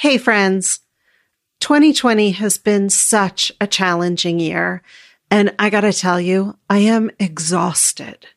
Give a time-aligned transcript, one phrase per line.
[0.00, 0.78] Hey, friends.
[1.58, 4.80] 2020 has been such a challenging year.
[5.28, 8.28] And I got to tell you, I am exhausted.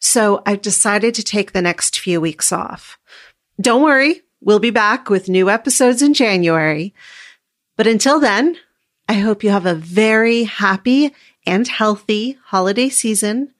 [0.00, 2.98] So I've decided to take the next few weeks off.
[3.60, 6.92] Don't worry, we'll be back with new episodes in January.
[7.76, 8.56] But until then,
[9.08, 11.14] I hope you have a very happy
[11.46, 13.54] and healthy holiday season.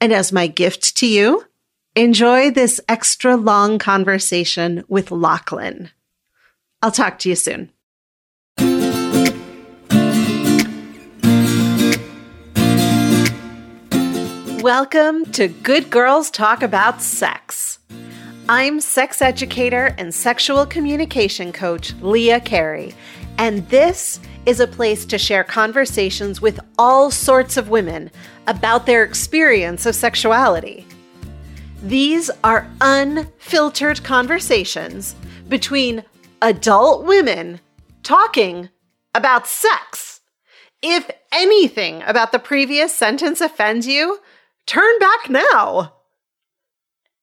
[0.00, 1.44] And as my gift to you,
[1.96, 5.90] enjoy this extra long conversation with Lachlan.
[6.86, 7.72] I'll talk to you soon.
[14.62, 17.80] Welcome to Good Girls Talk About Sex.
[18.48, 22.94] I'm sex educator and sexual communication coach Leah Carey,
[23.36, 28.12] and this is a place to share conversations with all sorts of women
[28.46, 30.86] about their experience of sexuality.
[31.82, 35.16] These are unfiltered conversations
[35.48, 36.04] between
[36.46, 37.60] adult women
[38.04, 38.68] talking
[39.14, 40.20] about sex.
[40.80, 44.20] If anything about the previous sentence offends you,
[44.64, 45.94] turn back now.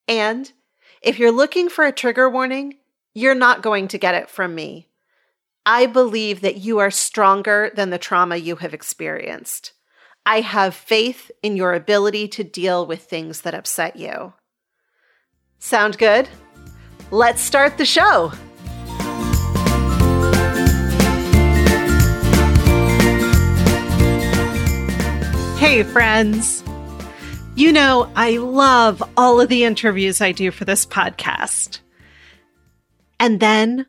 [0.09, 0.51] And
[1.01, 2.75] if you're looking for a trigger warning,
[3.13, 4.89] you're not going to get it from me.
[5.65, 9.71] I believe that you are stronger than the trauma you have experienced.
[10.25, 14.33] I have faith in your ability to deal with things that upset you.
[15.59, 16.27] Sound good?
[17.09, 18.33] Let's start the show.
[25.63, 26.61] Hey, friends.
[27.55, 31.79] You know, I love all of the interviews I do for this podcast.
[33.17, 33.85] And then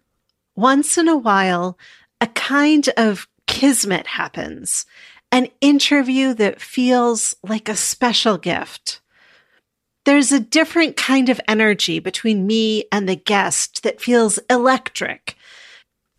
[0.54, 1.76] once in a while,
[2.20, 4.86] a kind of kismet happens,
[5.32, 9.00] an interview that feels like a special gift.
[10.04, 15.34] There's a different kind of energy between me and the guest that feels electric.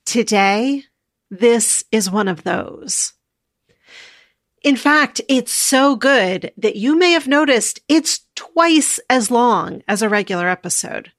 [0.05, 0.83] Today,
[1.31, 3.14] this is one of those.
[4.65, 10.01] In fact, it's so good that you may have noticed it's twice as long as
[10.01, 11.11] a regular episode.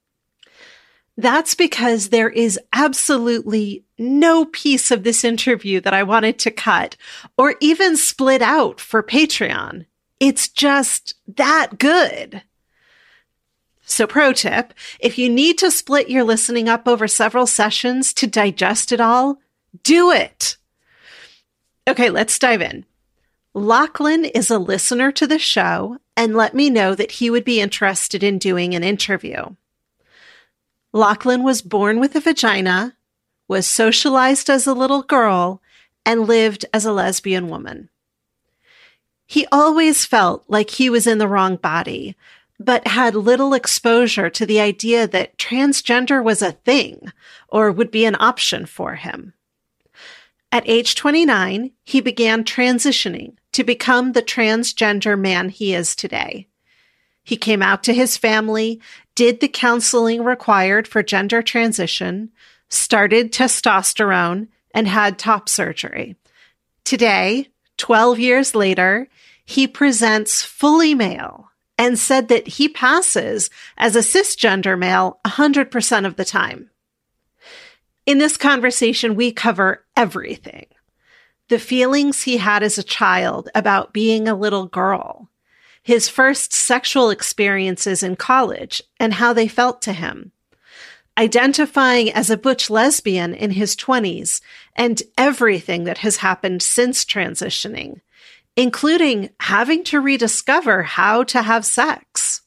[1.15, 6.97] That's because there is absolutely no piece of this interview that I wanted to cut
[7.37, 9.85] or even split out for Patreon.
[10.19, 12.43] It's just that good.
[13.85, 18.27] So, pro tip if you need to split your listening up over several sessions to
[18.27, 19.37] digest it all,
[19.83, 20.57] do it.
[21.87, 22.83] Okay, let's dive in.
[23.57, 27.59] Lachlan is a listener to the show and let me know that he would be
[27.59, 29.55] interested in doing an interview.
[30.93, 32.95] Lachlan was born with a vagina,
[33.47, 35.59] was socialized as a little girl,
[36.05, 37.89] and lived as a lesbian woman.
[39.25, 42.15] He always felt like he was in the wrong body,
[42.59, 47.11] but had little exposure to the idea that transgender was a thing
[47.47, 49.33] or would be an option for him.
[50.51, 56.47] At age 29, he began transitioning to become the transgender man he is today.
[57.23, 58.79] He came out to his family,
[59.15, 62.29] did the counseling required for gender transition,
[62.69, 66.15] started testosterone, and had top surgery.
[66.83, 67.47] Today,
[67.77, 69.07] 12 years later,
[69.43, 76.15] he presents fully male and said that he passes as a cisgender male 100% of
[76.15, 76.69] the time.
[78.05, 80.67] In this conversation, we cover everything
[81.49, 85.29] the feelings he had as a child about being a little girl,
[85.81, 90.31] his first sexual experiences in college and how they felt to him,
[91.17, 94.41] identifying as a butch lesbian in his 20s,
[94.75, 98.01] and everything that has happened since transitioning,
[98.55, 102.41] including having to rediscover how to have sex.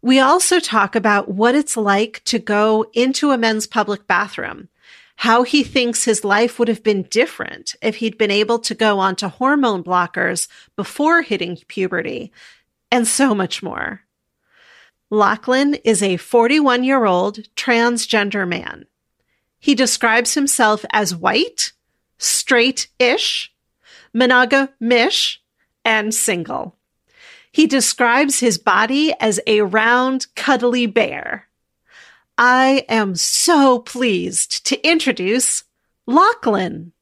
[0.00, 4.68] We also talk about what it's like to go into a men's public bathroom,
[5.16, 8.98] how he thinks his life would have been different if he'd been able to go
[8.98, 12.32] onto hormone blockers before hitting puberty,
[12.90, 14.02] and so much more.
[15.10, 18.86] Lachlan is a 41 year old transgender man.
[19.60, 21.72] He describes himself as white,
[22.18, 23.54] straight ish,
[24.14, 25.36] monogamish,
[25.84, 26.76] and single.
[27.52, 31.48] He describes his body as a round, cuddly bear.
[32.38, 35.64] I am so pleased to introduce
[36.06, 36.92] Lachlan.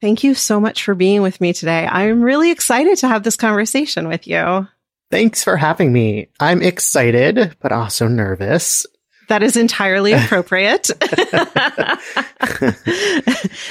[0.00, 1.86] Thank you so much for being with me today.
[1.86, 4.66] I'm really excited to have this conversation with you.
[5.10, 6.28] Thanks for having me.
[6.38, 8.86] I'm excited, but also nervous.
[9.30, 10.90] That is entirely appropriate.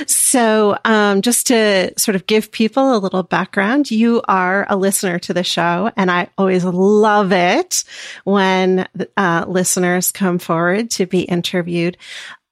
[0.07, 5.19] so, um, just to sort of give people a little background, you are a listener
[5.19, 7.83] to the show, and I always love it
[8.23, 11.97] when uh, listeners come forward to be interviewed.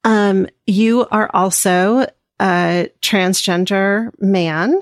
[0.04, 2.08] Um, you are also
[2.42, 4.82] a transgender man.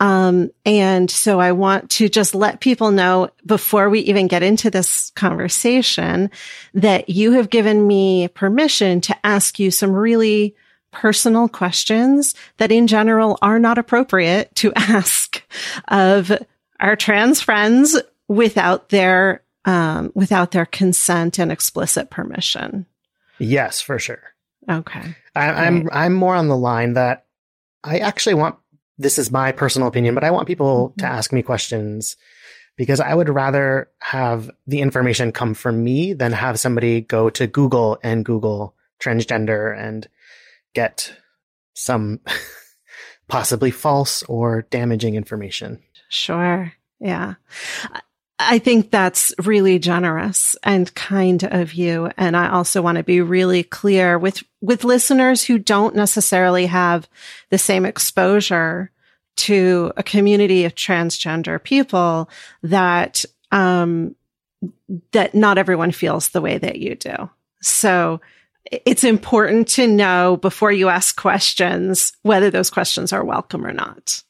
[0.00, 4.70] Um, and so I want to just let people know before we even get into
[4.70, 6.30] this conversation
[6.74, 10.54] that you have given me permission to ask you some really
[10.92, 15.42] personal questions that in general are not appropriate to ask
[15.88, 16.32] of
[16.80, 22.86] our trans friends without their, um, without their consent and explicit permission.
[23.38, 24.22] Yes, for sure.
[24.70, 25.16] Okay.
[25.34, 27.26] I, I'm, I'm more on the line that
[27.82, 28.56] I actually want
[28.98, 31.00] this is my personal opinion, but I want people mm-hmm.
[31.00, 32.16] to ask me questions
[32.76, 37.46] because I would rather have the information come from me than have somebody go to
[37.46, 40.08] Google and Google transgender and
[40.74, 41.12] get
[41.74, 42.20] some
[43.28, 45.82] possibly false or damaging information.
[46.08, 46.72] Sure.
[47.00, 47.34] Yeah.
[48.50, 52.10] I think that's really generous and kind of you.
[52.16, 57.06] And I also want to be really clear with, with listeners who don't necessarily have
[57.50, 58.90] the same exposure
[59.36, 62.30] to a community of transgender people
[62.62, 64.16] that, um,
[65.12, 67.28] that not everyone feels the way that you do.
[67.60, 68.22] So
[68.64, 74.22] it's important to know before you ask questions whether those questions are welcome or not.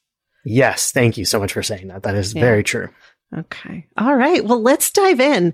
[0.43, 0.91] Yes.
[0.91, 2.03] Thank you so much for saying that.
[2.03, 2.41] That is yeah.
[2.41, 2.89] very true.
[3.37, 3.85] Okay.
[3.97, 4.43] All right.
[4.43, 5.53] Well, let's dive in.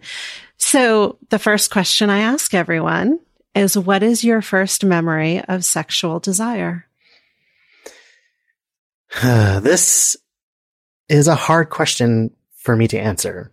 [0.58, 3.20] So the first question I ask everyone
[3.54, 6.88] is what is your first memory of sexual desire?
[9.22, 10.18] this
[11.10, 13.52] is a hard question for me to answer.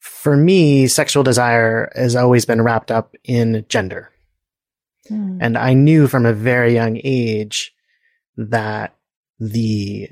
[0.00, 4.12] For me, sexual desire has always been wrapped up in gender.
[5.10, 5.38] Mm.
[5.40, 7.74] And I knew from a very young age
[8.36, 8.94] that
[9.40, 10.08] the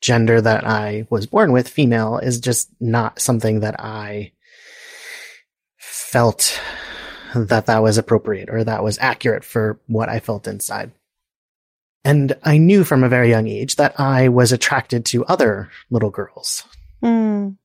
[0.00, 4.32] gender that I was born with, female, is just not something that I
[5.76, 6.60] felt
[7.34, 10.90] that that was appropriate or that was accurate for what I felt inside.
[12.04, 16.10] And I knew from a very young age that I was attracted to other little
[16.10, 16.64] girls.
[17.02, 17.56] Mm.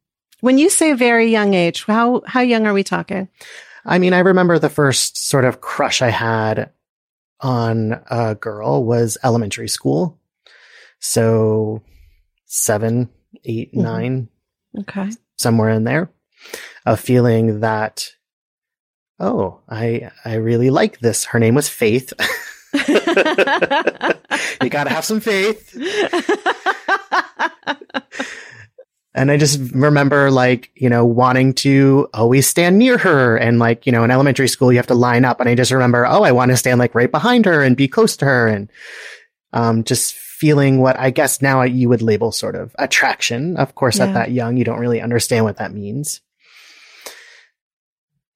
[0.41, 3.29] When you say very young age, how, how young are we talking?
[3.85, 6.71] I mean, I remember the first sort of crush I had
[7.39, 10.19] on a girl was elementary school.
[10.99, 11.81] So
[12.45, 13.09] seven,
[13.43, 13.81] eight, mm-hmm.
[13.81, 14.29] nine.
[14.79, 15.11] Okay.
[15.37, 16.11] Somewhere in there.
[16.85, 18.09] A feeling that,
[19.19, 21.25] oh, I, I really like this.
[21.25, 22.13] Her name was Faith.
[24.61, 25.75] you got to have some faith.
[29.13, 33.37] and I just remember like, you know, wanting to always stand near her.
[33.37, 35.39] And like, you know, in elementary school, you have to line up.
[35.39, 37.87] And I just remember, oh, I want to stand like right behind her and be
[37.87, 38.47] close to her.
[38.47, 38.69] And,
[39.53, 43.55] um, just feeling what I guess now you would label sort of attraction.
[43.57, 44.07] Of course, yeah.
[44.07, 46.21] at that young, you don't really understand what that means.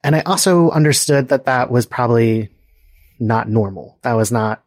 [0.04, 2.50] And I also understood that that was probably
[3.20, 3.98] not normal.
[4.04, 4.64] That was not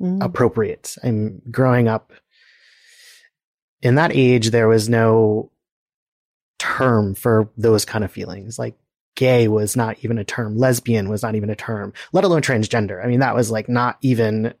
[0.00, 0.22] mm.
[0.22, 0.96] appropriate.
[1.04, 2.12] I'm growing up
[3.80, 5.52] in that age, there was no
[6.58, 8.58] term for those kind of feelings.
[8.58, 8.74] Like
[9.14, 10.58] gay was not even a term.
[10.58, 13.02] Lesbian was not even a term, let alone transgender.
[13.02, 14.54] I mean, that was like not even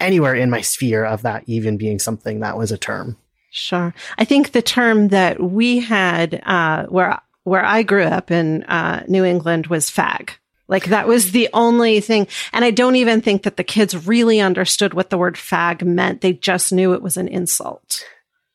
[0.00, 3.16] anywhere in my sphere of that even being something that was a term.
[3.50, 3.92] Sure.
[4.16, 9.04] I think the term that we had, uh, where, where I grew up in, uh,
[9.08, 10.30] New England was fag.
[10.68, 12.28] Like that was the only thing.
[12.52, 16.20] And I don't even think that the kids really understood what the word fag meant.
[16.20, 18.04] They just knew it was an insult.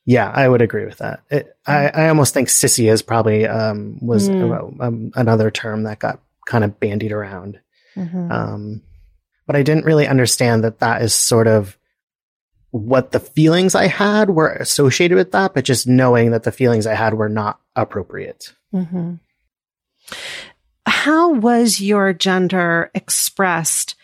[0.06, 1.20] Yeah, I would agree with that.
[1.30, 1.88] It, I.
[1.88, 4.80] I almost think sissy is probably, um, was mm.
[4.80, 7.60] um, another term that got kind of bandied around.
[7.96, 8.32] Mm-hmm.
[8.32, 8.82] Um,
[9.46, 11.76] but I didn't really understand that that is sort of
[12.70, 16.86] what the feelings I had were associated with that, but just knowing that the feelings
[16.86, 18.52] I had were not appropriate.
[18.74, 19.14] Mm-hmm
[20.86, 23.94] how was your gender expressed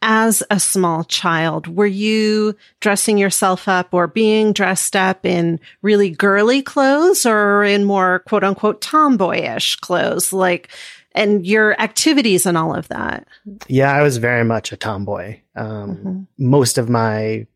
[0.00, 1.66] as a small child?
[1.66, 7.84] Were you dressing yourself up or being dressed up in really girly clothes or in
[7.84, 10.32] more quote unquote tomboyish clothes?
[10.32, 10.68] Like,
[11.14, 13.26] and your activities and all of that?
[13.68, 15.40] Yeah, I was very much a tomboy.
[15.54, 16.22] Um, mm-hmm.
[16.38, 17.46] Most of my,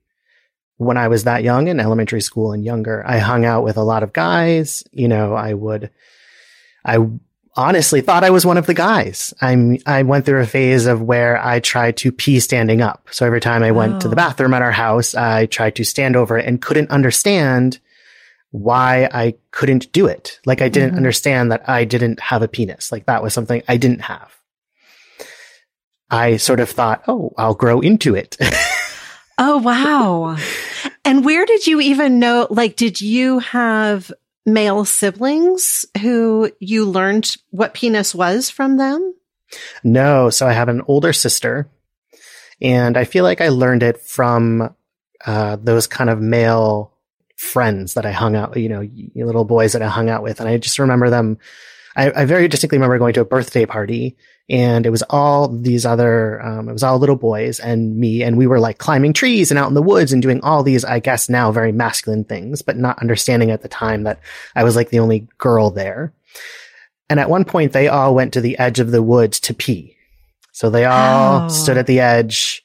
[0.76, 3.82] when I was that young in elementary school and younger, I hung out with a
[3.82, 4.84] lot of guys.
[4.92, 5.90] You know, I would,
[6.84, 6.98] I
[7.54, 9.32] honestly thought I was one of the guys.
[9.40, 13.08] I'm, I went through a phase of where I tried to pee standing up.
[13.10, 13.98] So every time I went oh.
[14.00, 14.16] to the oh.
[14.16, 17.78] bathroom at our house, I tried to stand over it and couldn't understand
[18.56, 20.40] why I couldn't do it.
[20.46, 20.96] Like I didn't mm-hmm.
[20.96, 22.90] understand that I didn't have a penis.
[22.90, 24.34] Like that was something I didn't have.
[26.10, 28.36] I sort of thought, oh, I'll grow into it.
[29.38, 30.38] oh, wow.
[31.04, 32.46] And where did you even know?
[32.48, 34.10] Like, did you have
[34.46, 39.14] male siblings who you learned what penis was from them?
[39.84, 40.30] No.
[40.30, 41.68] So I have an older sister,
[42.62, 44.75] and I feel like I learned it from
[45.26, 46.95] uh, those kind of male
[47.37, 50.40] friends that I hung out, you know, little boys that I hung out with.
[50.40, 51.38] And I just remember them.
[51.95, 54.16] I, I very distinctly remember going to a birthday party
[54.49, 58.38] and it was all these other, um, it was all little boys and me, and
[58.38, 61.00] we were like climbing trees and out in the woods and doing all these, I
[61.00, 64.21] guess now very masculine things, but not understanding at the time that
[64.55, 66.12] I was like the only girl there.
[67.11, 69.97] And at one point, they all went to the edge of the woods to pee.
[70.52, 71.49] So they all oh.
[71.49, 72.64] stood at the edge,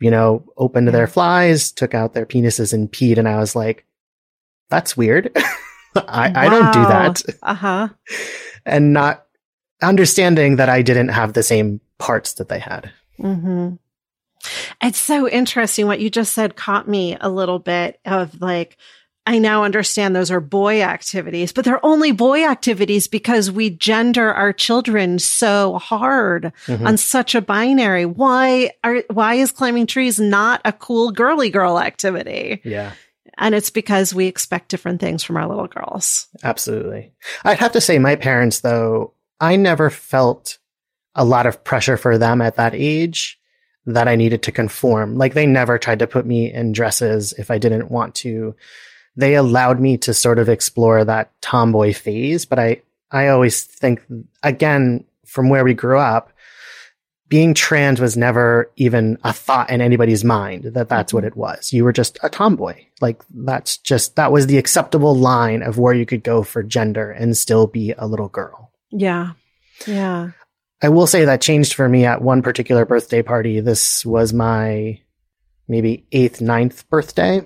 [0.00, 3.18] you know, opened their flies, took out their penises and peed.
[3.18, 3.84] And I was like,
[4.68, 5.30] that's weird.
[5.96, 6.32] I, wow.
[6.34, 7.22] I don't do that.
[7.42, 7.88] Uh huh.
[8.66, 9.26] And not
[9.82, 12.90] understanding that I didn't have the same parts that they had.
[13.18, 13.74] Mm-hmm.
[14.82, 15.86] It's so interesting.
[15.86, 18.76] What you just said caught me a little bit of like,
[19.26, 24.30] I now understand those are boy activities, but they're only boy activities because we gender
[24.30, 26.86] our children so hard mm-hmm.
[26.86, 28.04] on such a binary.
[28.04, 32.60] Why are, why is climbing trees not a cool girly girl activity?
[32.64, 32.92] Yeah.
[33.38, 36.28] And it's because we expect different things from our little girls.
[36.42, 37.12] Absolutely.
[37.44, 40.58] I'd have to say my parents though, I never felt
[41.14, 43.38] a lot of pressure for them at that age
[43.86, 45.16] that I needed to conform.
[45.16, 48.54] Like they never tried to put me in dresses if I didn't want to.
[49.16, 54.02] They allowed me to sort of explore that tomboy phase, but I, I always think
[54.42, 56.32] again, from where we grew up,
[57.34, 61.32] being trans was never even a thought in anybody's mind that that's what mm-hmm.
[61.32, 61.72] it was.
[61.72, 62.84] You were just a tomboy.
[63.00, 67.10] Like that's just, that was the acceptable line of where you could go for gender
[67.10, 68.70] and still be a little girl.
[68.92, 69.32] Yeah.
[69.84, 70.30] Yeah.
[70.80, 73.58] I will say that changed for me at one particular birthday party.
[73.58, 75.00] This was my
[75.66, 77.44] maybe eighth, ninth birthday.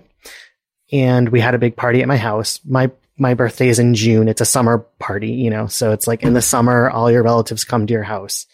[0.92, 2.60] And we had a big party at my house.
[2.62, 4.28] My my birthday is in June.
[4.28, 6.44] It's a summer party, you know, so it's like in the mm.
[6.44, 8.44] summer, all your relatives come to your house.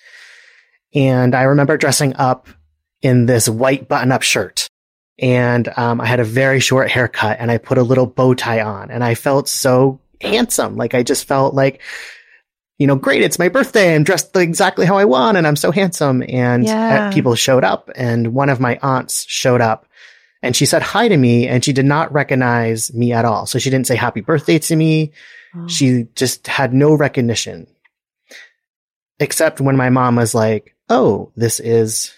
[0.94, 2.48] And I remember dressing up
[3.02, 4.68] in this white button up shirt.
[5.18, 8.62] And um, I had a very short haircut and I put a little bow tie
[8.62, 10.76] on and I felt so handsome.
[10.76, 11.80] Like I just felt like
[12.78, 13.94] you know, great, it's my birthday.
[13.94, 16.24] I'm dressed exactly how I want and I'm so handsome.
[16.28, 17.12] And uh, yeah.
[17.12, 19.86] people showed up and one of my aunts showed up
[20.42, 23.46] and she said hi to me and she did not recognize me at all.
[23.46, 25.12] So she didn't say happy birthday to me.
[25.54, 25.68] Oh.
[25.68, 27.68] She just had no recognition.
[29.20, 32.12] Except when my mom was like, Oh, this is,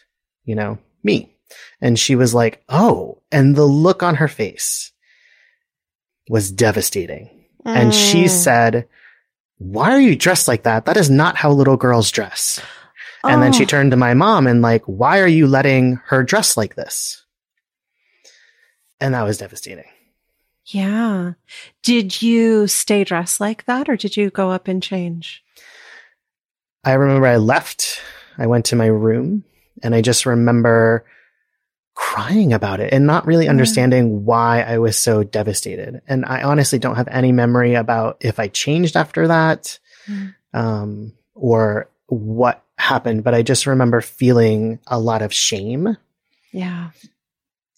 [0.44, 1.34] you know, me.
[1.80, 4.92] And she was like, Oh, and the look on her face
[6.28, 7.30] was devastating.
[7.64, 7.76] Mm.
[7.76, 8.30] And she mm.
[8.30, 8.88] said,
[9.58, 10.84] why are you dressed like that?
[10.84, 12.60] That is not how little girls dress.
[13.24, 13.28] Oh.
[13.28, 13.66] And then she oh.
[13.66, 17.24] turned to my mom and like, why are you letting her dress like this?
[19.00, 19.84] And that was devastating.
[20.66, 21.34] Yeah.
[21.82, 25.42] Did you stay dressed like that or did you go up and change?
[26.84, 28.00] I remember I left.
[28.38, 29.44] I went to my room
[29.82, 31.04] and I just remember
[31.94, 36.02] crying about it and not really understanding why I was so devastated.
[36.06, 40.34] And I honestly don't have any memory about if I changed after that, mm.
[40.52, 45.96] um, or what happened, but I just remember feeling a lot of shame.
[46.52, 46.90] Yeah.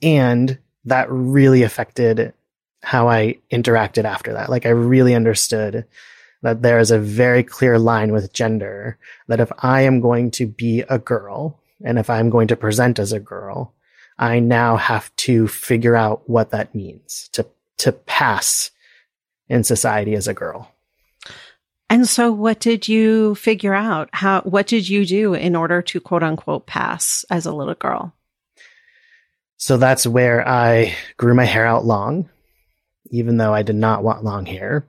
[0.02, 2.34] And that really affected
[2.82, 4.48] how I interacted after that.
[4.48, 5.86] Like I really understood
[6.42, 10.46] that there is a very clear line with gender that if I am going to
[10.46, 13.74] be a girl and if I'm going to present as a girl,
[14.18, 17.46] I now have to figure out what that means to,
[17.78, 18.70] to pass
[19.48, 20.72] in society as a girl.
[21.90, 24.10] And so what did you figure out?
[24.12, 28.14] How, what did you do in order to quote unquote pass as a little girl?
[29.56, 32.28] So that's where I grew my hair out long,
[33.10, 34.86] even though I did not want long hair.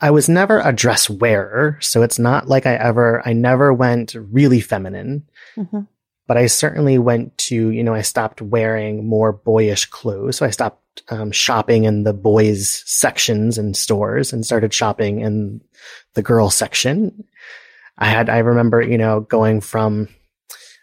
[0.00, 4.14] I was never a dress wearer, so it's not like I ever, I never went
[4.14, 5.26] really feminine.
[5.56, 5.80] Mm-hmm
[6.26, 10.36] but I certainly went to, you know, I stopped wearing more boyish clothes.
[10.36, 15.60] So I stopped um, shopping in the boys sections and stores and started shopping in
[16.14, 17.24] the girl section.
[17.96, 20.08] I had, I remember, you know, going from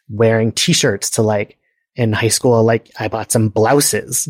[0.09, 1.57] wearing t-shirts to like
[1.95, 4.29] in high school, like I bought some blouses.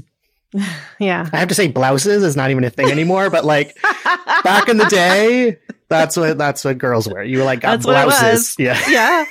[1.00, 1.28] Yeah.
[1.34, 3.76] I have to say blouses is not even a thing anymore, but like
[4.44, 5.58] back in the day,
[5.90, 7.24] that's what that's what girls wear.
[7.24, 8.56] You were like got that's blouses.
[8.58, 8.80] Yeah.
[8.88, 9.26] Yeah.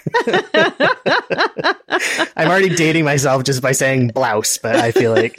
[2.36, 5.34] I'm already dating myself just by saying blouse, but I feel like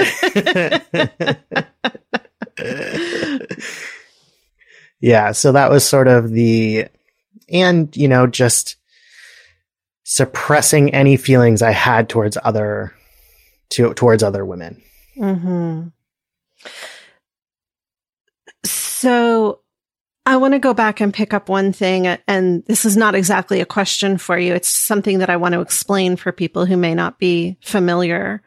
[5.03, 6.87] yeah, so that was sort of the,
[7.49, 8.77] and, you know, just
[10.03, 12.93] suppressing any feelings I had towards other,
[13.71, 14.81] to, towards other women.
[15.17, 15.87] Mm-hmm.
[18.65, 19.59] So
[20.25, 22.07] I want to go back and pick up one thing.
[22.07, 24.53] And this is not exactly a question for you.
[24.53, 28.41] It's something that I want to explain for people who may not be familiar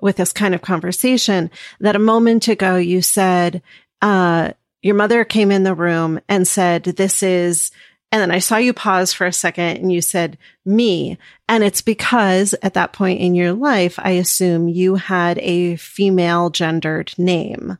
[0.00, 1.50] with this kind of conversation.
[1.80, 3.62] That a moment ago you said,
[4.02, 4.52] uh,
[4.82, 7.70] your mother came in the room and said, this is,
[8.12, 11.16] and then I saw you pause for a second and you said, me.
[11.48, 16.50] And it's because at that point in your life, I assume you had a female
[16.50, 17.78] gendered name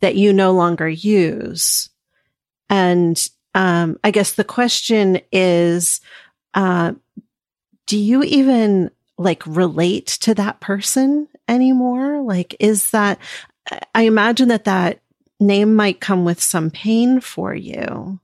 [0.00, 1.88] that you no longer use.
[2.68, 6.02] And um, I guess the question is,
[6.52, 6.92] uh,
[7.86, 12.20] do you even like relate to that person anymore?
[12.20, 13.18] Like, is that,
[13.94, 15.00] I imagine that that
[15.40, 18.20] name might come with some pain for you.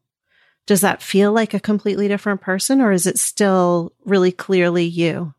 [0.67, 5.33] Does that feel like a completely different person or is it still really clearly you?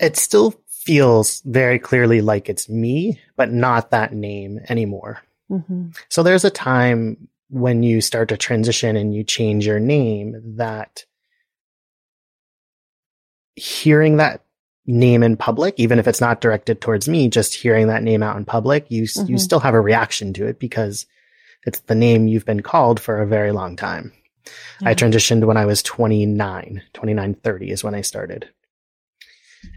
[0.00, 5.22] It still feels very clearly like it's me, but not that name anymore.
[5.50, 5.90] Mm-hmm.
[6.08, 11.04] So there's a time when you start to transition and you change your name that
[13.54, 14.44] hearing that
[14.86, 18.36] name in public, even if it's not directed towards me, just hearing that name out
[18.36, 19.30] in public, you, mm-hmm.
[19.30, 21.06] you still have a reaction to it because
[21.68, 24.12] it's the name you've been called for a very long time.
[24.80, 24.88] Yeah.
[24.88, 28.48] I transitioned when I was 29, 29, 30 is when I started.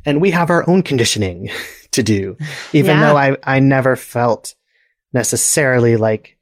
[0.06, 1.50] And we have our own conditioning
[1.92, 2.38] to do,
[2.74, 3.02] even yeah.
[3.02, 4.56] though I, I never felt
[5.12, 6.38] necessarily like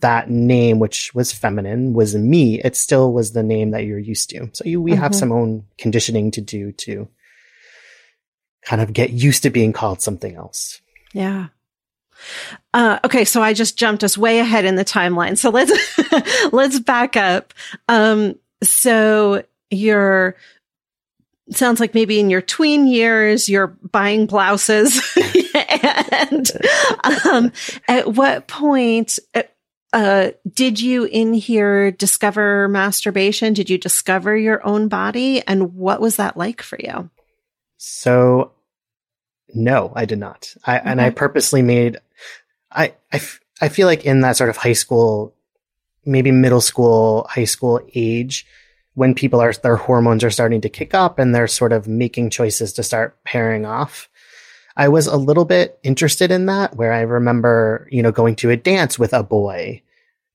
[0.00, 2.60] that name, which was feminine, was me.
[2.62, 4.48] It still was the name that you're used to.
[4.54, 5.02] So you, we mm-hmm.
[5.02, 7.08] have some own conditioning to do to
[8.62, 10.80] kind of get used to being called something else.
[11.12, 11.48] Yeah.
[12.72, 15.38] Uh, okay, so I just jumped us way ahead in the timeline.
[15.38, 15.72] So let's
[16.52, 17.54] let's back up.
[17.88, 20.36] Um, so you're
[21.50, 25.00] sounds like maybe in your tween years you're buying blouses.
[26.26, 26.50] And
[27.24, 27.52] um,
[27.86, 29.42] at what point uh,
[29.92, 33.52] uh, did you in here discover masturbation?
[33.52, 35.42] Did you discover your own body?
[35.46, 37.10] And what was that like for you?
[37.76, 38.52] So
[39.54, 40.52] no i did not.
[40.64, 41.98] I and i purposely made
[42.74, 45.34] I, I, f- I feel like in that sort of high school
[46.06, 48.46] maybe middle school high school age
[48.94, 52.30] when people are their hormones are starting to kick up and they're sort of making
[52.30, 54.08] choices to start pairing off.
[54.76, 58.50] I was a little bit interested in that where I remember, you know, going to
[58.50, 59.82] a dance with a boy,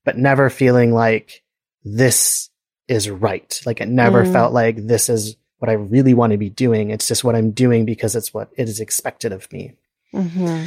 [0.04, 1.42] but never feeling like
[1.84, 2.50] this
[2.88, 3.60] is right.
[3.64, 4.32] Like it never mm.
[4.32, 6.90] felt like this is what I really want to be doing.
[6.90, 9.74] It's just what I'm doing because it's what it is expected of me.
[10.14, 10.66] Mm-hmm.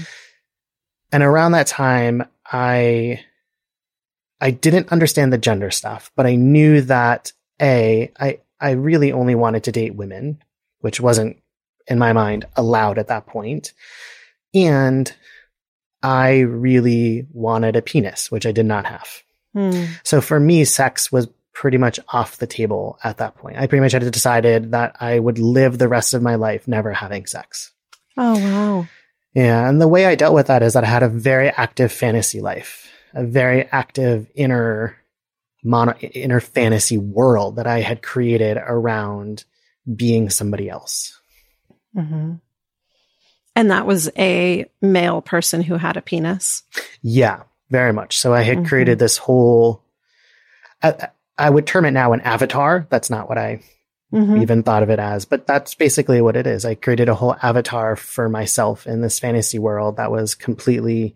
[1.13, 3.23] And around that time, I,
[4.41, 9.36] I didn't understand the gender stuff, but I knew that a, I, I really only
[9.36, 10.41] wanted to date women,
[10.80, 11.38] which wasn't
[11.88, 13.73] in my mind allowed at that point.
[14.56, 15.13] And
[16.02, 19.08] I really wanted a penis, which I did not have.
[19.54, 19.86] Hmm.
[20.04, 23.58] So for me, sex was pretty much off the table at that point.
[23.58, 26.91] I pretty much had decided that I would live the rest of my life never
[26.91, 27.71] having sex.
[28.17, 28.88] Oh, wow.
[29.34, 29.67] Yeah.
[29.67, 32.41] And the way I dealt with that is that I had a very active fantasy
[32.41, 34.98] life, a very active inner
[35.63, 39.46] mono, inner fantasy world that I had created around
[39.96, 41.19] being somebody else.
[41.96, 42.34] Mm-hmm.
[43.56, 46.63] And that was a male person who had a penis.
[47.02, 48.17] Yeah, very much.
[48.17, 48.67] So I had mm-hmm.
[48.67, 49.84] created this whole,
[50.82, 52.88] I, I, would term it now an avatar.
[52.89, 53.62] That's not what I
[54.13, 54.41] mm-hmm.
[54.41, 56.63] even thought of it as, but that's basically what it is.
[56.63, 61.15] I created a whole avatar for myself in this fantasy world that was completely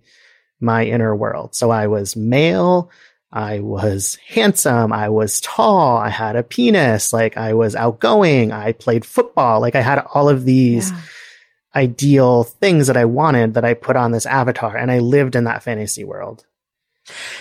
[0.60, 1.56] my inner world.
[1.56, 2.90] So I was male.
[3.32, 4.92] I was handsome.
[4.92, 5.98] I was tall.
[5.98, 7.14] I had a penis.
[7.14, 8.52] Like I was outgoing.
[8.52, 9.62] I played football.
[9.62, 10.98] Like I had all of these yeah.
[11.76, 15.44] ideal things that I wanted that I put on this avatar and I lived in
[15.44, 16.46] that fantasy world.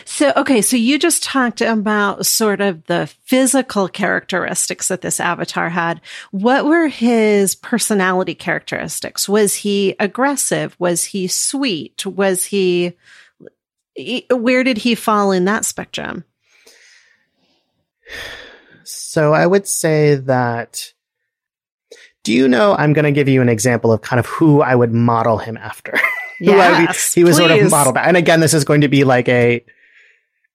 [0.05, 0.63] So, okay.
[0.63, 6.01] So you just talked about sort of the physical characteristics that this avatar had.
[6.31, 9.29] What were his personality characteristics?
[9.29, 10.77] Was he aggressive?
[10.79, 12.07] Was he sweet?
[12.07, 12.95] Was he
[14.31, 16.25] where did he fall in that spectrum?
[18.85, 20.93] So I would say that.
[22.23, 22.75] Do you know?
[22.77, 25.57] I'm going to give you an example of kind of who I would model him
[25.57, 25.99] after.
[26.41, 27.49] Yes, he was please.
[27.49, 27.97] sort of modeled.
[27.97, 29.65] And again, this is going to be like a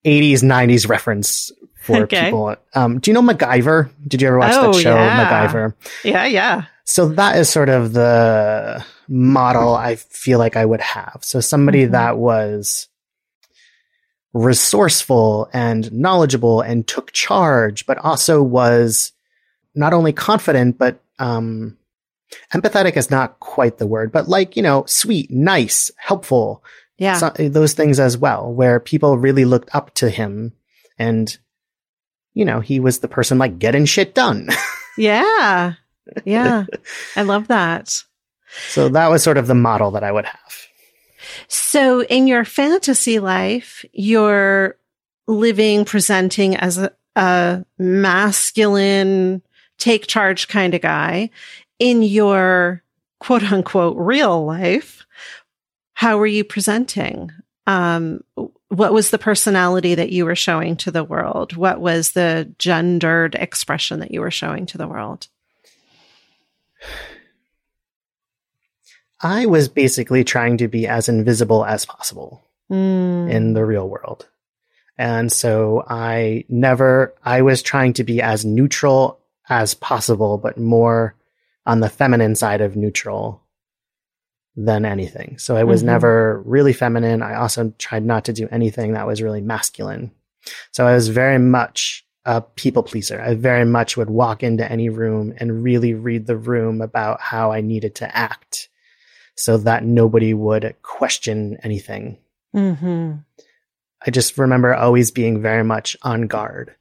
[0.06, 2.26] 80s, 90s reference for okay.
[2.26, 2.56] people.
[2.74, 3.90] Um, do you know MacGyver?
[4.08, 5.48] Did you ever watch oh, that show, yeah.
[5.48, 5.74] MacGyver?
[6.04, 6.66] Yeah, yeah.
[6.86, 11.20] So that is sort of the model I feel like I would have.
[11.22, 11.94] So somebody mm-hmm.
[11.94, 12.88] that was
[14.34, 19.12] resourceful and knowledgeable and took charge, but also was
[19.76, 21.78] not only confident, but, um,
[22.54, 26.64] empathetic is not quite the word, but like, you know, sweet, nice, helpful.
[26.98, 27.18] Yeah.
[27.18, 30.54] So, eh, those things as well, where people really looked up to him
[30.98, 31.36] and,
[32.34, 34.50] you know, he was the person like getting shit done.
[34.98, 35.74] yeah.
[36.26, 36.66] Yeah.
[37.16, 38.04] I love that.
[38.70, 40.68] So that was sort of the model that I would have.
[41.48, 44.78] So in your fantasy life, you're
[45.28, 49.42] living, presenting as a, a masculine,
[49.78, 51.30] take charge kind of guy.
[51.82, 52.84] In your
[53.20, 55.08] quote unquote real life,
[55.94, 57.32] how were you presenting?
[57.66, 58.24] Um,
[58.68, 61.56] what was the personality that you were showing to the world?
[61.56, 65.28] What was the gendered expression that you were showing to the world?
[69.20, 73.28] I was basically trying to be as invisible as possible mm.
[73.28, 74.28] in the real world.
[75.00, 81.16] And so I never, I was trying to be as neutral as possible, but more
[81.66, 83.42] on the feminine side of neutral
[84.56, 85.38] than anything.
[85.38, 85.92] So I was mm-hmm.
[85.92, 87.22] never really feminine.
[87.22, 90.12] I also tried not to do anything that was really masculine.
[90.72, 93.22] So I was very much a people pleaser.
[93.22, 97.52] I very much would walk into any room and really read the room about how
[97.52, 98.70] I needed to act
[99.36, 102.18] so that nobody would question anything.
[102.56, 103.14] Mm-hmm.
[104.06, 106.76] I just remember always being very much on guard.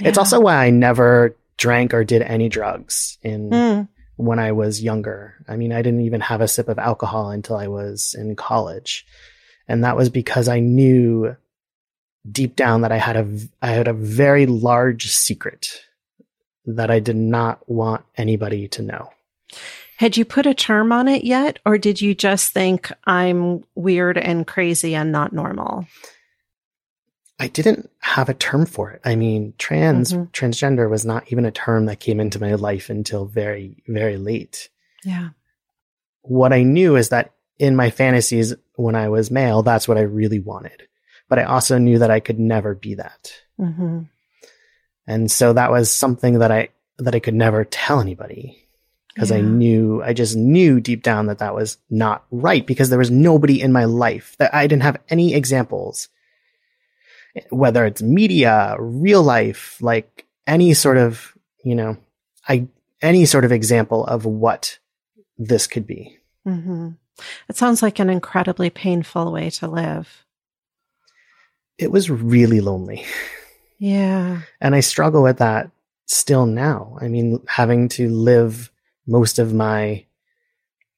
[0.00, 0.08] Yeah.
[0.08, 3.88] It's also why I never drank or did any drugs in mm.
[4.18, 5.34] When I was younger.
[5.48, 9.06] I mean, I didn't even have a sip of alcohol until I was in college.
[9.68, 11.36] And that was because I knew
[12.30, 15.84] deep down that I had a I had a very large secret
[16.66, 19.10] that I did not want anybody to know.
[19.96, 24.18] Had you put a term on it yet, or did you just think I'm weird
[24.18, 25.86] and crazy and not normal?
[27.38, 29.00] I didn't have a term for it.
[29.04, 30.24] I mean, trans, mm-hmm.
[30.24, 34.68] transgender was not even a term that came into my life until very, very late.
[35.04, 35.30] Yeah.
[36.22, 40.02] What I knew is that in my fantasies when I was male, that's what I
[40.02, 40.88] really wanted.
[41.28, 43.32] But I also knew that I could never be that.
[43.60, 44.02] Mm-hmm.
[45.06, 48.68] And so that was something that I, that I could never tell anybody
[49.14, 49.38] because yeah.
[49.38, 53.10] I knew, I just knew deep down that that was not right because there was
[53.10, 56.08] nobody in my life that I didn't have any examples,
[57.50, 61.96] whether it's media, real life, like any sort of, you know,
[62.48, 62.68] I,
[63.02, 64.78] any sort of example of what
[65.36, 66.18] this could be.
[66.46, 66.90] Mm-hmm.
[67.48, 70.24] It sounds like an incredibly painful way to live.
[71.78, 73.04] It was really lonely.
[73.78, 74.42] Yeah.
[74.60, 75.70] And I struggle with that
[76.06, 76.96] still now.
[77.00, 78.70] I mean, having to live
[79.06, 80.04] most of my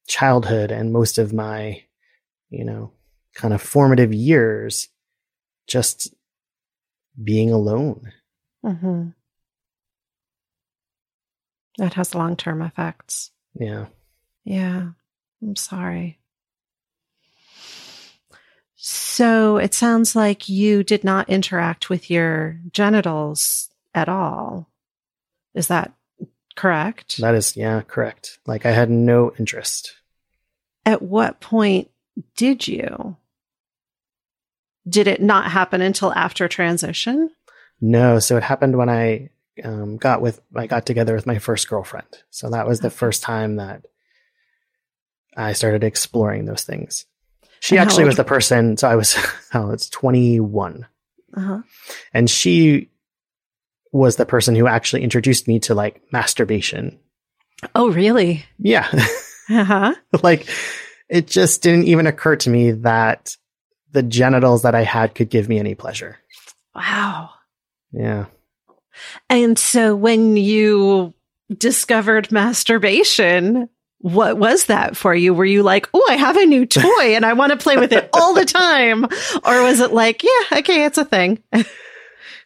[0.06, 1.82] childhood and most of my,
[2.48, 2.92] you know,
[3.34, 4.88] kind of formative years
[5.66, 6.12] just
[7.22, 8.12] being alone.
[8.64, 9.08] Mm-hmm.
[11.78, 13.30] That has long term effects.
[13.54, 13.86] Yeah.
[14.44, 14.90] Yeah.
[15.42, 16.18] I'm sorry.
[18.76, 24.70] So it sounds like you did not interact with your genitals at all.
[25.54, 25.92] Is that
[26.56, 27.18] correct?
[27.18, 28.38] That is, yeah, correct.
[28.46, 29.96] Like I had no interest.
[30.86, 31.90] At what point
[32.36, 33.16] did you?
[34.90, 37.30] Did it not happen until after transition?
[37.80, 38.18] No.
[38.18, 39.30] So it happened when I
[39.64, 42.08] um, got with, I got together with my first girlfriend.
[42.30, 43.86] So that was the first time that
[45.36, 47.06] I started exploring those things.
[47.60, 48.76] She and actually was the person.
[48.76, 49.16] So I was,
[49.54, 50.86] oh, it's 21.
[51.36, 51.62] Uh-huh.
[52.12, 52.90] And she
[53.92, 56.98] was the person who actually introduced me to like masturbation.
[57.74, 58.44] Oh, really?
[58.58, 58.90] Yeah.
[59.52, 59.92] Uh-huh.
[60.22, 60.46] like
[61.08, 63.36] it just didn't even occur to me that
[63.92, 66.18] the genitals that I had could give me any pleasure.
[66.74, 67.30] Wow.
[67.92, 68.26] Yeah.
[69.28, 71.14] And so when you
[71.56, 75.34] discovered masturbation, what was that for you?
[75.34, 77.92] Were you like, oh, I have a new toy and I want to play with
[77.92, 79.04] it all the time?
[79.04, 81.42] Or was it like, yeah, okay, it's a thing?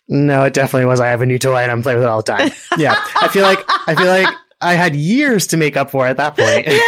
[0.08, 1.00] No, it definitely was.
[1.00, 2.50] I have a new toy and I'm playing with it all the time.
[2.76, 2.94] Yeah.
[3.20, 4.28] I feel like I feel like
[4.60, 6.68] I had years to make up for at that point.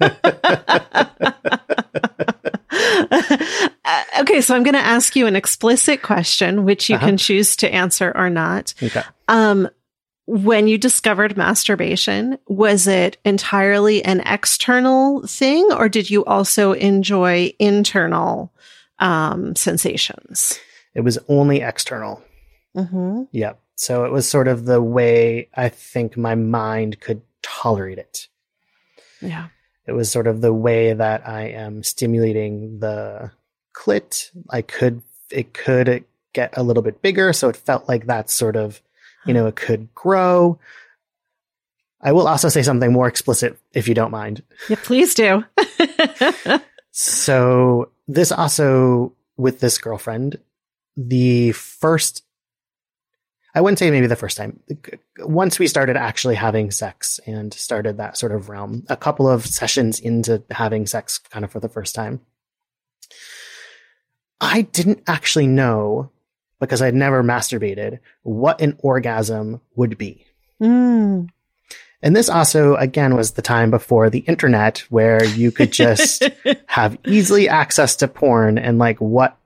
[0.00, 1.74] Yeah.
[4.20, 7.06] okay, so I'm going to ask you an explicit question, which you uh-huh.
[7.06, 8.74] can choose to answer or not.
[8.82, 9.02] Okay.
[9.28, 9.68] Um,
[10.26, 17.52] when you discovered masturbation, was it entirely an external thing, or did you also enjoy
[17.58, 18.52] internal
[18.98, 20.58] um, sensations?
[20.94, 22.22] It was only external.
[22.76, 23.22] Mm-hmm.
[23.32, 23.60] Yep.
[23.76, 28.28] So it was sort of the way I think my mind could tolerate it.
[29.22, 29.48] Yeah.
[29.88, 33.32] It was sort of the way that I am stimulating the
[33.74, 34.30] clit.
[34.50, 37.32] I could, it could get a little bit bigger.
[37.32, 38.82] So it felt like that sort of,
[39.24, 40.58] you know, it could grow.
[42.00, 44.42] I will also say something more explicit if you don't mind.
[44.68, 45.44] Yeah, please do.
[46.90, 50.38] so this also with this girlfriend,
[50.96, 52.24] the first
[53.54, 54.60] I wouldn't say maybe the first time.
[55.18, 59.46] Once we started actually having sex and started that sort of realm, a couple of
[59.46, 62.20] sessions into having sex kind of for the first time,
[64.40, 66.10] I didn't actually know
[66.60, 70.24] because I'd never masturbated what an orgasm would be.
[70.60, 71.28] Mm.
[72.02, 76.22] And this also, again, was the time before the internet where you could just
[76.66, 79.36] have easily access to porn and like what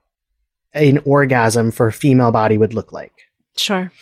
[0.74, 3.12] an orgasm for a female body would look like.
[3.56, 3.92] Sure.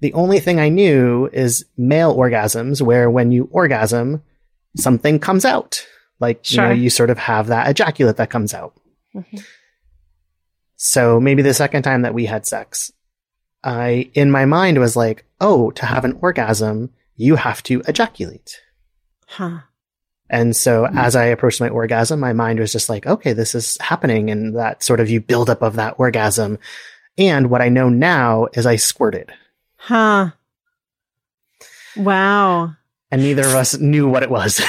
[0.00, 4.22] The only thing I knew is male orgasms where when you orgasm,
[4.76, 5.86] something comes out.
[6.18, 6.64] Like, Sure.
[6.64, 8.74] you know, you sort of have that ejaculate that comes out.
[9.14, 9.44] Mhm.
[10.76, 12.90] So maybe the second time that we had sex,
[13.62, 18.60] I, in my mind was like, oh, to have an orgasm, you have to ejaculate.
[19.26, 19.60] Huh.
[20.30, 23.76] And so as I approached my orgasm, my mind was just like, okay, this is
[23.80, 24.30] happening.
[24.30, 26.58] And that sort of you build up of that orgasm.
[27.18, 29.32] And what I know now is I squirted
[29.76, 30.30] Huh.
[31.96, 32.74] Wow.
[33.10, 34.54] and neither of us knew what it was.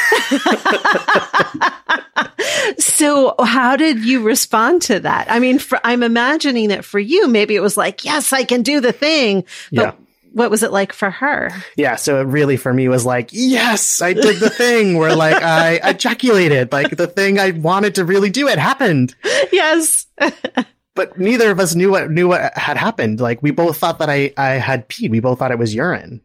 [2.79, 5.29] so how did you respond to that?
[5.29, 8.63] I mean, for, I'm imagining that for you, maybe it was like, yes, I can
[8.63, 9.43] do the thing.
[9.71, 9.93] But yeah.
[10.33, 11.51] what was it like for her?
[11.75, 11.95] Yeah.
[11.95, 15.73] So it really for me was like, yes, I did the thing where like I
[15.83, 18.47] ejaculated, like the thing I wanted to really do.
[18.47, 19.15] It happened.
[19.51, 20.07] yes.
[20.95, 23.19] But neither of us knew what knew what had happened.
[23.19, 25.09] Like we both thought that I I had peed.
[25.09, 26.21] We both thought it was urine,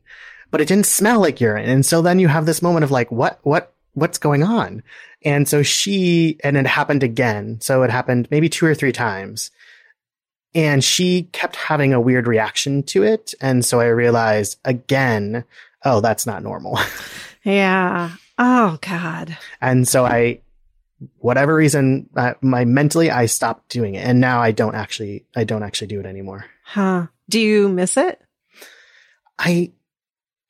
[0.50, 1.68] but it didn't smell like urine.
[1.68, 4.82] And so then you have this moment of like, what what what's going on?
[5.24, 7.60] And so she and it happened again.
[7.60, 9.50] So it happened maybe two or three times.
[10.54, 13.34] And she kept having a weird reaction to it.
[13.40, 15.44] And so I realized again,
[15.84, 16.78] oh, that's not normal.
[17.46, 18.10] Yeah.
[18.38, 19.38] Oh God.
[19.60, 20.40] And so I,
[21.18, 24.06] whatever reason, uh, my mentally, I stopped doing it.
[24.06, 26.46] And now I don't actually, I don't actually do it anymore.
[26.64, 27.06] Huh.
[27.28, 28.20] Do you miss it?
[29.38, 29.72] I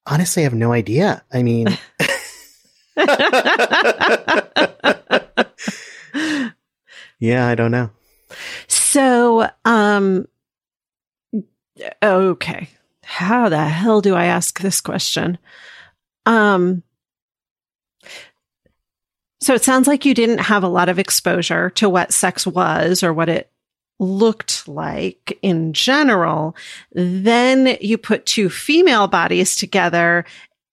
[0.06, 1.24] honestly have no idea.
[1.32, 1.66] I mean,
[7.18, 7.90] yeah, I don't know.
[8.68, 10.26] So, um,
[12.02, 12.68] okay.
[13.02, 15.38] How the hell do I ask this question?
[16.24, 16.82] Um,
[19.46, 23.04] so it sounds like you didn't have a lot of exposure to what sex was
[23.04, 23.48] or what it
[24.00, 26.56] looked like in general.
[26.90, 30.24] Then you put two female bodies together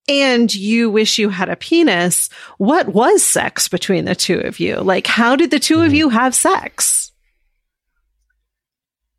[0.09, 2.29] and you wish you had a penis.
[2.57, 4.77] What was sex between the two of you?
[4.77, 5.93] Like, how did the two of mm-hmm.
[5.93, 7.11] you have sex?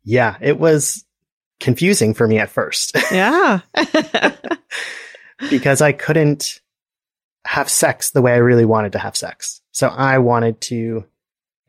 [0.03, 1.05] Yeah, it was
[1.61, 3.61] confusing for me at first Yeah.
[5.49, 6.59] because I couldn't
[7.45, 9.61] have sex the way I really wanted to have sex.
[9.71, 11.05] So I wanted to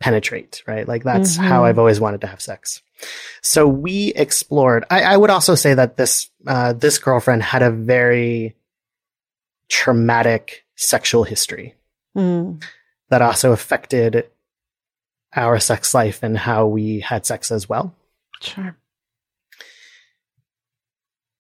[0.01, 0.87] penetrate, right?
[0.87, 1.45] Like that's Mhm.
[1.47, 2.83] how I've always wanted to have sex.
[3.43, 4.85] So we explored.
[4.91, 8.57] I, I would also say that this uh, this girlfriend had a very
[9.69, 11.75] traumatic sexual history
[12.17, 12.63] Mm.
[13.11, 14.31] that also affected
[15.35, 17.95] our sex life and how we had sex as well.
[18.41, 18.77] Sure.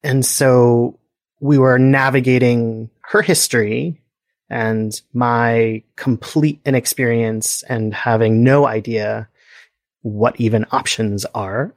[0.02, 0.98] And so
[1.40, 4.00] we were navigating her history
[4.48, 9.28] and my complete inexperience and having no idea
[10.02, 11.74] what even options are.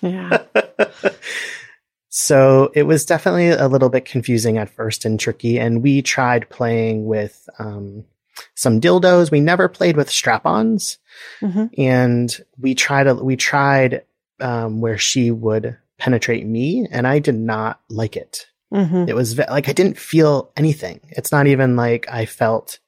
[0.00, 0.44] Yeah.
[2.08, 5.58] so it was definitely a little bit confusing at first and tricky.
[5.58, 8.04] And we tried playing with um,
[8.54, 9.30] some dildos.
[9.30, 10.98] We never played with strap-ons,
[11.40, 13.06] hmm and we tried.
[13.06, 14.04] A, we tried
[14.40, 18.46] um, where she would penetrate me, and I did not like it.
[18.72, 21.00] Hmm It was ve- like I didn't feel anything.
[21.10, 22.78] It's not even like I felt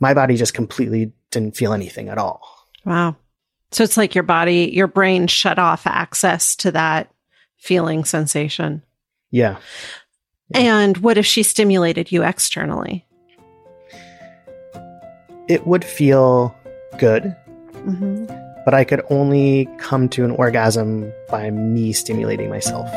[0.00, 2.42] my body just completely didn't feel anything at all.
[2.84, 3.16] Wow.
[3.72, 7.12] So it's like your body, your brain shut off access to that
[7.58, 8.82] feeling sensation.
[9.30, 9.58] Yeah.
[10.52, 13.06] And what if she stimulated you externally?
[15.48, 16.54] It would feel
[16.98, 17.24] good,
[17.74, 18.26] hmm
[18.64, 22.88] but I could only come to an orgasm by me stimulating myself.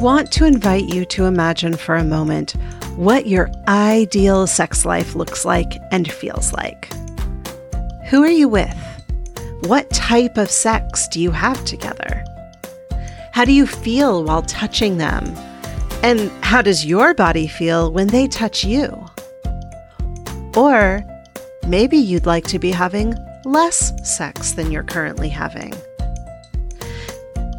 [0.00, 2.52] Want to invite you to imagine for a moment
[2.96, 6.90] what your ideal sex life looks like and feels like.
[8.08, 8.74] Who are you with?
[9.66, 12.24] What type of sex do you have together?
[13.32, 15.24] How do you feel while touching them?
[16.02, 19.06] And how does your body feel when they touch you?
[20.56, 21.04] Or
[21.66, 25.74] maybe you'd like to be having less sex than you're currently having.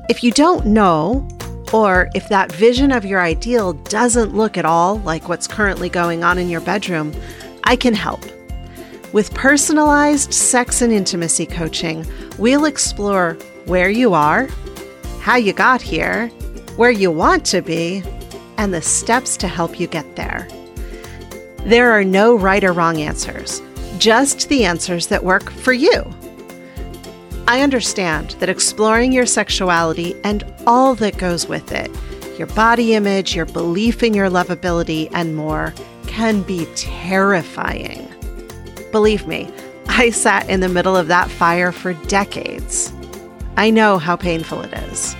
[0.09, 1.27] If you don't know,
[1.73, 6.23] or if that vision of your ideal doesn't look at all like what's currently going
[6.23, 7.13] on in your bedroom,
[7.63, 8.21] I can help.
[9.13, 12.05] With personalized sex and intimacy coaching,
[12.37, 13.33] we'll explore
[13.65, 14.47] where you are,
[15.19, 16.27] how you got here,
[16.77, 18.03] where you want to be,
[18.57, 20.47] and the steps to help you get there.
[21.65, 23.61] There are no right or wrong answers,
[23.97, 26.03] just the answers that work for you.
[27.51, 31.91] I understand that exploring your sexuality and all that goes with it,
[32.37, 35.73] your body image, your belief in your lovability, and more,
[36.07, 38.07] can be terrifying.
[38.93, 39.49] Believe me,
[39.89, 42.93] I sat in the middle of that fire for decades.
[43.57, 45.13] I know how painful it is.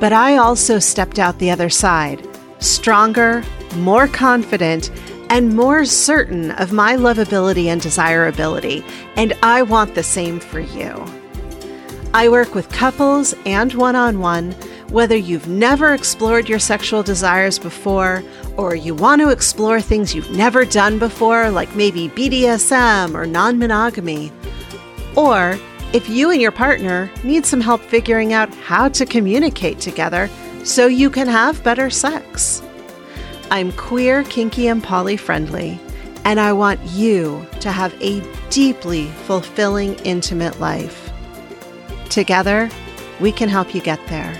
[0.00, 2.26] But I also stepped out the other side,
[2.58, 3.44] stronger,
[3.76, 4.90] more confident,
[5.30, 11.06] and more certain of my lovability and desirability, and I want the same for you.
[12.14, 14.52] I work with couples and one on one,
[14.88, 18.22] whether you've never explored your sexual desires before
[18.56, 23.58] or you want to explore things you've never done before, like maybe BDSM or non
[23.58, 24.30] monogamy.
[25.16, 25.58] Or
[25.92, 30.30] if you and your partner need some help figuring out how to communicate together
[30.62, 32.62] so you can have better sex.
[33.50, 35.80] I'm queer, kinky, and poly friendly,
[36.24, 41.03] and I want you to have a deeply fulfilling, intimate life.
[42.10, 42.70] Together,
[43.20, 44.34] we can help you get there.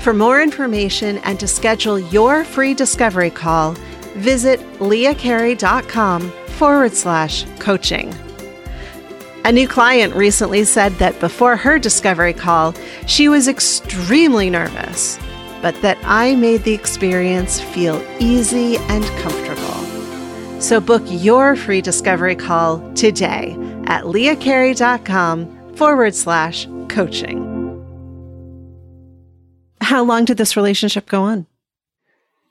[0.00, 3.72] For more information and to schedule your free discovery call,
[4.16, 8.14] visit leahcarey.com forward slash coaching.
[9.46, 12.74] A new client recently said that before her discovery call,
[13.06, 15.18] she was extremely nervous,
[15.60, 20.60] but that I made the experience feel easy and comfortable.
[20.60, 23.52] So book your free discovery call today
[23.86, 27.50] at leahcarey.com forward slash coaching.
[29.80, 31.46] How long did this relationship go on?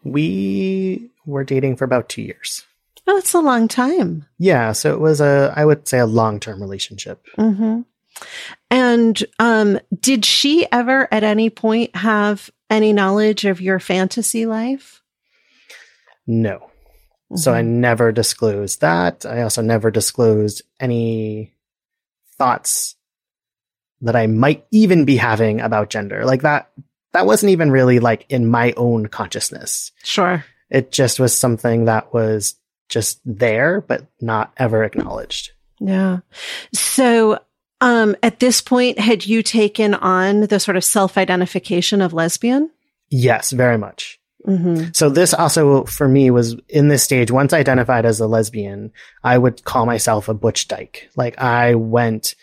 [0.03, 2.63] We were dating for about two years.
[3.07, 4.25] Oh, it's a long time.
[4.37, 4.71] Yeah.
[4.71, 7.25] So it was a, I would say, a long term relationship.
[7.37, 7.81] Mm-hmm.
[8.69, 15.01] And um, did she ever at any point have any knowledge of your fantasy life?
[16.25, 16.69] No.
[17.31, 17.37] Mm-hmm.
[17.37, 17.81] So I mm-hmm.
[17.81, 19.25] never disclosed that.
[19.25, 21.53] I also never disclosed any
[22.37, 22.95] thoughts
[24.03, 26.25] that I might even be having about gender.
[26.25, 26.71] Like that,
[27.13, 29.91] that wasn't even really like in my own consciousness.
[30.03, 30.45] Sure.
[30.69, 32.55] It just was something that was
[32.89, 35.51] just there, but not ever acknowledged.
[35.79, 36.19] Yeah.
[36.73, 37.39] So,
[37.81, 42.71] um, at this point, had you taken on the sort of self identification of lesbian?
[43.09, 44.19] Yes, very much.
[44.47, 44.91] Mm-hmm.
[44.93, 47.31] So this also for me was in this stage.
[47.31, 48.91] Once identified as a lesbian,
[49.23, 51.09] I would call myself a butch dyke.
[51.15, 52.35] Like I went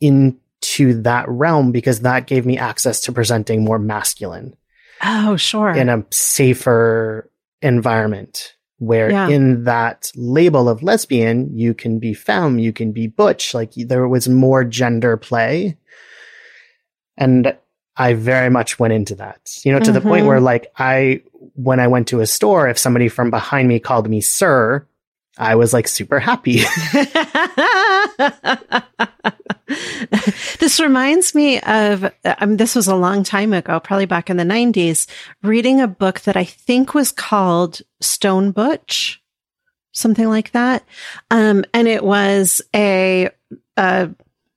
[0.00, 0.39] in
[0.70, 4.56] to that realm because that gave me access to presenting more masculine.
[5.02, 5.70] Oh, sure.
[5.70, 7.28] In a safer
[7.60, 9.28] environment where yeah.
[9.28, 13.52] in that label of lesbian, you can be femme, you can be butch.
[13.52, 15.76] Like there was more gender play.
[17.16, 17.56] And
[17.96, 19.94] I very much went into that, you know, to mm-hmm.
[19.94, 20.28] the point mm-hmm.
[20.28, 21.22] where like I,
[21.54, 24.86] when I went to a store, if somebody from behind me called me sir,
[25.40, 26.60] I was like super happy.
[30.58, 34.44] this reminds me of, um, this was a long time ago, probably back in the
[34.44, 35.06] 90s,
[35.42, 39.22] reading a book that I think was called Stone Butch,
[39.92, 40.84] something like that.
[41.30, 43.30] Um, and it was a,
[43.78, 44.10] a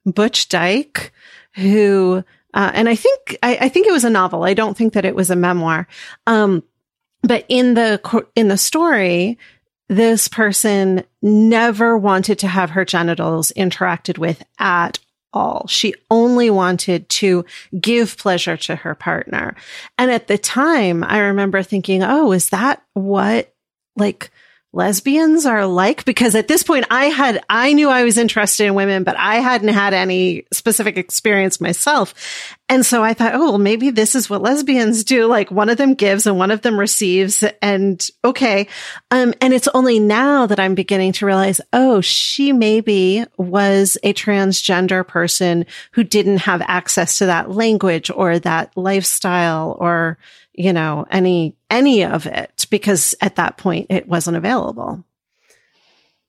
[0.06, 1.14] Butch Dyke
[1.56, 4.44] who, uh, and I think, I, I, think it was a novel.
[4.44, 5.88] I don't think that it was a memoir.
[6.28, 6.62] Um,
[7.22, 9.38] but in the, in the story,
[9.90, 15.00] this person never wanted to have her genitals interacted with at
[15.34, 15.68] all.
[15.68, 17.46] She only wanted to
[17.80, 19.56] give pleasure to her partner.
[19.98, 23.54] And at the time, I remember thinking, oh, is that what
[23.96, 24.32] like
[24.74, 26.04] lesbians are like?
[26.04, 29.36] Because at this point I had I knew I was interested in women but I
[29.36, 32.14] hadn't had any specific experience myself.
[32.68, 35.28] And so I thought oh well maybe this is what lesbians do.
[35.28, 37.44] Like one of them gives and one of them receives.
[37.62, 38.68] And okay.
[39.12, 44.14] Um and it's only now that I'm beginning to realize oh she maybe was a
[44.14, 50.18] transgender person who didn't have access to that language or that lifestyle or
[50.54, 55.04] you know any any of it because at that point it wasn't available.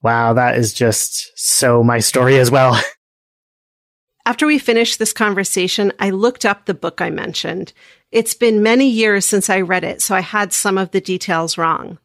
[0.03, 2.79] Wow, that is just so my story as well.
[4.27, 7.73] After we finished this conversation, I looked up the book I mentioned.
[8.11, 11.59] It's been many years since I read it, so I had some of the details
[11.59, 11.99] wrong.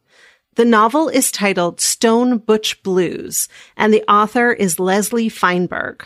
[0.56, 6.04] The novel is titled Stone Butch Blues, and the author is Leslie Feinberg.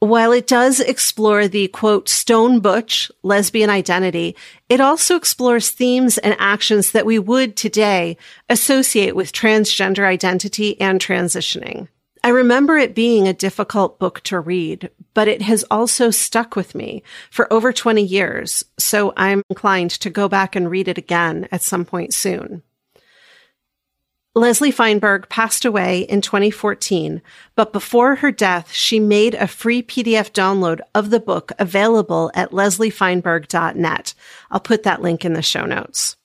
[0.00, 4.34] While it does explore the quote, stone butch lesbian identity,
[4.70, 8.16] it also explores themes and actions that we would today
[8.48, 11.88] associate with transgender identity and transitioning.
[12.24, 16.74] I remember it being a difficult book to read, but it has also stuck with
[16.74, 21.46] me for over 20 years, so I'm inclined to go back and read it again
[21.52, 22.62] at some point soon.
[24.34, 27.20] Leslie Feinberg passed away in 2014,
[27.56, 32.52] but before her death, she made a free PDF download of the book available at
[32.52, 34.14] lesliefeinberg.net.
[34.50, 36.16] I'll put that link in the show notes.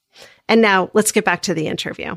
[0.48, 2.16] And now let's get back to the interview.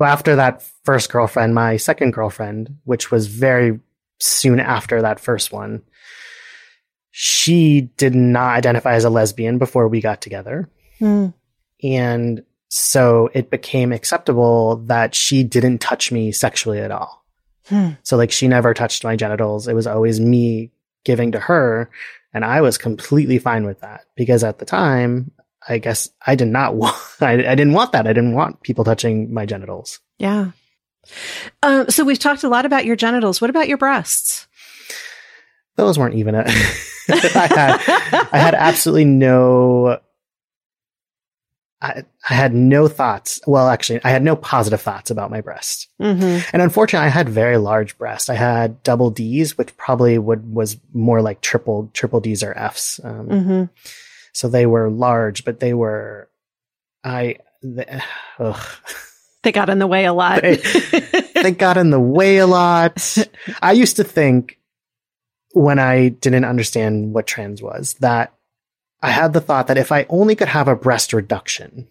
[0.00, 3.78] Well, after that first girlfriend, my second girlfriend, which was very
[4.18, 5.82] soon after that first one,
[7.12, 10.68] she did not identify as a lesbian before we got together.
[11.00, 11.32] Mm.
[11.82, 17.24] And so it became acceptable that she didn't touch me sexually at all.
[17.66, 17.90] Hmm.
[18.02, 19.68] So like she never touched my genitals.
[19.68, 20.70] It was always me
[21.04, 21.90] giving to her.
[22.32, 25.30] And I was completely fine with that because at the time,
[25.68, 28.06] I guess I did not want, I, I didn't want that.
[28.06, 30.00] I didn't want people touching my genitals.
[30.18, 30.50] Yeah.
[31.62, 33.40] Um, so we've talked a lot about your genitals.
[33.40, 34.46] What about your breasts?
[35.76, 36.46] Those weren't even it.
[37.08, 40.00] I had, I had absolutely no
[41.80, 43.38] I, I, had no thoughts.
[43.46, 45.88] Well, actually, I had no positive thoughts about my breast.
[46.00, 46.48] Mm-hmm.
[46.52, 48.30] And unfortunately, I had very large breasts.
[48.30, 52.98] I had double D's, which probably would was more like triple triple D's or F's.
[53.04, 53.64] Um, mm-hmm.
[54.32, 56.28] So they were large, but they were,
[57.04, 58.02] I, the,
[59.42, 60.42] they got in the way a lot.
[60.42, 60.56] they,
[61.34, 63.16] they got in the way a lot.
[63.62, 64.58] I used to think
[65.52, 68.35] when I didn't understand what trans was that
[69.06, 71.86] I had the thought that if I only could have a breast reduction,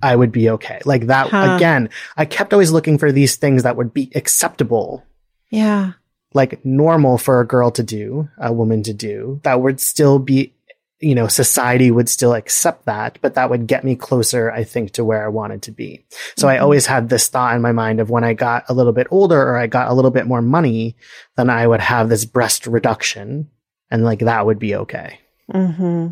[0.00, 0.80] I would be okay.
[0.84, 1.56] Like that huh.
[1.56, 5.04] again, I kept always looking for these things that would be acceptable.
[5.50, 5.94] Yeah.
[6.32, 10.54] Like normal for a girl to do, a woman to do, that would still be,
[11.00, 14.92] you know, society would still accept that, but that would get me closer, I think,
[14.92, 16.04] to where I wanted to be.
[16.36, 16.54] So mm-hmm.
[16.54, 19.08] I always had this thought in my mind of when I got a little bit
[19.10, 20.94] older or I got a little bit more money,
[21.36, 23.50] then I would have this breast reduction
[23.90, 25.18] and like that would be okay.
[25.52, 26.08] Mm-hmm.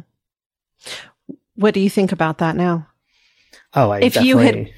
[1.57, 2.89] What do you think about that now?
[3.74, 4.70] Oh, I if you had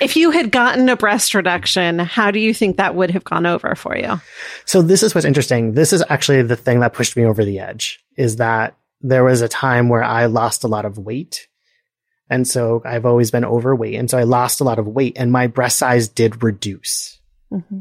[0.00, 3.46] if you had gotten a breast reduction, how do you think that would have gone
[3.46, 4.20] over for you?
[4.64, 5.72] So this is what's interesting.
[5.72, 8.04] This is actually the thing that pushed me over the edge.
[8.16, 11.48] Is that there was a time where I lost a lot of weight.
[12.28, 13.94] And so I've always been overweight.
[13.94, 17.20] And so I lost a lot of weight and my breast size did reduce.
[17.52, 17.80] Mm-hmm.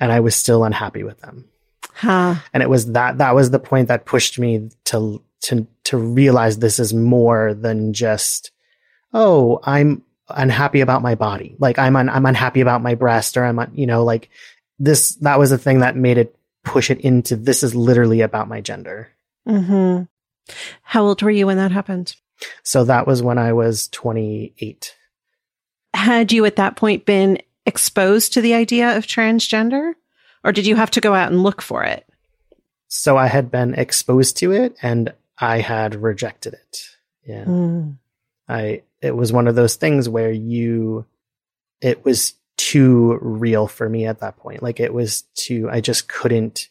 [0.00, 1.48] And I was still unhappy with them.
[1.92, 2.36] Huh.
[2.52, 6.58] And it was that, that was the point that pushed me to to to realize
[6.58, 8.50] this is more than just
[9.12, 11.54] oh i'm unhappy about my body.
[11.58, 14.30] Like i'm un- i'm unhappy about my breast or i'm un- you know like
[14.78, 18.48] this that was the thing that made it push it into this is literally about
[18.48, 19.10] my gender.
[19.46, 20.04] Hmm
[20.82, 22.16] how old were you when that happened?
[22.62, 24.96] So that was when i was 28
[25.94, 29.92] had you at that point been exposed to the idea of transgender
[30.42, 32.06] or did you have to go out and look for it?
[32.88, 36.80] So i had been exposed to it and I had rejected it.
[37.26, 37.44] Yeah.
[37.44, 37.96] Mm.
[38.48, 41.06] I, it was one of those things where you,
[41.80, 44.62] it was too real for me at that point.
[44.62, 46.68] Like it was too, I just couldn't,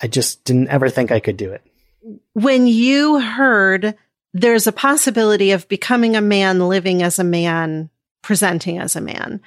[0.00, 1.62] I just didn't ever think I could do it.
[2.32, 3.96] When you heard
[4.32, 7.90] there's a possibility of becoming a man, living as a man,
[8.22, 9.40] presenting as a man,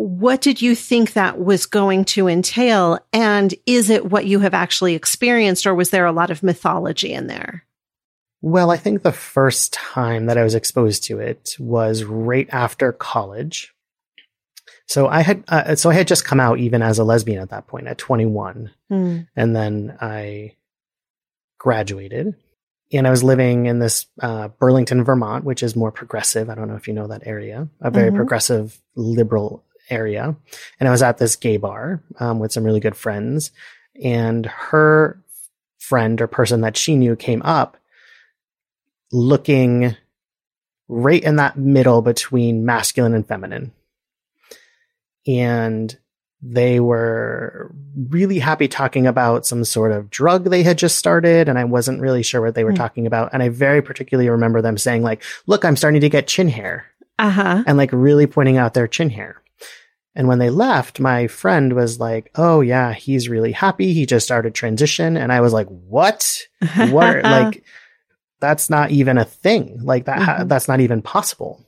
[0.00, 2.98] what did you think that was going to entail?
[3.12, 7.12] And is it what you have actually experienced, or was there a lot of mythology
[7.12, 7.64] in there?
[8.40, 12.92] Well, I think the first time that I was exposed to it was right after
[12.92, 13.74] college.
[14.86, 17.50] So I had, uh, so I had just come out even as a lesbian at
[17.50, 18.70] that point at 21.
[18.90, 19.28] Mm.
[19.36, 20.54] And then I
[21.58, 22.34] graduated
[22.90, 26.48] and I was living in this, uh, Burlington, Vermont, which is more progressive.
[26.48, 28.16] I don't know if you know that area, a very mm-hmm.
[28.16, 30.36] progressive liberal area.
[30.78, 33.50] And I was at this gay bar um, with some really good friends.
[34.02, 35.22] And her
[35.78, 37.76] friend or person that she knew came up
[39.12, 39.96] looking
[40.88, 43.72] right in that middle between masculine and feminine.
[45.26, 45.96] And
[46.42, 47.70] they were
[48.08, 51.48] really happy talking about some sort of drug they had just started.
[51.48, 52.76] And I wasn't really sure what they were mm.
[52.76, 53.30] talking about.
[53.32, 56.86] And I very particularly remember them saying like, look, I'm starting to get chin hair.
[57.18, 57.62] Uh-huh.
[57.66, 59.42] And like really pointing out their chin hair.
[60.14, 63.92] And when they left, my friend was like, "Oh yeah, he's really happy.
[63.92, 66.46] He just started transition." And I was like, "What?
[66.76, 67.22] What?
[67.24, 67.64] like
[68.40, 69.78] that's not even a thing.
[69.82, 70.48] Like that mm-hmm.
[70.48, 71.64] that's not even possible."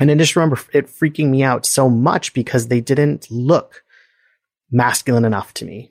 [0.00, 3.84] And I just remember it freaking me out so much because they didn't look
[4.70, 5.90] masculine enough to me.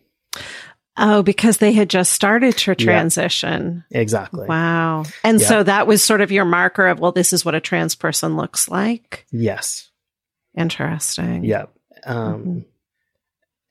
[0.99, 3.83] Oh, because they had just started to transition.
[3.91, 4.47] Yeah, exactly.
[4.47, 5.03] Wow.
[5.23, 5.47] And yeah.
[5.47, 8.35] so that was sort of your marker of, well, this is what a trans person
[8.35, 9.27] looks like.
[9.31, 9.91] Yes.
[10.57, 11.43] Interesting.
[11.43, 11.71] Yep.
[12.07, 12.59] Um, mm-hmm.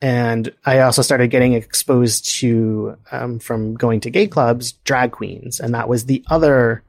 [0.02, 5.58] And I also started getting exposed to, um, from going to gay clubs, drag queens.
[5.58, 6.84] And that was the other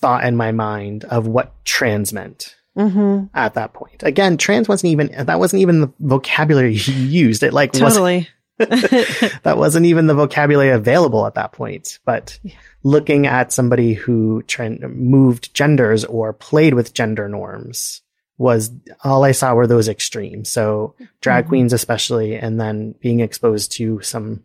[0.00, 3.26] thought in my mind of what trans meant mm-hmm.
[3.34, 4.02] at that point.
[4.02, 7.42] Again, trans wasn't even that wasn't even the vocabulary he used.
[7.42, 8.28] It like totally.
[8.58, 12.00] that wasn't even the vocabulary available at that point.
[12.04, 12.54] But yeah.
[12.82, 14.42] looking at somebody who
[14.82, 18.02] moved genders or played with gender norms
[18.38, 18.70] was
[19.02, 20.48] all I saw were those extremes.
[20.48, 21.48] So drag mm-hmm.
[21.48, 24.42] queens, especially, and then being exposed to some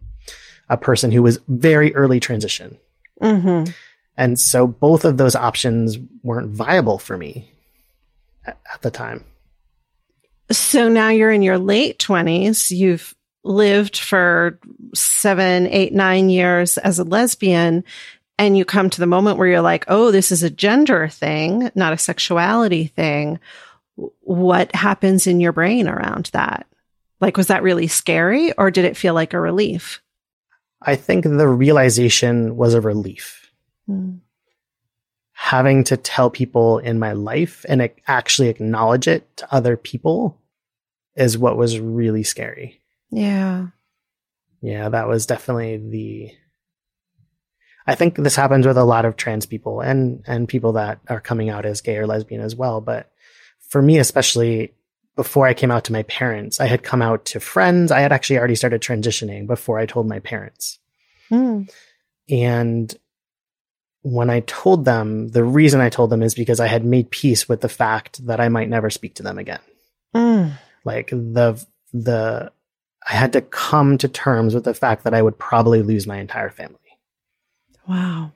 [0.69, 2.77] a person who was very early transition.
[3.21, 3.71] Mm-hmm.
[4.17, 7.51] And so both of those options weren't viable for me
[8.45, 9.23] at, at the time.
[10.51, 12.71] So now you're in your late 20s.
[12.71, 14.59] You've lived for
[14.93, 17.83] seven, eight, nine years as a lesbian.
[18.37, 21.71] And you come to the moment where you're like, oh, this is a gender thing,
[21.75, 23.39] not a sexuality thing.
[23.95, 26.67] What happens in your brain around that?
[27.21, 30.01] Like, was that really scary or did it feel like a relief?
[30.81, 33.51] I think the realization was a relief.
[33.85, 34.17] Hmm
[35.43, 40.39] having to tell people in my life and actually acknowledge it to other people
[41.17, 42.79] is what was really scary.
[43.11, 43.67] Yeah.
[44.61, 46.31] Yeah, that was definitely the
[47.85, 51.19] I think this happens with a lot of trans people and and people that are
[51.19, 53.11] coming out as gay or lesbian as well, but
[53.73, 54.71] for me especially
[55.15, 57.91] before I came out to my parents, I had come out to friends.
[57.91, 60.77] I had actually already started transitioning before I told my parents.
[61.29, 61.63] Hmm.
[62.29, 62.95] And
[64.03, 67.49] when I told them, the reason I told them is because I had made peace
[67.49, 69.61] with the fact that I might never speak to them again.
[70.13, 70.53] Mm.
[70.85, 71.59] Like the,
[71.93, 72.51] the,
[73.09, 76.19] I had to come to terms with the fact that I would probably lose my
[76.19, 76.77] entire family.
[77.89, 78.33] Wow.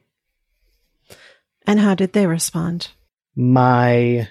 [1.68, 2.88] And how did they respond?
[3.36, 4.30] My,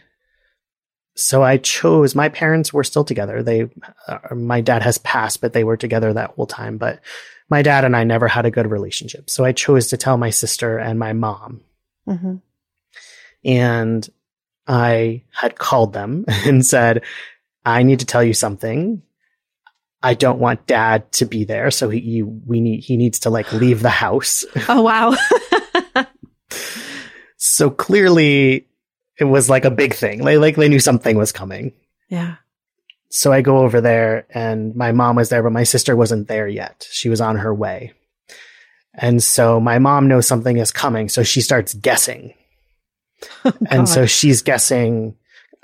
[1.17, 3.43] so I chose, my parents were still together.
[3.43, 3.71] They,
[4.07, 6.77] uh, my dad has passed, but they were together that whole time.
[6.77, 7.01] But
[7.49, 9.31] my dad and I never had a good relationship.
[9.31, 11.63] So I chose to tell my sister and my mom.
[12.07, 12.37] Mm-hmm.
[13.47, 14.09] And
[14.67, 17.03] I had called them and said,
[17.65, 19.03] I need to tell you something.
[20.03, 21.71] I don't want dad to be there.
[21.71, 24.45] So he, we need, he needs to like leave the house.
[24.69, 25.17] Oh, wow.
[27.39, 28.69] so clearly
[29.19, 30.23] it was like a big thing.
[30.23, 31.73] Like, like they knew something was coming.
[32.09, 32.37] Yeah
[33.17, 36.49] so I go over there and my mom was there, but my sister wasn't there
[36.49, 36.87] yet.
[36.91, 37.93] She was on her way.
[38.95, 41.09] And so my mom knows something is coming.
[41.09, 42.35] So she starts guessing.
[43.47, 45.17] Oh, and so she's guessing.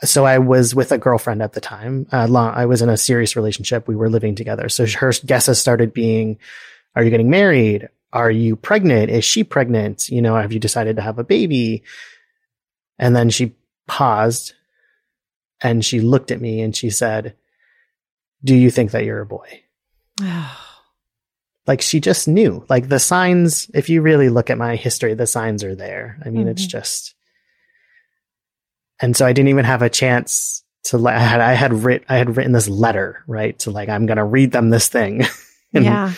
[0.02, 2.06] So I was with a girlfriend at the time.
[2.10, 3.86] Uh, I was in a serious relationship.
[3.86, 4.70] We were living together.
[4.70, 6.38] So her guesses started being,
[6.96, 7.90] are you getting married?
[8.10, 9.10] Are you pregnant?
[9.10, 10.08] Is she pregnant?
[10.08, 11.82] You know, have you decided to have a baby?
[13.02, 13.56] And then she
[13.88, 14.54] paused
[15.60, 17.34] and she looked at me and she said,
[18.44, 19.62] do you think that you're a boy?
[21.66, 22.64] like she just knew.
[22.68, 26.16] Like the signs, if you really look at my history, the signs are there.
[26.24, 26.50] I mean, mm-hmm.
[26.50, 27.16] it's just.
[29.00, 31.08] And so I didn't even have a chance to.
[31.08, 34.24] I had I had writ I had written this letter right to like I'm gonna
[34.24, 35.24] read them this thing.
[35.72, 36.12] yeah.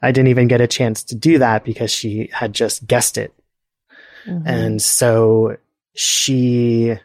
[0.00, 3.34] I didn't even get a chance to do that because she had just guessed it.
[4.26, 4.46] Mm-hmm.
[4.46, 5.56] And so
[5.98, 6.96] she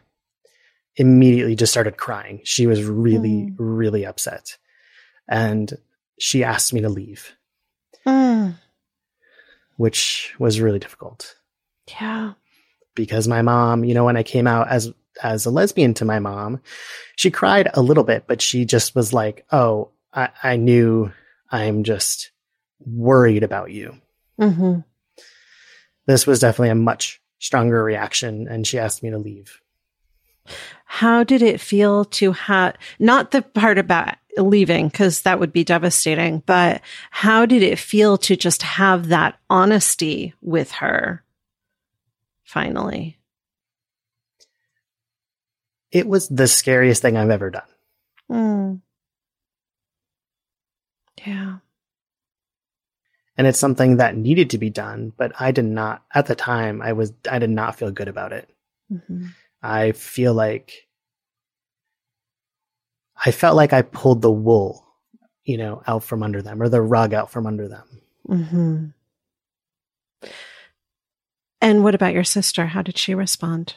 [0.94, 2.40] immediately just started crying.
[2.44, 3.54] She was really, mm.
[3.58, 4.56] really upset.
[5.28, 5.72] And
[6.16, 7.34] she asked me to leave,
[8.06, 8.54] mm.
[9.76, 11.34] which was really difficult.
[11.88, 12.34] Yeah.
[12.94, 16.20] Because my mom, you know, when I came out as, as a lesbian to my
[16.20, 16.60] mom,
[17.16, 21.10] she cried a little bit, but she just was like, Oh, I, I knew
[21.50, 22.30] I'm just
[22.78, 23.96] worried about you.
[24.40, 24.80] Mm-hmm.
[26.06, 28.48] This was definitely a much stronger reaction.
[28.48, 29.60] And she asked me to leave.
[30.86, 35.62] How did it feel to have not the part about leaving because that would be
[35.62, 36.80] devastating, but
[37.10, 41.22] how did it feel to just have that honesty with her
[42.44, 43.18] finally?
[45.90, 47.62] It was the scariest thing I've ever done.
[48.30, 48.80] Mm.
[51.26, 51.56] Yeah.
[53.36, 56.80] And it's something that needed to be done, but I did not, at the time,
[56.80, 58.48] I was, I did not feel good about it.
[58.92, 59.26] Mm-hmm.
[59.60, 60.86] I feel like
[63.24, 64.86] I felt like I pulled the wool,
[65.44, 68.00] you know, out from under them or the rug out from under them.
[68.28, 68.84] Mm-hmm.
[71.60, 72.66] And what about your sister?
[72.66, 73.76] How did she respond?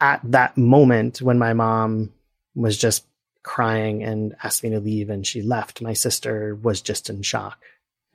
[0.00, 2.12] At that moment when my mom
[2.54, 3.06] was just
[3.44, 7.60] crying and asked me to leave and she left, my sister was just in shock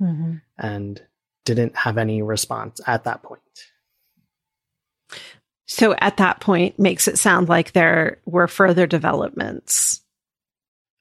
[0.01, 0.35] mm-hmm.
[0.57, 1.01] and
[1.45, 3.41] didn't have any response at that point.
[5.65, 10.01] So at that point makes it sound like there were further developments.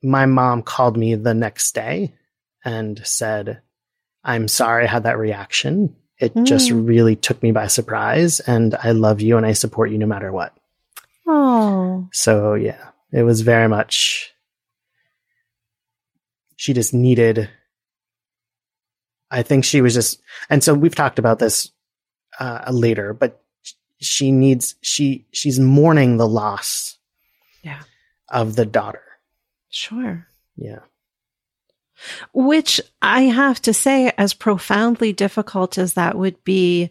[0.03, 2.15] My mom called me the next day
[2.65, 3.63] and said,
[4.25, 5.95] I'm sorry I had that reaction.
[6.19, 6.45] It mm.
[6.45, 10.07] just really took me by surprise and I love you and I support you no
[10.07, 10.57] matter what.
[11.27, 12.09] Oh.
[12.13, 14.33] So yeah, it was very much
[16.57, 17.49] she just needed
[19.31, 20.20] I think she was just
[20.51, 21.70] and so we've talked about this
[22.39, 23.43] uh, later, but
[23.99, 26.99] she needs she she's mourning the loss
[27.62, 27.81] yeah
[28.29, 29.03] of the daughter.
[29.68, 30.27] Sure.
[30.57, 30.81] Yeah.
[32.33, 36.91] Which I have to say, as profoundly difficult as that would be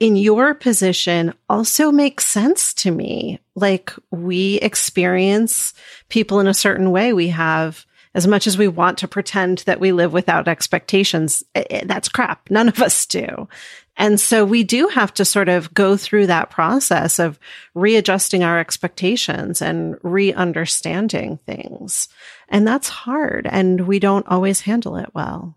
[0.00, 3.40] in your position, also makes sense to me.
[3.54, 5.74] Like we experience
[6.08, 7.12] people in a certain way.
[7.12, 11.42] We have, as much as we want to pretend that we live without expectations,
[11.84, 12.50] that's crap.
[12.50, 13.48] None of us do.
[13.96, 17.38] And so we do have to sort of go through that process of
[17.74, 22.08] readjusting our expectations and re-understanding things.
[22.48, 25.56] And that's hard and we don't always handle it well.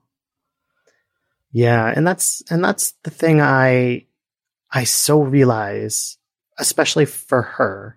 [1.51, 4.05] Yeah, and that's and that's the thing I
[4.69, 6.17] I so realize
[6.59, 7.96] especially for her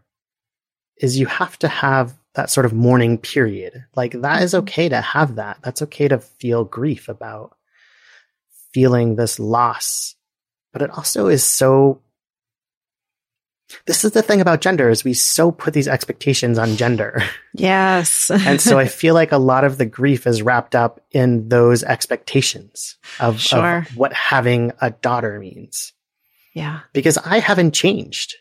[1.00, 3.84] is you have to have that sort of mourning period.
[3.96, 4.64] Like that is mm-hmm.
[4.64, 5.58] okay to have that.
[5.62, 7.56] That's okay to feel grief about
[8.72, 10.14] feeling this loss
[10.72, 12.00] but it also is so
[13.86, 17.22] this is the thing about gender is we so put these expectations on gender.
[17.52, 18.30] Yes.
[18.30, 21.82] and so I feel like a lot of the grief is wrapped up in those
[21.82, 23.78] expectations of, sure.
[23.78, 25.92] of what having a daughter means.
[26.54, 26.80] Yeah.
[26.92, 28.36] Because I haven't changed.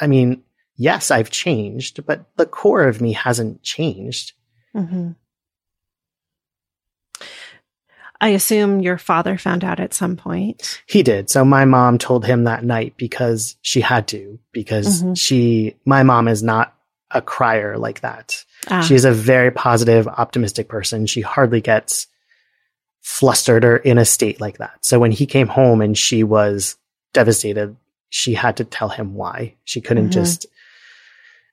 [0.00, 0.42] I mean,
[0.76, 4.32] yes, I've changed, but the core of me hasn't changed.
[4.74, 5.12] Mm-hmm.
[8.20, 10.82] I assume your father found out at some point.
[10.86, 11.28] He did.
[11.28, 15.14] So my mom told him that night because she had to, because mm-hmm.
[15.14, 16.74] she, my mom is not
[17.10, 18.44] a crier like that.
[18.68, 18.80] Ah.
[18.80, 21.06] She's a very positive, optimistic person.
[21.06, 22.06] She hardly gets
[23.02, 24.84] flustered or in a state like that.
[24.84, 26.76] So when he came home and she was
[27.12, 27.76] devastated,
[28.08, 29.54] she had to tell him why.
[29.64, 30.20] She couldn't mm-hmm.
[30.20, 30.46] just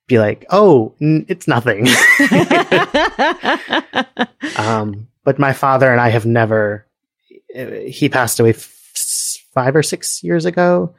[0.08, 1.88] be like, "Oh, n- it's nothing."
[4.58, 6.86] um, but my father and I have never.
[7.88, 10.96] He passed away f- five or six years ago.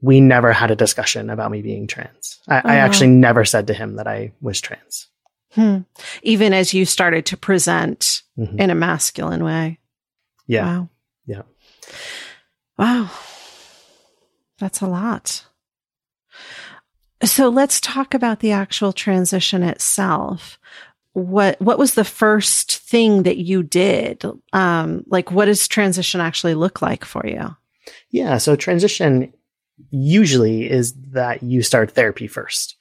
[0.00, 2.38] We never had a discussion about me being trans.
[2.46, 5.08] I, I actually never said to him that I was trans.
[5.52, 5.78] Hmm.
[6.22, 8.60] Even as you started to present mm-hmm.
[8.60, 9.80] in a masculine way.
[10.46, 10.64] Yeah.
[10.64, 10.88] Wow.
[11.26, 11.42] Yeah.
[12.78, 13.10] Wow.
[14.58, 15.44] That's a lot.
[17.24, 20.58] So let's talk about the actual transition itself.
[21.12, 24.24] What what was the first thing that you did?
[24.52, 27.56] Um like what does transition actually look like for you?
[28.10, 29.32] Yeah so transition
[29.90, 32.76] usually is that you start therapy first.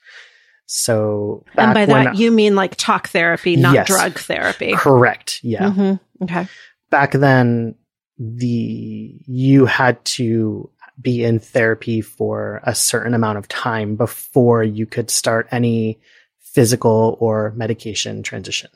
[0.67, 4.73] So and by that you mean like talk therapy not yes, drug therapy.
[4.73, 5.71] Correct yeah.
[5.71, 6.23] Mm-hmm.
[6.25, 6.47] okay.
[6.91, 7.75] Back then
[8.19, 10.69] the you had to
[10.99, 15.99] be in therapy for a certain amount of time before you could start any
[16.39, 18.71] physical or medication transition.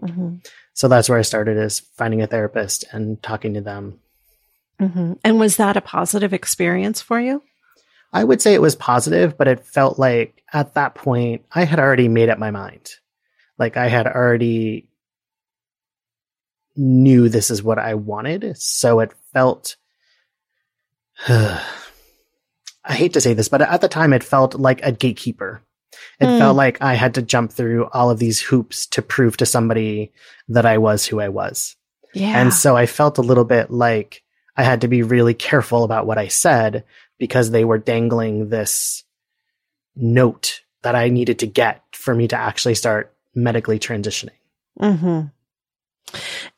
[0.00, 0.36] Mm-hmm.
[0.74, 4.00] So that's where I started is finding a therapist and talking to them.
[4.80, 5.14] Mm-hmm.
[5.24, 7.42] And was that a positive experience for you?
[8.12, 11.78] I would say it was positive, but it felt like at that point I had
[11.78, 12.90] already made up my mind.
[13.58, 14.88] Like I had already
[16.76, 18.56] knew this is what I wanted.
[18.58, 19.76] So it felt,
[21.28, 25.62] I hate to say this, but at the time it felt like a gatekeeper.
[26.20, 26.38] It mm.
[26.38, 30.12] felt like I had to jump through all of these hoops to prove to somebody
[30.48, 31.76] that I was who I was.
[32.14, 32.40] Yeah.
[32.40, 34.22] And so I felt a little bit like
[34.56, 36.84] I had to be really careful about what I said
[37.18, 39.04] because they were dangling this
[39.94, 44.30] note that I needed to get for me to actually start medically transitioning.
[44.78, 45.22] hmm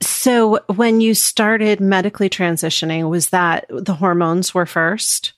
[0.01, 5.32] So when you started medically transitioning, was that the hormones were first?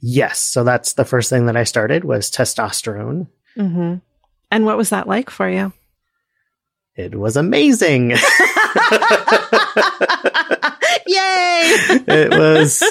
[0.00, 0.38] Yes.
[0.38, 3.28] So that's the first thing that I started was testosterone.
[3.56, 3.96] Mm-hmm.
[4.50, 5.72] And what was that like for you?
[6.94, 8.10] It was amazing.
[8.10, 8.18] Yay!
[12.08, 12.82] it was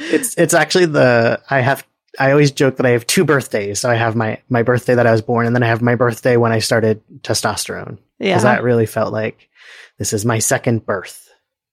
[0.00, 1.86] it's it's actually the I have
[2.18, 3.80] I always joke that I have two birthdays.
[3.80, 5.94] So I have my my birthday that I was born and then I have my
[5.94, 7.98] birthday when I started testosterone.
[8.18, 8.34] Yeah.
[8.34, 9.48] Cuz that really felt like
[9.98, 11.30] this is my second birth.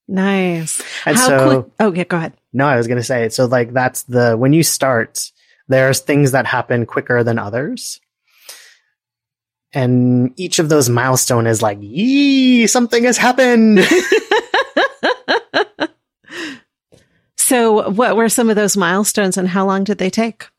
[0.08, 0.82] Nice.
[1.06, 1.74] And How so quick?
[1.80, 2.34] Oh, yeah, go ahead.
[2.52, 3.34] no, I was going to say it.
[3.34, 5.32] So like that's the when you start
[5.68, 8.02] there's things that happen quicker than others.
[9.72, 13.88] And each of those milestone is like, yee, something has happened.
[17.50, 20.50] So, what were some of those milestones and how long did they take?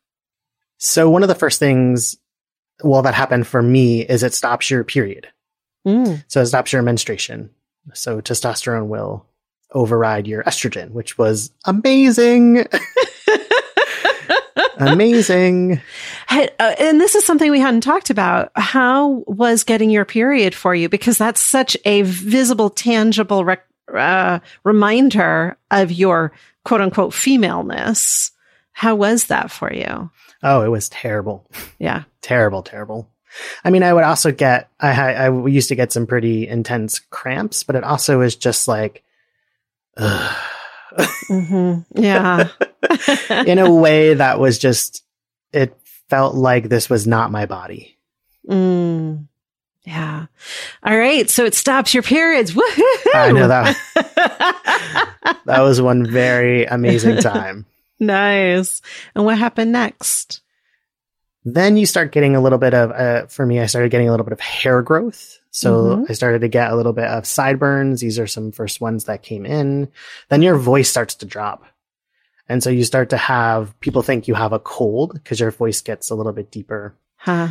[0.77, 2.17] So one of the first things,
[2.83, 5.29] well, that happened for me is it stops your period.
[5.85, 6.23] Mm.
[6.27, 7.49] So it stops your menstruation.
[7.93, 9.25] So testosterone will
[9.71, 12.65] override your estrogen, which was amazing.
[14.77, 15.81] amazing.
[16.29, 18.51] Hey, uh, and this is something we hadn't talked about.
[18.55, 20.89] How was getting your period for you?
[20.89, 26.31] Because that's such a visible, tangible rec- uh, reminder of your
[26.65, 28.31] quote unquote femaleness.
[28.73, 30.09] How was that for you?
[30.43, 31.49] Oh, it was terrible.
[31.77, 32.03] Yeah.
[32.21, 33.09] Terrible, terrible.
[33.63, 37.63] I mean, I would also get, I, I used to get some pretty intense cramps,
[37.63, 39.03] but it also was just like,
[39.97, 40.35] ugh.
[41.27, 42.49] hmm Yeah.
[43.29, 45.03] in a way that was just,
[45.53, 45.77] it
[46.09, 47.97] felt like this was not my body.
[48.49, 49.27] Mm.
[49.83, 50.25] Yeah.
[50.83, 51.29] All right.
[51.29, 52.51] So it stops your periods.
[52.51, 52.81] Woohoo!
[53.15, 53.77] I know that
[55.45, 57.65] that was one very amazing time.
[57.99, 58.81] nice.
[59.15, 60.41] And what happened next?
[61.43, 64.11] Then you start getting a little bit of, uh, for me, I started getting a
[64.11, 65.39] little bit of hair growth.
[65.49, 66.09] So Mhm.
[66.09, 67.99] I started to get a little bit of sideburns.
[68.01, 69.89] These are some first ones that came in.
[70.29, 71.65] Then your voice starts to drop.
[72.47, 75.81] And so you start to have people think you have a cold because your voice
[75.81, 76.95] gets a little bit deeper.
[77.17, 77.49] Huh.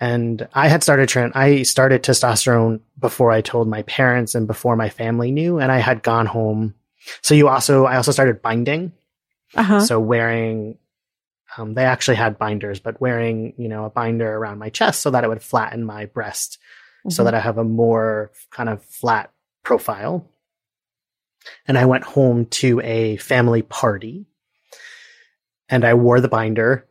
[0.00, 4.76] And I had started tran I started testosterone before I told my parents and before
[4.76, 5.58] my family knew.
[5.58, 6.74] And I had gone home.
[7.22, 8.92] So you also, I also started binding.
[9.54, 9.80] Uh huh.
[9.80, 10.76] So wearing,
[11.58, 15.10] um, they actually had binders, but wearing, you know, a binder around my chest so
[15.10, 16.58] that it would flatten my breast
[17.10, 19.30] so that I have a more kind of flat
[19.64, 20.28] profile.
[21.66, 24.26] And I went home to a family party
[25.68, 26.86] and I wore the binder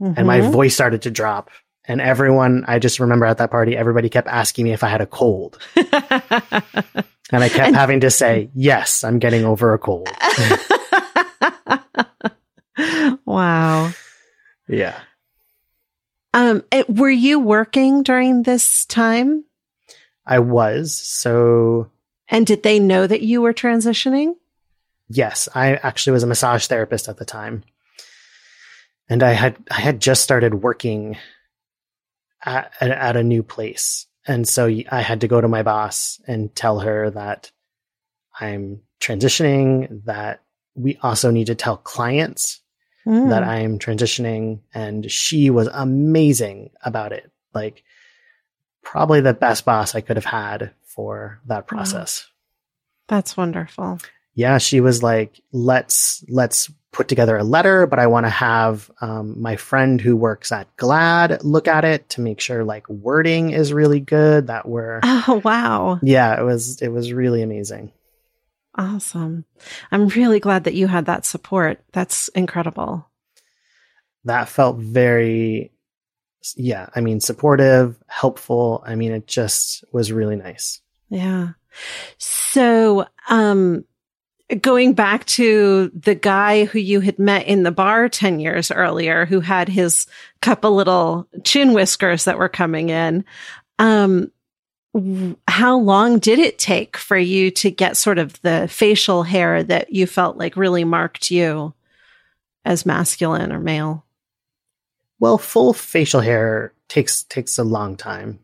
[0.00, 0.50] and my Mhm.
[0.52, 1.50] voice started to drop.
[1.86, 5.00] And everyone, I just remember at that party, everybody kept asking me if I had
[5.00, 5.58] a cold.
[7.30, 10.08] And I kept And- having to say, yes, I'm getting over a cold.
[13.24, 13.92] wow.
[14.68, 14.98] Yeah.
[16.34, 19.44] Um, it- were you working during this time?
[20.26, 20.94] I was.
[20.94, 21.90] So
[22.28, 24.34] And did they know that you were transitioning?
[25.08, 27.64] Yes, I actually was a massage therapist at the time.
[29.08, 31.16] And I had I had just started working
[32.44, 34.06] at, at, at a new place.
[34.26, 37.50] And so I had to go to my boss and tell her that
[38.38, 40.42] I'm transitioning, that
[40.74, 42.60] we also need to tell clients
[43.06, 43.30] Mm.
[43.30, 44.60] that I am transitioning.
[44.74, 47.30] And she was amazing about it.
[47.54, 47.82] Like,
[48.82, 52.26] probably the best boss I could have had for that process
[53.06, 53.98] That's wonderful.
[54.34, 58.90] yeah, she was like, let's, let's put together a letter, but I want to have,
[59.00, 63.50] um, my friend who works at GLAAD look at it to make sure like wording
[63.50, 65.98] is really good that we're, Oh, wow.
[66.02, 67.92] yeah, it was, it was really amazing.
[68.78, 69.44] Awesome.
[69.90, 71.82] I'm really glad that you had that support.
[71.92, 73.10] That's incredible.
[74.24, 75.72] That felt very,
[76.56, 78.84] yeah, I mean, supportive, helpful.
[78.86, 80.80] I mean, it just was really nice.
[81.10, 81.50] Yeah.
[82.18, 83.84] So, um,
[84.60, 89.26] going back to the guy who you had met in the bar 10 years earlier,
[89.26, 90.06] who had his
[90.40, 93.24] couple little chin whiskers that were coming in,
[93.80, 94.30] um,
[95.46, 99.92] how long did it take for you to get sort of the facial hair that
[99.92, 101.74] you felt like really marked you
[102.64, 104.04] as masculine or male?
[105.20, 108.40] Well, full facial hair takes, takes a long time.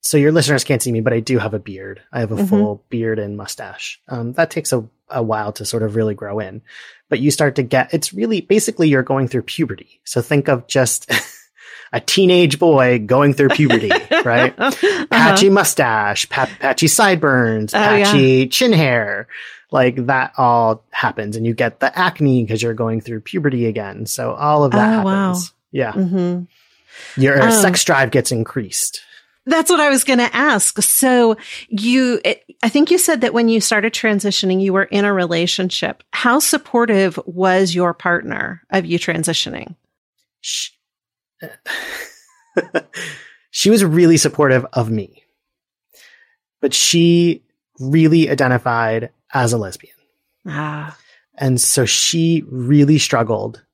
[0.00, 2.00] so your listeners can't see me, but I do have a beard.
[2.12, 2.48] I have a Mhm.
[2.48, 4.00] full beard and mustache.
[4.08, 6.62] Um, that takes a, a while to sort of really grow in,
[7.08, 10.00] but you start to get, it's really basically you're going through puberty.
[10.04, 11.08] So think of just
[11.92, 13.90] a teenage boy going through puberty,
[14.24, 14.54] right?
[14.58, 15.06] Uh-huh.
[15.10, 18.04] Patchy mustache, pa- patchy sideburns, Oh, yeah.
[18.04, 19.28] patchy chin hair.
[19.70, 24.04] Like that all happens and you get the acne because you're going through puberty again.
[24.06, 25.26] So all of that Oh, wow.
[25.28, 25.52] happens.
[25.70, 25.92] Yeah.
[25.92, 26.42] hmm
[27.16, 27.50] Your Oh.
[27.50, 29.00] sex drive gets increased.
[29.46, 30.80] That's what I was going to ask.
[30.82, 31.36] So
[31.68, 35.12] you, it, I think you said that when you started transitioning, you were in a
[35.12, 36.04] relationship.
[36.12, 39.74] How supportive was your partner of you transitioning?
[43.50, 45.24] she, was really supportive of me.
[46.60, 47.42] but she
[47.80, 49.94] really identified as a lesbian.
[50.46, 50.96] Ah.
[51.34, 53.64] And so she really struggled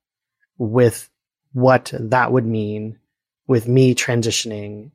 [0.56, 1.10] with
[1.52, 2.98] what that would mean
[3.46, 4.90] with me transitioning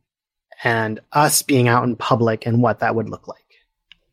[0.64, 3.40] and us being out in public and what that would look like.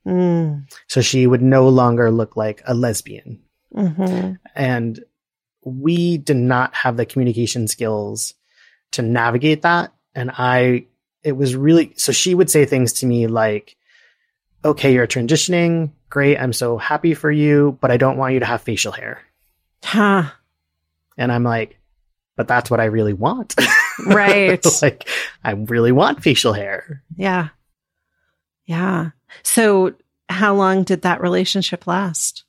[0.07, 0.71] Mm.
[0.89, 3.41] So she would no longer look like a lesbian.
[3.75, 5.05] hmm And
[5.65, 8.35] we did not have the communication skills
[8.93, 9.93] to navigate that.
[10.15, 10.87] And I,
[11.23, 13.77] it was really, so she would say things to me like,
[14.65, 15.93] okay, you're transitioning.
[16.09, 16.37] Great.
[16.39, 19.23] I'm so happy for you, but I don't want you to have facial hair.
[19.83, 20.25] Huh.
[21.17, 21.79] And I'm like,
[22.37, 23.55] but that's what I really want.
[24.07, 24.65] Right.
[24.83, 25.09] like,
[25.45, 27.03] I really want facial hair.
[27.17, 27.49] Yeah.
[28.65, 29.11] Yeah.
[29.43, 29.95] So,
[30.29, 32.45] how long did that relationship last?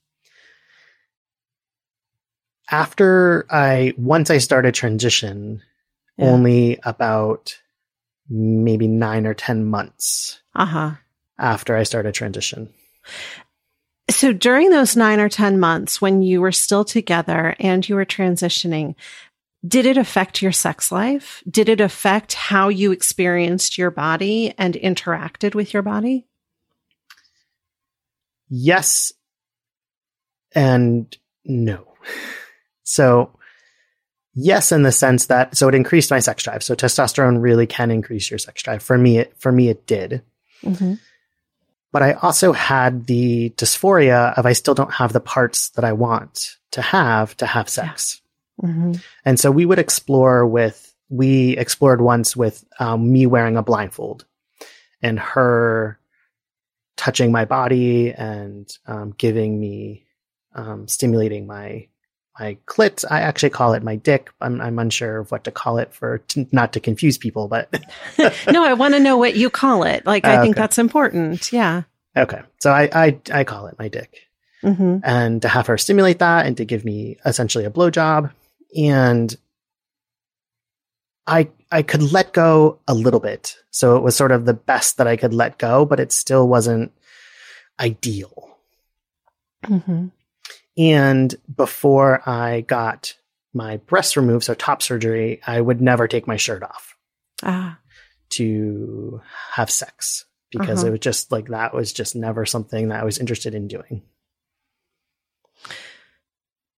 [2.70, 5.62] After I, once I started transition,
[6.18, 6.26] Yeah.
[6.26, 7.60] only about
[8.30, 10.92] maybe nine or 10 months Uh huh.
[11.40, 12.70] after I started transition.
[14.10, 18.06] So, during those nine or 10 months when you were still together and you were
[18.06, 18.96] transitioning,
[19.66, 21.44] did it affect your sex life?
[21.50, 26.28] Did it affect how you experienced your body and interacted with your body?
[28.50, 29.14] Yes
[30.54, 31.88] and no.
[32.84, 33.40] So,
[34.34, 36.64] yes, in the sense that, so it increased my sex drive.
[36.64, 38.82] So testosterone really can increase your sex drive.
[38.82, 40.22] For me, it, for me, it did.
[40.64, 40.94] Mm-hmm.
[41.92, 45.92] But I also had the dysphoria of I still don't have the parts that I
[45.94, 48.22] want to have to have sex.
[48.64, 48.94] Mm-hmm.
[49.26, 54.26] And so we would explore with, we explored once with um, me wearing a blindfold
[55.02, 56.00] and her
[56.96, 60.06] touching my body and um, giving me,
[60.54, 61.88] um, stimulating my,
[62.40, 63.04] my clit.
[63.10, 64.30] I actually call it my dick.
[64.42, 67.70] I'm, I'm unsure of what to call it for, to, not to confuse people, but
[68.52, 70.06] no, I want to know what you call it.
[70.06, 70.62] Like, I Oh, think okay.
[70.62, 71.52] that's important.
[71.52, 71.84] Yeah.
[72.16, 72.42] okay.
[72.60, 74.28] So I, I, I call it my dick.
[74.64, 74.98] Mm-hmm.
[75.04, 78.32] and to have her stimulate that and to give me essentially a blowjob.
[78.78, 79.36] And
[81.26, 83.56] I I could let go a little bit.
[83.72, 86.48] So it was sort of the best that I could let go, but it still
[86.48, 86.92] wasn't
[87.80, 88.56] ideal.
[89.66, 90.08] Mm-hmm.
[90.90, 93.16] And before I got
[93.54, 96.96] my breast removed, so top surgery, I would never take my shirt off
[97.44, 97.78] Ah.
[98.32, 99.22] to
[99.52, 100.88] have sex because Uh-huh.
[100.88, 104.02] it was just like that was just never something that I was interested in doing.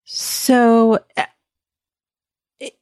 [0.06, 1.00] So,
[2.60, 2.78] it-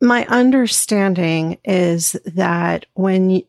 [0.00, 3.42] my understanding is that when you,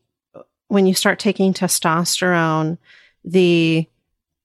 [0.68, 2.78] when you start taking testosterone,
[3.24, 3.88] the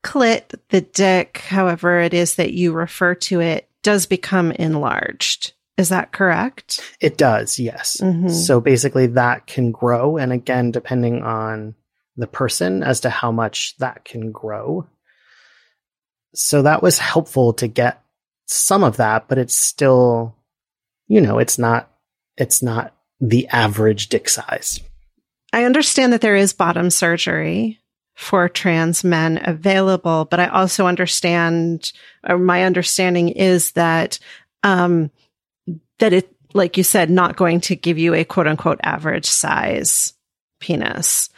[0.03, 5.53] clit, the dick, however it is that you refer to it, does become enlarged.
[5.77, 6.81] Is that correct?
[7.01, 7.97] It does, yes.
[8.03, 8.31] Mhm.
[8.31, 10.19] So basically, that can grow.
[10.19, 11.75] And again, depending on
[12.17, 14.87] the person as to how much that can grow.
[16.35, 18.03] So that was helpful to get
[18.47, 20.37] some of that, but it's still,
[21.09, 21.91] you know, it's not,
[22.37, 24.81] it's not the average dick size.
[25.53, 27.80] I understand that there is bottom surgery
[28.21, 31.91] for trans men available, but I also understand,
[32.29, 34.19] or my understanding is that,
[34.63, 35.11] um,
[36.01, 40.13] that it, like you said, not going to give you a quote unquote average size
[40.61, 41.31] penis.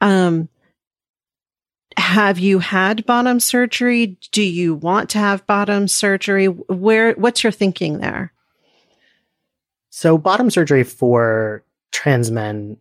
[0.00, 0.48] Um,
[1.96, 4.18] have you had bottom surgery?
[4.32, 6.46] Do you want to have bottom surgery?
[6.46, 8.32] Where, what's your thinking there?
[9.90, 11.62] So bottom surgery for
[11.92, 12.76] trans men,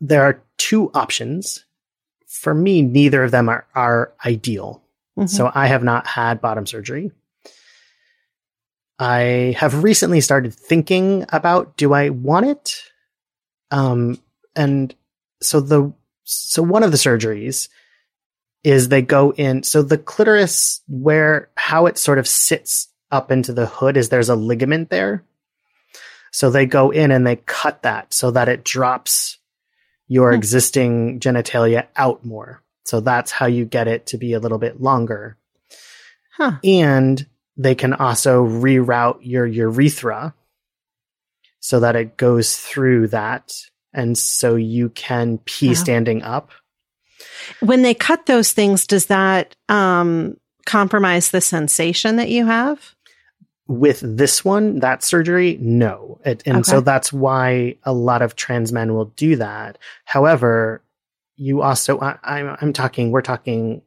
[0.00, 1.64] there are two options.
[2.40, 4.82] For me, neither of them are, are ideal.
[5.18, 5.28] Mhm.
[5.28, 7.12] So I have not had bottom surgery.
[8.98, 12.82] I have recently started thinking about do I want it?
[13.70, 14.18] Um,
[14.54, 14.94] and
[15.42, 15.92] so the
[16.24, 17.68] so one of the surgeries
[18.64, 19.62] is they go in.
[19.62, 24.28] So the clitoris, where how it sort of sits up into the hood, is there's
[24.28, 25.24] a ligament there.
[26.32, 29.38] So they go in and they cut that so that it drops
[30.08, 30.36] your Hmm.
[30.36, 32.62] existing genitalia out more.
[32.84, 35.36] So that's how you get it to be a little bit longer.
[36.36, 36.58] huh.
[36.62, 37.26] And
[37.56, 40.34] they can also reroute your urethra
[41.60, 43.54] so that it goes through that.
[43.94, 45.74] And so you can pee Wow.
[45.74, 46.50] standing up.
[47.60, 50.36] When they cut those things, does that um,
[50.66, 52.94] compromise the sensation that you have?
[53.68, 56.20] With this one, that surgery, no.
[56.24, 59.78] It, and so that's why a lot of trans men will do that.
[60.04, 60.82] However,
[61.36, 63.82] you also, I, I'm, I'm talking, we're talking,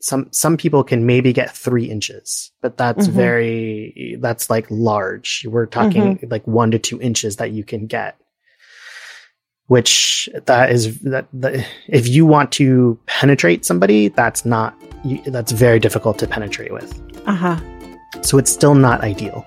[0.00, 3.12] some, some people can maybe get three inches, but that's Mhm.
[3.12, 5.44] very, that's like large.
[5.46, 8.16] We're talking like one to two inches that you can get.
[9.68, 14.74] which that is that, that if you want to penetrate somebody, that's not
[15.26, 17.02] that's very difficult to penetrate with.
[17.26, 17.60] Uh huh.
[18.22, 19.42] So it's still not ideal.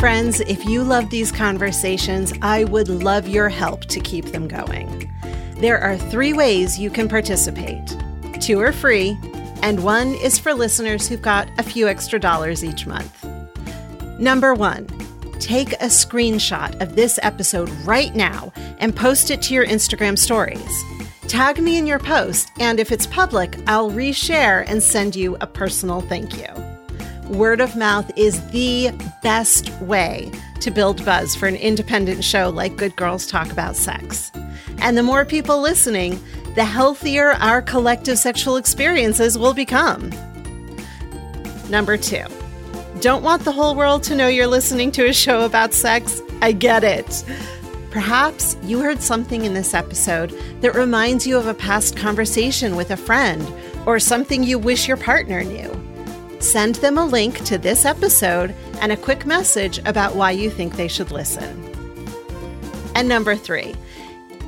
[0.00, 5.10] Friends, if you love these conversations, I would love your help to keep them going.
[5.56, 7.96] There are three ways you can participate
[8.40, 9.18] two are free,
[9.62, 13.24] and one is for listeners who've got a few extra dollars each month.
[14.18, 14.86] Number one,
[15.38, 20.70] take a screenshot of this episode right now and post it to your Instagram stories.
[21.28, 25.46] Tag me in your post, and if it's public, I'll reshare and send you a
[25.46, 26.68] personal thank you
[27.28, 28.90] word of mouth is the
[29.22, 34.32] best way to build buzz for an independent show like Good Girls Talk About Sex.
[34.78, 36.20] And the more people listening,
[36.54, 40.10] the healthier our collective sexual experiences will become.
[41.68, 42.24] Number two,
[43.00, 46.22] don't want the whole world to know you're listening to a show about sex?
[46.40, 47.24] I get it.
[47.90, 50.30] Perhaps you heard something in this episode
[50.60, 53.46] that reminds you of a past conversation with a friend
[53.86, 55.74] or something you wish your partner knew.
[56.40, 60.76] Send them a link to this episode and a quick message about why you think
[60.76, 61.64] they should listen.
[62.94, 63.74] And number three,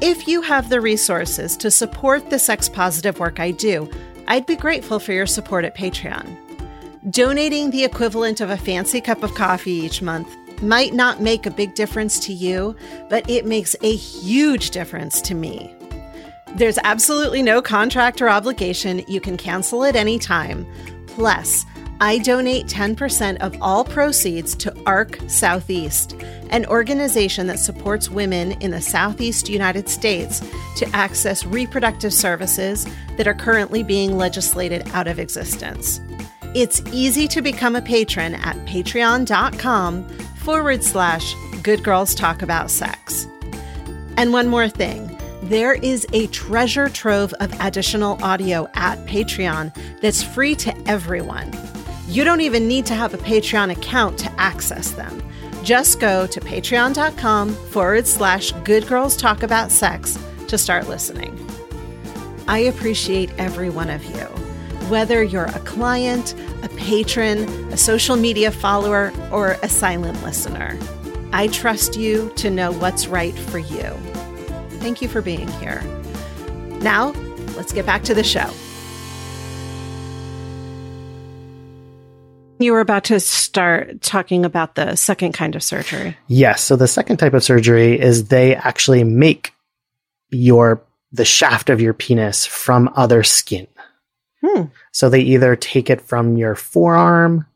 [0.03, 3.91] if you have the resources to support the sex positive work I do,
[4.29, 6.37] I'd be grateful for your support at Patreon.
[7.11, 11.51] Donating the equivalent of a fancy cup of coffee each month might not make a
[11.51, 12.77] big difference to you,
[13.09, 15.75] but it makes a huge difference to me.
[16.57, 19.05] There's absolutely no contract or obligation.
[19.07, 20.67] You can cancel at any time.
[21.07, 21.65] Plus,
[22.03, 26.15] I donate 10% of all proceeds to ARC Southeast,
[26.49, 30.41] an organization that supports women in the Southeast United States
[30.77, 32.87] to access reproductive services
[33.19, 36.01] that are currently being legislated out of existence.
[36.55, 40.09] It's easy to become a patron at patreon.com
[40.41, 43.27] forward slash good girls talk about sex.
[44.17, 50.23] And one more thing there is a treasure trove of additional audio at Patreon that's
[50.23, 51.53] free to everyone.
[52.07, 55.23] You don't even need to have a Patreon account to access them.
[55.63, 60.19] Just go to patreon.com forward slash good girls talk about sex
[60.49, 61.35] to start listening.
[62.49, 64.27] I appreciate every one of you,
[64.91, 67.39] whether you're a client, a patron,
[67.73, 70.77] a social media follower, or a silent listener.
[71.33, 73.97] I trust you to know what's right for you.
[74.81, 75.81] Thank you for being here.
[76.81, 77.13] Now,
[77.57, 78.51] let's get back to the show.
[82.59, 86.17] You were about to start talking about the second kind of surgery.
[86.27, 86.63] Yes.
[86.63, 89.55] So the second type of surgery is they actually make
[90.31, 90.83] your
[91.13, 93.67] the shaft of your penis from other skin.
[94.45, 94.65] Hmm.
[94.93, 97.47] So they either take it from your forearm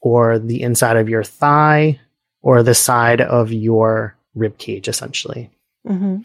[0.00, 2.00] or the inside of your thigh
[2.42, 5.50] or the side of your rib cage, essentially.
[5.86, 6.18] Mm-hmm.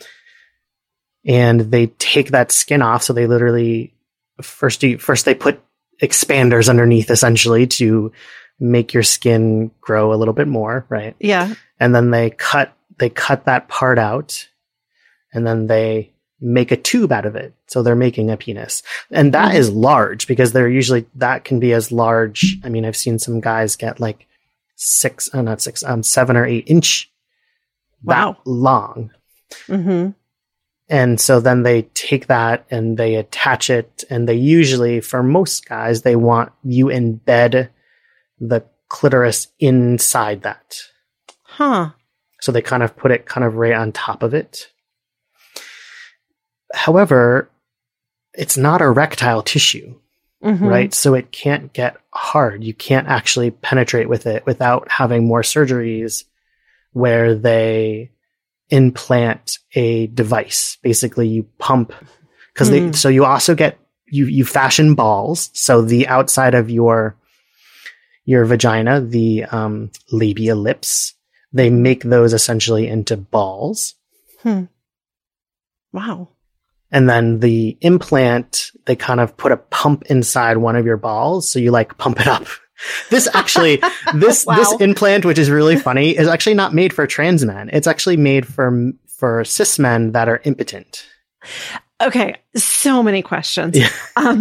[1.25, 3.03] And they take that skin off.
[3.03, 3.93] So they literally
[4.41, 5.61] first first they put
[6.01, 8.11] expanders underneath essentially to
[8.59, 11.15] make your skin grow a little bit more, right?
[11.19, 11.53] Yeah.
[11.79, 14.47] And then they cut they cut that part out
[15.33, 16.10] and then they
[16.41, 17.53] make a tube out of it.
[17.67, 18.83] So they're making a penis.
[19.11, 19.57] And that mm-hmm.
[19.57, 22.57] is large because they're usually that can be as large.
[22.63, 24.27] I mean, I've seen some guys get like
[24.75, 27.11] six, uh, not six, um, seven or eight inch
[28.03, 28.37] wow.
[28.45, 29.11] long.
[29.67, 30.11] Mm-hmm.
[30.89, 34.03] And so then they take that and they attach it.
[34.09, 37.69] And they usually, for most guys, they want you embed
[38.39, 40.81] the clitoris inside that.
[41.43, 41.91] Huh.
[42.41, 44.69] So they kind of put it kind of right on top of it.
[46.73, 47.49] However,
[48.33, 49.95] it's not erectile tissue,
[50.43, 50.65] mm-hmm.
[50.65, 50.93] right?
[50.93, 52.63] So it can't get hard.
[52.63, 56.23] You can't actually penetrate with it without having more surgeries
[56.93, 58.11] where they
[58.69, 60.77] implant a device.
[60.81, 61.93] Basically, you pump
[62.53, 62.91] because mm.
[62.91, 65.49] they, so you also get, you, you fashion balls.
[65.53, 67.17] So the outside of your,
[68.23, 71.15] your vagina, the, um, labia lips,
[71.53, 73.95] they make those essentially into balls.
[74.41, 74.65] Hmm.
[75.91, 76.29] Wow.
[76.91, 81.49] And then the implant, they kind of put a pump inside one of your balls.
[81.49, 82.47] So you like pump it up
[83.09, 83.81] this actually,
[84.13, 84.55] this wow.
[84.55, 87.69] this implant, which is really funny, is actually not made for trans men.
[87.71, 91.05] It's actually made for for cis men that are impotent.
[92.01, 93.77] Okay, so many questions.
[93.77, 93.89] Yeah.
[94.17, 94.39] Um,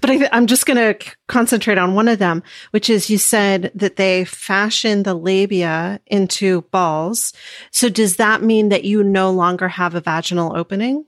[0.00, 2.42] but I, am just going to c- concentrate on one of them,
[2.72, 7.32] which is you said that they fashion the labia into balls.
[7.70, 11.06] So does that mean that you no longer have a vaginal opening?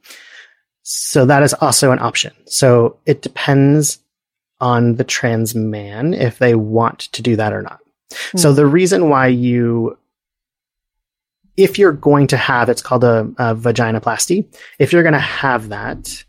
[0.83, 2.33] So that is also an option.
[2.47, 3.99] So it depends
[4.61, 7.81] on the trans man if they want to do that or not.
[8.11, 8.41] Mm.
[8.41, 9.99] So the reason why you
[11.57, 14.47] if you're going to have, it's called a, a vaginoplasty.
[14.79, 16.25] If you're going to have that,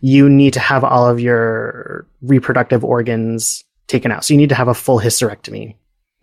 [0.00, 4.24] you need to have all of your reproductive organs taken out.
[4.24, 5.74] So you need to have a full hysterectomy.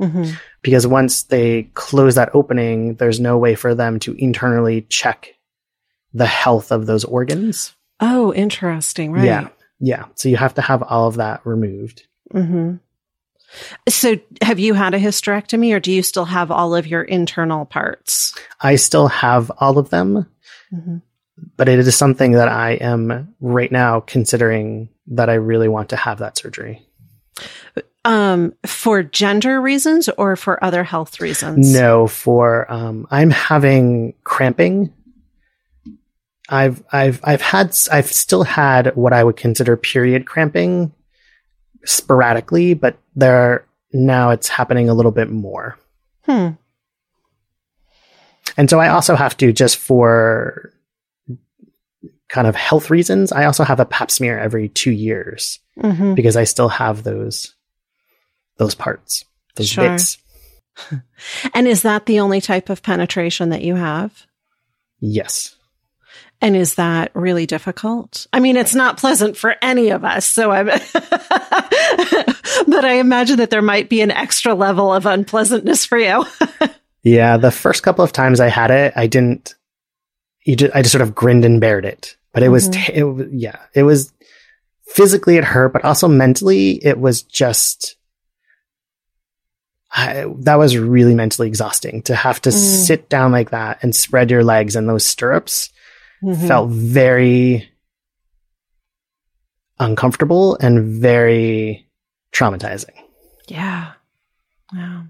[0.01, 0.35] Mm-hmm.
[0.61, 5.35] Because once they close that opening, there's no way for them to internally check
[6.13, 7.74] the health of those organs.
[7.99, 9.11] Oh, interesting.
[9.11, 9.25] Right.
[9.25, 9.47] Yeah.
[9.79, 10.05] Yeah.
[10.15, 12.07] So you have to have all of that removed.
[12.33, 12.75] Mm-hmm.
[13.87, 17.65] So, have you had a hysterectomy or do you still have all of your internal
[17.65, 18.35] parts?
[18.59, 20.25] I still have all of them,
[20.73, 20.97] mm-hmm.
[21.55, 25.95] but it is something that I am right now considering that I really want to
[25.95, 26.85] have that surgery.
[28.03, 31.73] Um, for gender reasons or for other health reasons?
[31.73, 34.93] No, for um, I'm having cramping.
[36.49, 40.93] I've I've I've had I've still had what I would consider period cramping
[41.85, 45.77] sporadically, but there now it's happening a little bit more.
[46.23, 46.49] Hmm.
[48.57, 50.71] And so I also have to just for
[52.29, 56.13] kind of health reasons, I also have a pap smear every two years mm-hmm.
[56.13, 57.53] because I still have those
[58.57, 59.25] those parts,
[59.55, 59.89] those sure.
[59.89, 60.17] bits.
[61.53, 64.25] and is that the only type of penetration that you have?
[64.99, 65.54] Yes.
[66.41, 68.27] And is that really difficult?
[68.33, 70.25] I mean, it's not pleasant for any of us.
[70.25, 70.65] So I'm,
[72.67, 76.25] but I imagine that there might be an extra level of unpleasantness for you.
[77.03, 77.37] yeah.
[77.37, 79.55] The first couple of times I had it, I didn't,
[80.43, 83.21] you just, I just sort of grinned and bared it, but it was, mm-hmm.
[83.21, 84.11] it, yeah, it was
[84.87, 87.95] physically it hurt, but also mentally it was just,
[89.89, 92.53] I, that was really mentally exhausting to have to mm.
[92.53, 95.69] sit down like that and spread your legs in those stirrups
[96.23, 96.47] mm-hmm.
[96.47, 97.69] felt very
[99.79, 101.87] uncomfortable and very
[102.31, 102.95] traumatizing.
[103.47, 103.91] Yeah.
[104.73, 105.05] Wow.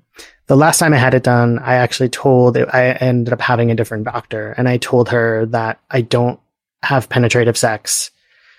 [0.47, 3.76] The last time I had it done, I actually told I ended up having a
[3.76, 6.39] different doctor and I told her that I don't
[6.84, 8.12] have penetrative sex.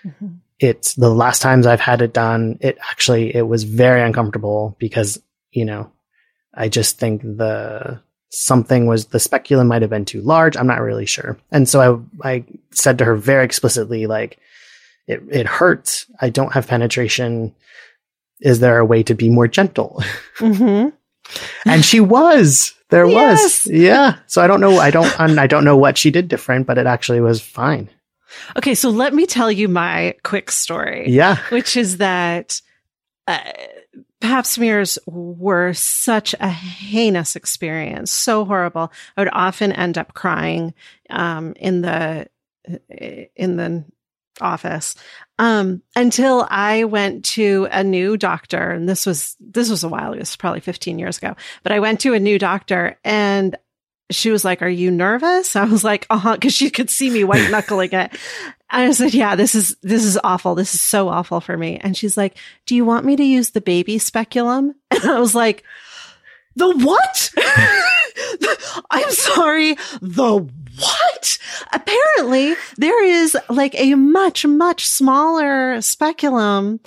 [0.05, 0.27] Mm-hmm.
[0.59, 2.59] It's the last times I've had it done.
[2.61, 5.23] It actually, it was very uncomfortable because,
[5.53, 5.93] you know,
[6.53, 8.01] I just think the
[8.37, 10.57] something was the speculum might have been too large.
[10.57, 11.39] I'm not really sure.
[11.51, 14.39] And so I, I said to her very explicitly, like,
[15.07, 16.07] it, it hurts.
[16.21, 17.55] I don't have penetration.
[18.41, 20.03] Is there a way to be more gentle?
[20.37, 20.91] Mm-hmm.
[21.67, 22.75] and she was.
[22.91, 23.65] There yes.
[23.65, 23.73] was.
[23.73, 24.19] Yeah.
[24.27, 24.77] So I don't know.
[24.77, 25.19] I don't.
[25.19, 27.89] I don't know what she did different, but it actually was fine.
[28.57, 31.09] Okay, so let me tell you my quick story.
[31.09, 31.39] Yeah.
[31.49, 32.61] Which is that
[33.27, 33.41] uh,
[34.21, 38.93] pap smears were such a heinous experience, so horrible.
[39.17, 40.75] I would often end up crying
[41.11, 42.29] um, in the
[43.37, 43.85] in the
[44.41, 44.97] office
[45.39, 50.13] um, until I went to a new doctor, and this was this was a while.
[50.13, 53.57] It was probably fifteen years ago, but I went to a new doctor, and
[54.11, 57.11] she was like, "Are you nervous?" I was like, "Uh huh," because she could see
[57.11, 58.13] me white knuckling it.
[58.71, 60.55] I said, "Yeah, this is this is awful.
[60.55, 62.37] This is so awful for me." And she's like,
[62.67, 65.65] "Do you want me to use the baby speculum?" And I was like,
[66.55, 67.33] "The what?"
[68.91, 70.49] I'm sorry, the
[70.79, 71.39] what?
[71.73, 76.81] Apparently, there is like a much much smaller speculum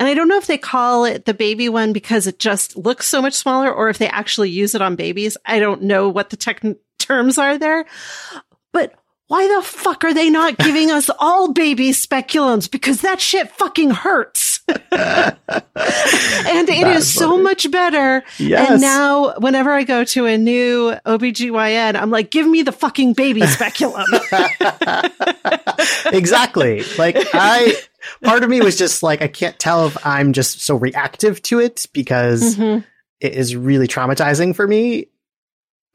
[0.00, 3.06] and I don't know if they call it the baby one because it just looks
[3.06, 5.36] so much smaller or if they actually use it on babies.
[5.44, 6.62] I don't know what the tech
[6.98, 7.84] terms are there.
[8.72, 8.94] But
[9.26, 12.70] why the fuck are they not giving us all baby speculums?
[12.70, 14.49] Because that shit fucking hurts.
[14.70, 18.22] And it That's is so much better.
[18.38, 18.70] Yes.
[18.70, 23.14] And now whenever I go to a new OBGYN, I'm like, give me the fucking
[23.14, 24.06] baby speculum.
[26.12, 26.84] exactly.
[26.98, 27.74] Like I
[28.22, 31.60] part of me was just like, I can't tell if I'm just so reactive to
[31.60, 32.84] it because mm-hmm.
[33.20, 35.06] it is really traumatizing for me.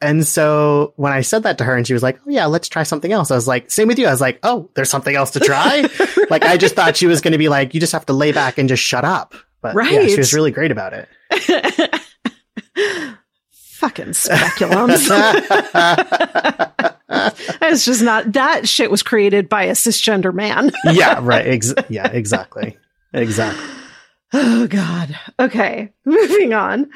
[0.02, 2.68] And so when I said that to her and she was like, Oh yeah, let's
[2.68, 3.32] try something else.
[3.32, 4.08] I was like, same with you.
[4.08, 5.82] I was like, Oh, there's something else to try.
[5.82, 5.92] right.
[6.30, 8.32] Like I just thought she was going to be like, you just have to lay
[8.32, 9.36] back and just shut up.
[9.62, 9.92] But right.
[9.92, 11.08] yeah, she was really great about it.
[13.52, 15.06] Fucking speculums.
[17.62, 20.72] it's just not that shit was created by a cisgender man.
[20.86, 21.46] yeah, right.
[21.46, 22.78] Ex- yeah, exactly.
[23.14, 23.64] Exactly.
[24.38, 25.18] Oh God.
[25.40, 25.94] Okay.
[26.06, 26.90] Moving on.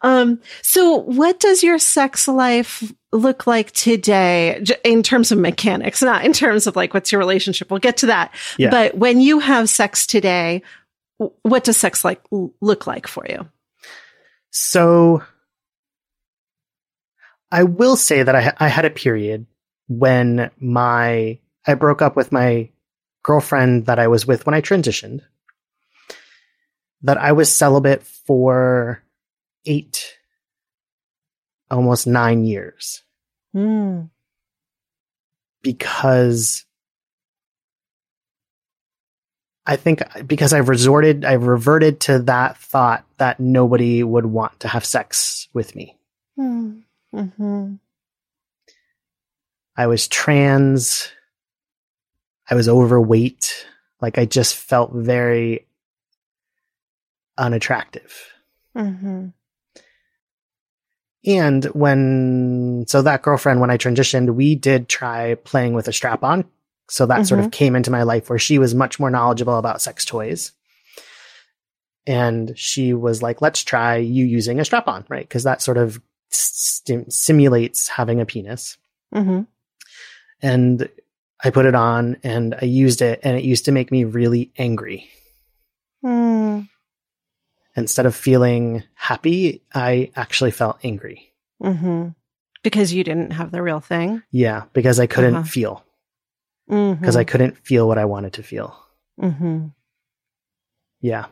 [0.00, 6.24] Um, so what does your sex life look like today in terms of mechanics, not
[6.24, 7.70] in terms of like, what's your relationship?
[7.70, 8.34] We'll get to that.
[8.56, 8.70] Yeah.
[8.70, 10.62] But when you have sex today,
[11.42, 13.46] what does sex like look like for you?
[14.50, 15.22] So
[17.52, 19.44] I will say that I, I had a period
[19.86, 22.70] when my, I broke up with my
[23.22, 25.20] girlfriend that I was with when I transitioned
[27.06, 29.02] that I was celibate for
[29.64, 30.18] eight,
[31.70, 33.02] almost nine years.
[33.54, 34.10] Mm.
[35.62, 36.66] because
[39.64, 44.68] I think because I've resorted, I've reverted to that thought that nobody would want to
[44.68, 45.96] have sex with me.
[46.36, 46.80] Hmm.
[47.14, 47.74] Mm-hmm.
[49.76, 51.08] I was trans.
[52.48, 53.66] I was overweight.
[54.00, 55.66] Like I just felt very
[57.38, 58.32] unattractive.
[58.76, 59.28] Mm-hmm.
[61.28, 66.22] And when, so that girlfriend, when I transitioned, we did try playing with a strap
[66.22, 66.44] on.
[66.88, 69.82] So that sort of came into my life where she was much more knowledgeable about
[69.82, 70.52] sex toys.
[72.06, 75.28] And she was like, let's try you using a strap on, right?
[75.28, 76.00] Because that sort of
[76.30, 78.78] st- simulates having a penis.
[79.12, 79.42] Mm-hmm.
[80.42, 80.88] And
[81.42, 84.52] I put it on and I used it, and it used to make me really
[84.56, 85.10] angry.
[86.04, 86.68] Mm.
[87.76, 91.32] Instead of feeling happy, I actually felt angry.
[91.62, 92.08] Mm-hmm.
[92.62, 94.22] Because you didn't have the real thing.
[94.30, 95.44] Yeah, because I couldn't Uh-huh.
[95.48, 95.84] feel,
[96.70, 97.00] Mm-hmm.
[97.00, 98.76] because I couldn't feel what I wanted to feel.
[99.20, 99.66] Mm-hmm.
[101.00, 101.26] Yeah.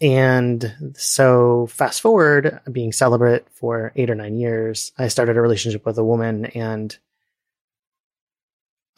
[0.00, 5.84] And so fast forward, being celibate for eight or nine years, I started a relationship
[5.86, 6.96] with a woman and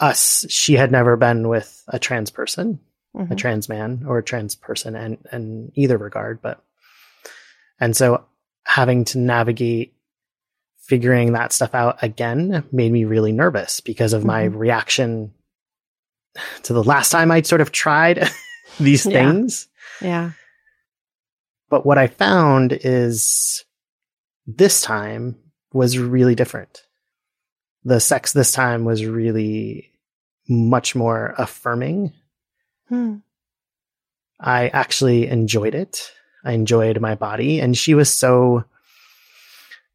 [0.01, 2.79] us, she had never been with a trans person,
[3.19, 3.33] Mm-hmm.
[3.33, 6.63] a trans man or a trans person and in either regard, but
[7.81, 8.25] and so
[8.65, 9.95] having to navigate
[10.79, 14.57] figuring that stuff out again made me really nervous because of my Mhm.
[14.57, 15.35] reaction
[16.63, 18.31] to the last time I'd sort of tried
[18.81, 19.13] these Yeah.
[19.13, 19.67] things.
[20.01, 20.31] Yeah.
[21.69, 23.65] But what I found is
[24.47, 25.37] this time
[25.73, 26.83] was really different.
[27.85, 29.93] The sex this time was really
[30.49, 32.13] much more affirming.
[32.89, 33.17] Hmm.
[34.41, 36.13] I actually enjoyed it.
[36.45, 37.61] I enjoyed my body.
[37.61, 38.65] And she was so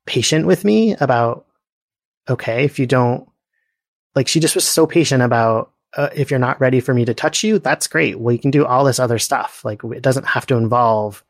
[0.06, 1.46] patient with me about,
[2.30, 3.28] okay, if you don't,
[4.16, 7.14] like, she just was so patient about, uh, if you're not ready for me to
[7.14, 8.20] touch you, that's great.
[8.20, 9.64] Well, you can do all this other stuff.
[9.64, 11.24] Like, it doesn't have to involve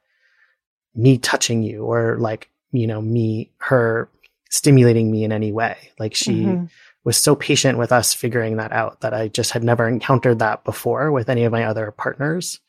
[0.95, 4.10] me touching you or, like, you know, me, her
[4.49, 5.77] stimulating me in any way.
[5.99, 6.69] Like, she, Mhm.
[7.03, 10.63] Was so patient with us figuring that out that I just had never encountered that
[10.63, 12.59] before with any of my other partners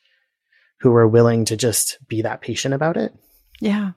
[0.80, 3.14] who were willing to just be that patient about it.
[3.60, 3.92] Yeah.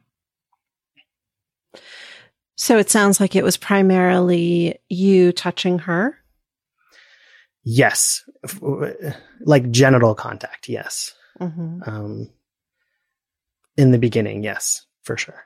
[2.56, 6.18] So it sounds like it was primarily you touching her.
[7.64, 8.24] Yes.
[9.42, 10.70] Like genital contact.
[10.70, 11.14] Yes.
[11.40, 11.82] Mm-hmm.
[11.86, 12.30] Um,
[13.76, 14.44] in the beginning.
[14.44, 15.46] Yes, for sure.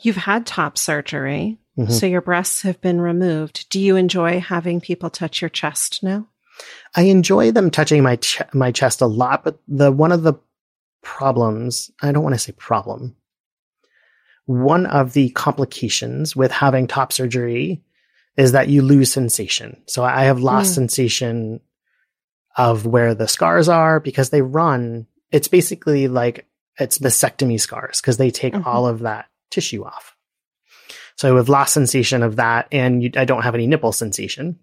[0.00, 1.90] You've had top surgery, Mhm.
[1.92, 3.68] so your breasts have been removed.
[3.70, 6.26] Do you enjoy having people touch your chest now?
[6.94, 10.34] I enjoy them touching my ch- my chest a lot, but the one of the
[11.02, 13.14] problems, I don't want to say problem.
[14.46, 17.82] One of the complications with having top surgery
[18.36, 19.82] is that you lose sensation.
[19.86, 20.74] So I have lost Mm.
[20.74, 21.60] sensation
[22.56, 25.06] of where the scars are because they run.
[25.30, 26.46] It's basically like
[26.78, 28.66] it's mastectomy scars because they take Mhm.
[28.66, 30.15] all of that tissue off.
[31.16, 34.58] So I've lost sensation of that and you, I don't have any nipple sensation.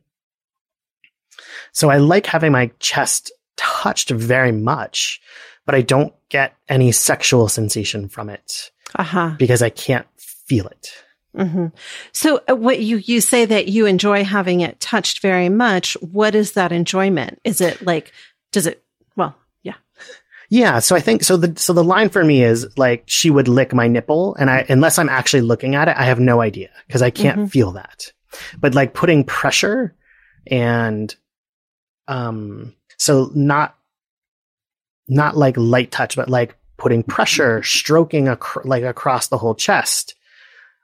[1.72, 5.22] So I like having my chest touched very much,
[5.66, 9.36] but I don't get any sexual sensation from it Uh huh.
[9.38, 10.94] because I can't feel it.
[11.36, 11.68] hmm
[12.12, 15.96] So, uh, what you you say that you enjoy having it touched very much.
[16.02, 17.40] What is that enjoyment?
[17.44, 18.12] Is it like?
[18.52, 18.84] Does it?
[20.54, 20.78] Yeah.
[20.80, 23.74] So I think so the so the line for me is like she would lick
[23.74, 27.02] my nipple and I unless I'm actually looking at it, I have no idea because
[27.02, 27.50] I can't Mhm.
[27.50, 28.12] feel that.
[28.60, 29.96] But like putting pressure
[30.46, 31.16] and
[32.08, 33.76] um so not
[35.08, 40.14] not like light touch but like putting pressure stroking ac- like across the whole chest.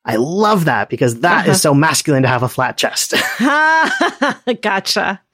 [0.03, 1.57] I love that because that is Uh-huh.
[1.59, 3.13] so masculine to have a flat chest.
[4.63, 5.21] gotcha.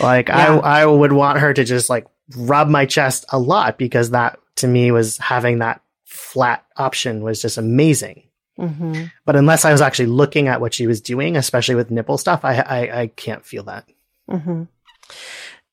[0.00, 0.56] Like Yeah.
[0.58, 2.06] I, I would want her to just like
[2.36, 7.42] rub my chest a lot because that to me was having that flat option was
[7.42, 8.24] just amazing.
[8.56, 12.18] hmm But unless I was actually looking at what she was doing, especially with nipple
[12.18, 13.88] stuff, I, I, I can't feel that.
[14.28, 14.64] hmm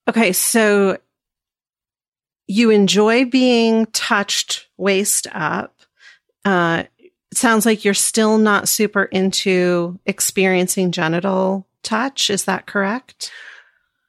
[0.08, 0.98] Okay, so
[2.48, 5.80] you enjoy being touched waist up.
[6.44, 12.30] Uh, it sounds like you're still not super into experiencing genital touch.
[12.30, 13.32] Is that correct?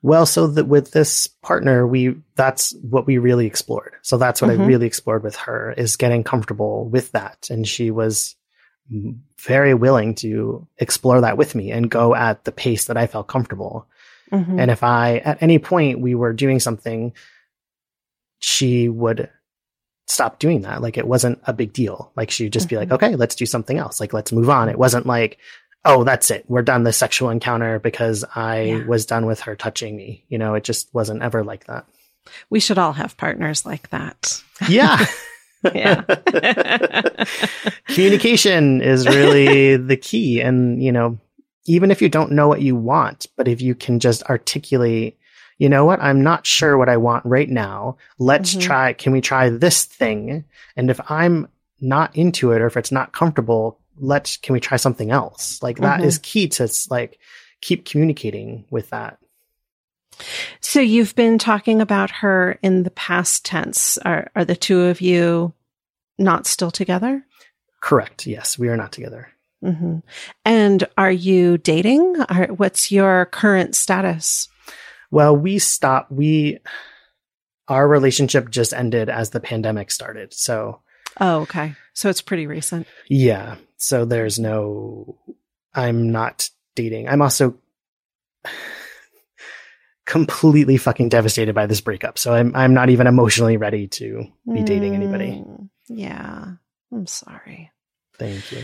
[0.02, 3.92] Well, so that with this partner, we, that's what we really explored.
[4.02, 4.60] So that's what Mhm.
[4.60, 7.46] I really explored with her is getting comfortable with that.
[7.50, 8.34] And she was
[9.38, 13.28] very willing to explore that with me and go at the pace that I felt
[13.28, 13.86] comfortable.
[14.32, 14.60] Mhm.
[14.60, 17.12] And if I, at any point we were doing something,
[18.40, 19.30] she would
[20.08, 20.82] stop doing that.
[20.82, 22.12] Like it wasn't a big deal.
[22.16, 22.94] Like she'd just be like, Mhm.
[22.96, 24.00] okay, let's do something else.
[24.00, 24.68] Like let's move on.
[24.68, 25.38] It wasn't like
[25.84, 26.44] oh, that's it.
[26.48, 28.84] We're done the sexual encounter because I Yeah.
[28.86, 30.24] was done with her touching me.
[30.28, 31.86] You know, it just wasn't ever like that.
[32.50, 34.42] We should all have partners like that.
[34.68, 35.04] Yeah.
[35.74, 36.02] Yeah.
[37.88, 40.40] Communication is really the key.
[40.40, 41.18] And, you know,
[41.66, 45.18] even if you don't know what you want, but if you can just articulate,
[45.58, 47.96] you know what, I'm not sure what I want right now.
[48.18, 48.60] Let's Mhm.
[48.62, 50.44] try, can we try this thing?
[50.76, 51.48] And if I'm
[51.80, 55.62] not into it or if it's not comfortable, let's, can we try something else?
[55.62, 56.04] Like that Mhm.
[56.04, 57.18] is key to like
[57.60, 59.18] keep communicating with that.
[60.60, 63.98] So you've been talking about her in the past tense.
[63.98, 65.54] Are are the two of you
[66.18, 67.24] not still together?
[67.80, 68.26] Correct.
[68.26, 68.58] Yes.
[68.58, 69.28] We are not together.
[69.64, 69.98] mm-hmm.
[70.44, 72.20] And are you dating?
[72.28, 74.48] Are, what's your current status?
[75.10, 76.58] Well, we stopped, we,
[77.68, 80.32] our relationship just ended as the pandemic started.
[80.34, 80.80] So,
[81.20, 81.74] Oh, okay.
[81.94, 82.86] So it's pretty recent.
[83.08, 83.56] Yeah.
[83.76, 85.18] So there's no,
[85.74, 87.08] I'm not dating.
[87.08, 87.58] I'm also
[90.06, 92.18] completely fucking devastated by this breakup.
[92.18, 95.30] So I'm, I'm not even emotionally ready to be dating anybody.
[95.32, 96.52] Mm, Yeah.
[96.90, 97.70] I'm sorry.
[98.18, 98.62] Thank you.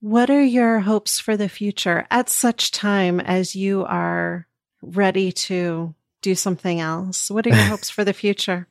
[0.00, 4.46] What are your hopes for the future at such time as you are
[4.80, 7.30] ready to do something else?
[7.30, 8.68] What are your hopes for the future?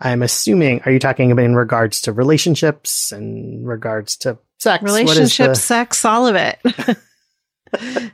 [0.00, 4.82] I'm assuming, are you talking about in regards to relationships and regards to sex?
[4.84, 6.58] Relationships, the- sex, all of it.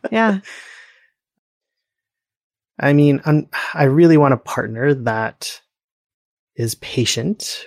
[0.13, 0.41] yeah.
[2.79, 5.61] I mean, I'm, I really want a partner that
[6.57, 7.67] is patient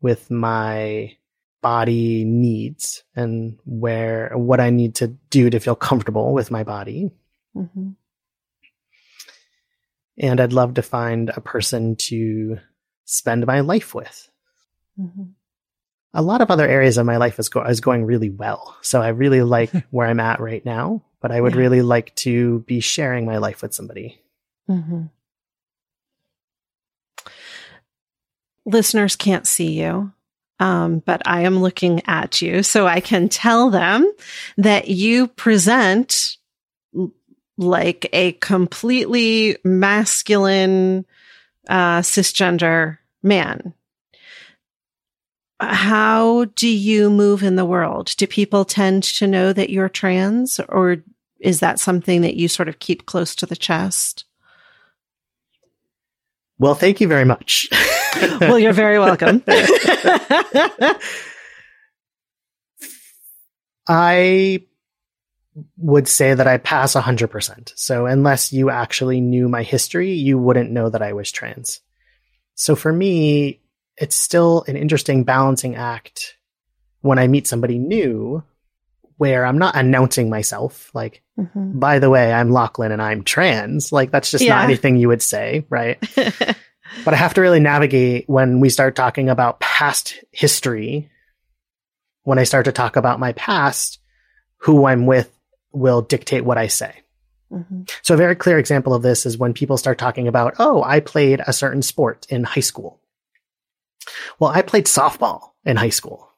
[0.00, 1.16] with my
[1.62, 7.10] body needs and where what I need to do to feel comfortable with my body.
[7.54, 7.90] hmm
[10.18, 12.58] And I'd love to find a person to
[13.06, 14.28] spend my life with.
[14.96, 15.32] hmm
[16.12, 18.76] A lot of other areas of my life is, go- is going really well.
[18.82, 21.60] So I really like where I'm at right now, but I would Yeah.
[21.60, 24.20] really like to be sharing my life with somebody.
[24.66, 25.04] hmm
[28.64, 30.10] Listeners can't see you,
[30.58, 34.10] um, but I am looking at you, so I can tell them
[34.56, 36.36] that you present
[37.56, 41.06] like a completely masculine
[41.68, 43.74] uh, cisgender man.
[45.58, 48.12] How do you move in the world?
[48.16, 50.98] Do people tend to know that you're trans, or
[51.40, 54.24] is that something that you sort of keep close to the chest?
[56.58, 57.68] Well, thank you very much.
[58.40, 59.42] well, you're very welcome.
[63.88, 64.64] I
[65.78, 67.72] would say that I pass 100%.
[67.76, 71.80] So unless you actually knew my history, you wouldn't know that I was trans.
[72.54, 73.60] So for me,
[73.96, 76.36] it's still an interesting balancing act
[77.00, 78.42] when I meet somebody new
[79.18, 81.78] where I'm not announcing myself like, Mhm.
[81.80, 83.90] by the way, I'm Lachlan and I'm trans.
[83.92, 84.56] Like that's just Yeah.
[84.56, 85.98] not anything you would say, right?
[87.04, 91.10] but I have to really navigate when we start talking about past history.
[92.24, 94.00] When I start to talk about my past,
[94.58, 95.30] who I'm with
[95.76, 97.02] will dictate what I say.
[97.52, 97.88] Mhm.
[98.02, 101.00] So a very clear example of this is when people start talking about, oh, I
[101.00, 103.00] played a certain sport in high school.
[104.38, 106.28] Well, I played softball in high school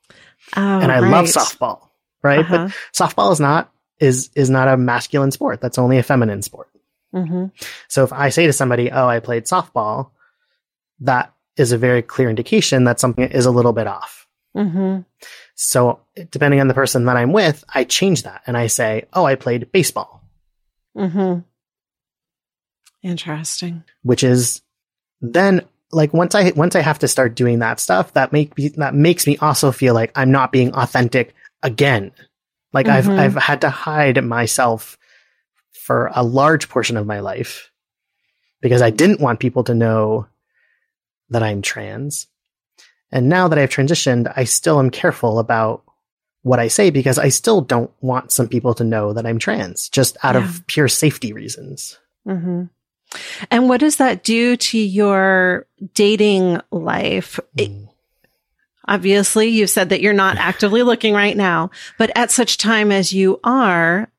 [0.57, 1.89] Oh, and I love softball,
[2.23, 2.41] right?
[2.41, 2.69] Uh-huh.
[2.69, 3.71] But softball is not,
[4.01, 5.61] is, is not a masculine sport.
[5.61, 6.69] That's only a feminine sport.
[7.15, 7.53] Mhm.
[7.89, 10.11] So if I say to somebody, "Oh, I played softball,"
[11.01, 14.28] that is a very clear indication that something is a little bit off.
[14.59, 15.05] Mhm.
[15.55, 19.25] So depending on the person that I'm with, I change that and I say, "Oh,
[19.25, 20.23] I played baseball,"
[20.97, 21.45] Mhm.
[23.03, 23.85] Interesting.
[24.03, 24.61] which is
[25.21, 25.63] then
[25.93, 28.95] like once I once I have to start doing that stuff, that make me that
[28.95, 32.11] makes me also feel like I'm not being authentic again.
[32.73, 32.91] Like Mhm.
[32.93, 34.99] I've I've had to hide myself
[35.73, 37.71] for a large portion of my life
[38.61, 40.27] because I didn't want people to know
[41.31, 42.27] that I'm trans.
[43.13, 45.83] And now that I've transitioned, I still am careful about
[46.43, 49.89] what I say because I still don't want some people to know that I'm trans
[49.89, 50.45] just out Yeah.
[50.45, 51.99] of pure safety reasons.
[52.25, 52.65] hmm
[53.51, 57.41] And what does that do to your dating life?
[57.57, 57.89] It- Mm.
[58.87, 63.13] obviously, you've said that you're not actively looking right now, but at such time as
[63.13, 64.11] you are,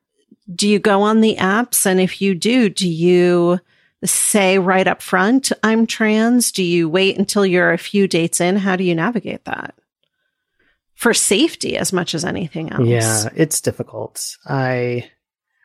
[0.52, 1.86] do you go on the apps?
[1.86, 3.60] And if you do, do you
[4.04, 6.52] say right up front, I'm trans?
[6.52, 8.56] Do you wait until you're a few dates in?
[8.56, 9.74] How do you navigate that?
[10.94, 12.86] For safety as much as anything else.
[12.86, 14.36] Yeah, it's difficult.
[14.46, 15.10] I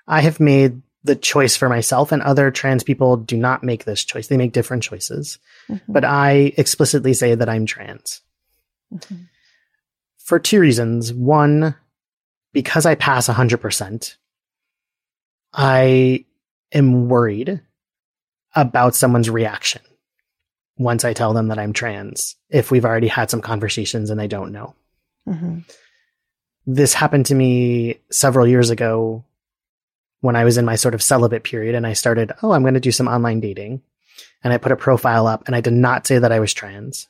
[0.08, 4.04] I have made the choice for myself and other trans people do not make this
[4.04, 4.28] choice.
[4.28, 5.38] They make different choices.
[5.70, 5.82] Mhm.
[5.88, 8.22] But I explicitly say that I'm trans
[8.94, 9.28] Mhm.
[10.18, 11.14] for two reasons.
[11.14, 11.76] One,
[12.54, 14.18] because I pass 100%,
[15.54, 16.26] I
[16.72, 17.62] am worried
[18.56, 19.82] about someone's reaction
[20.78, 24.28] once I tell them that I'm trans, if we've already had some conversations and they
[24.28, 24.76] don't know.
[25.28, 25.60] Mm-hmm.
[26.68, 29.24] This happened to me several years ago
[30.22, 32.74] when I was in my sort of celibate period and I started, oh, I'm going
[32.74, 33.82] to do some online dating.
[34.44, 37.08] And I put a profile up and I did not say that I was trans.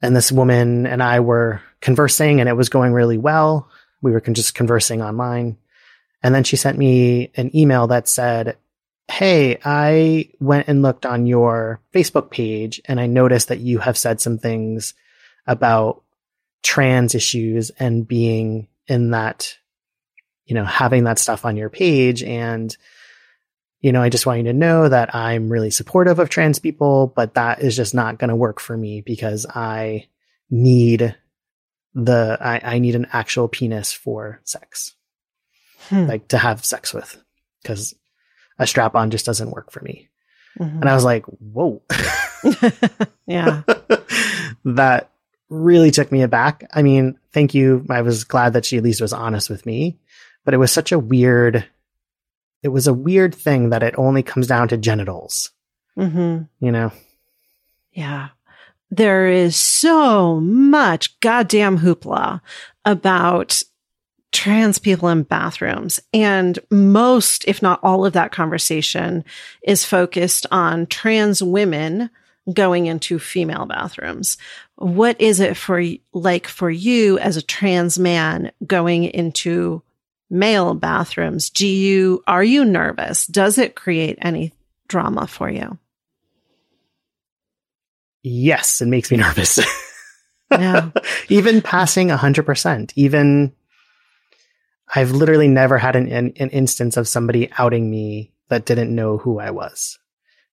[0.00, 3.68] And this woman and I were conversing and it was going really well.
[4.00, 5.56] We were just conversing online.
[6.22, 8.56] And then she sent me an email that said,
[9.10, 13.96] Hey, I went and looked on your Facebook page and I noticed that you have
[13.96, 14.94] said some things
[15.46, 16.02] about
[16.62, 19.56] trans issues and being in that,
[20.44, 22.22] you know, having that stuff on your page.
[22.22, 22.76] And,
[23.80, 27.12] you know, I just want you to know that I'm really supportive of trans people,
[27.14, 30.08] but that is just not going to work for me because I
[30.50, 31.16] need
[31.94, 34.94] the, I, I need an actual penis for sex,
[35.88, 36.06] hmm.
[36.06, 37.16] like to have sex with
[37.62, 37.94] because
[38.58, 40.08] a strap on just doesn't work for me.
[40.58, 40.80] Mm-hmm.
[40.80, 41.82] And I was like, whoa.
[43.26, 43.62] yeah.
[44.64, 45.10] that
[45.48, 46.68] really took me aback.
[46.72, 47.86] I mean, thank you.
[47.88, 49.98] I was glad that she at least was honest with me,
[50.44, 51.64] but it was such a weird,
[52.62, 55.50] it was a weird thing that it only comes down to genitals.
[55.96, 56.44] Mm-hmm.
[56.64, 56.92] You know?
[57.92, 58.28] Yeah.
[58.90, 62.40] There is so much goddamn hoopla
[62.84, 63.62] about
[64.32, 66.00] trans people in bathrooms.
[66.12, 69.24] And most, if not all of that conversation
[69.62, 72.10] is focused on trans women
[72.52, 74.38] going into female bathrooms.
[74.76, 75.82] What is it for
[76.12, 79.82] like for you as a trans man going into
[80.30, 81.50] male bathrooms?
[81.50, 83.26] Do you, are you nervous?
[83.26, 84.52] Does it create any
[84.88, 85.78] drama for you?
[88.22, 89.58] Yes, it makes me nervous.
[90.50, 90.92] Yeah.
[91.28, 93.52] even passing 100%, even
[94.94, 99.18] I've literally never had an, an, an instance of somebody outing me that didn't know
[99.18, 99.98] who I was.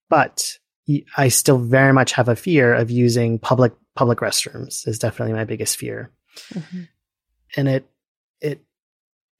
[0.08, 0.58] But
[1.16, 5.44] I still very much have a fear of using public public restrooms is definitely my
[5.44, 6.10] biggest fear.
[6.52, 6.82] Mm-hmm.
[7.56, 7.90] And it,
[8.40, 8.60] it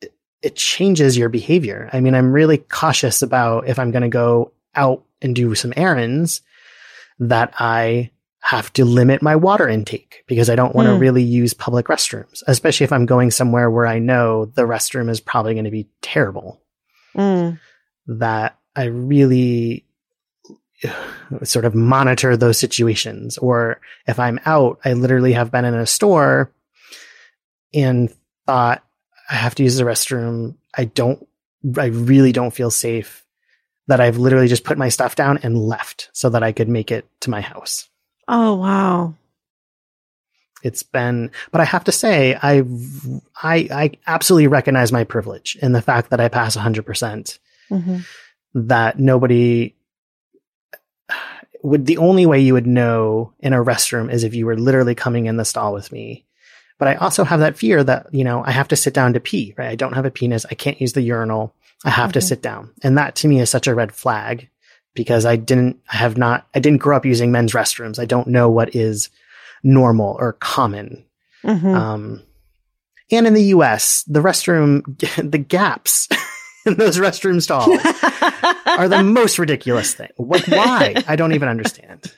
[0.00, 1.90] it it changes your behavior.
[1.92, 5.72] I mean, I'm really cautious about if I'm going to go out and do some
[5.76, 6.40] errands
[7.18, 8.10] that I
[8.46, 11.00] have to limit my water intake because I don't want to mm.
[11.00, 15.18] really use public restrooms, especially if I'm going somewhere where I know the restroom is
[15.20, 16.62] probably going to be terrible.
[17.16, 17.58] Mm.
[18.06, 19.84] That I really
[21.42, 23.36] sort of monitor those situations.
[23.36, 26.52] Or if I'm out, I literally have been in a store
[27.74, 28.14] and
[28.46, 28.84] thought
[29.28, 30.54] I have to use the restroom.
[30.72, 31.26] I don't,
[31.76, 33.26] I really don't feel safe
[33.88, 36.92] that I've literally just put my stuff down and left so that I could make
[36.92, 37.88] it to my house.
[38.28, 39.14] Oh, wow.
[40.62, 42.64] It's been, but I have to say, I,
[43.40, 46.84] I, I absolutely recognize my privilege in the fact that I pass 100%.
[46.84, 47.38] percent
[47.70, 47.98] mm hmm
[48.54, 49.74] That nobody
[51.62, 54.94] would, the only way you would know in a restroom is if you were literally
[54.94, 56.24] coming in the stall with me.
[56.78, 59.20] But I also have that fear that, you know, I have to sit down to
[59.20, 59.68] pee, right?
[59.68, 60.46] I don't have a penis.
[60.50, 61.54] I can't use the urinal.
[61.84, 62.12] I have mm-hmm.
[62.12, 62.72] to sit down.
[62.82, 64.48] And that to me is such a red flag
[64.96, 68.00] because I didn't, I have not, I didn't grow up using men's restrooms.
[68.00, 69.10] I don't know what is
[69.62, 71.04] normal or common.
[71.44, 71.74] Mm-hmm.
[71.74, 72.22] Um,
[73.10, 74.82] and in the US, the restroom,
[75.30, 76.08] the gaps
[76.66, 77.68] in those restroom stalls
[78.66, 80.10] are the most ridiculous thing.
[80.16, 80.94] What, why?
[81.06, 82.12] I don't even understand.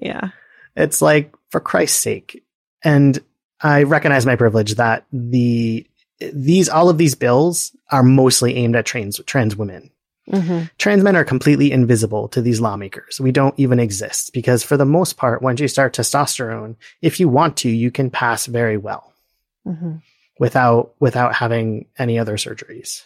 [0.00, 0.30] yeah.
[0.76, 2.44] It's like, for Christ's sake.
[2.82, 3.16] And
[3.60, 5.86] I recognize my privilege that the,
[6.32, 9.90] these, all of these bills are mostly aimed at trans, trans women.
[10.30, 10.64] Mm-hmm.
[10.78, 13.20] Trans men are completely invisible to these lawmakers.
[13.20, 17.28] We don't even exist because for the most part, once you start testosterone, if you
[17.28, 19.12] want to, you can pass very well
[19.66, 19.96] mm-hmm.
[20.38, 23.02] without, without having any other surgeries.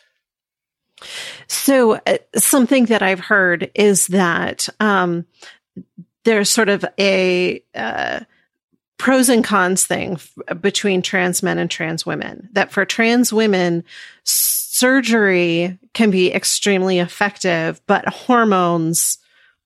[1.48, 5.26] So uh, something that I've heard is that, um,
[6.24, 8.20] there's sort of a, uh,
[8.96, 12.48] pros and cons thing f- between trans men and trans women.
[12.52, 13.84] That for trans women,
[14.78, 19.18] surgery can be extremely effective, but hormones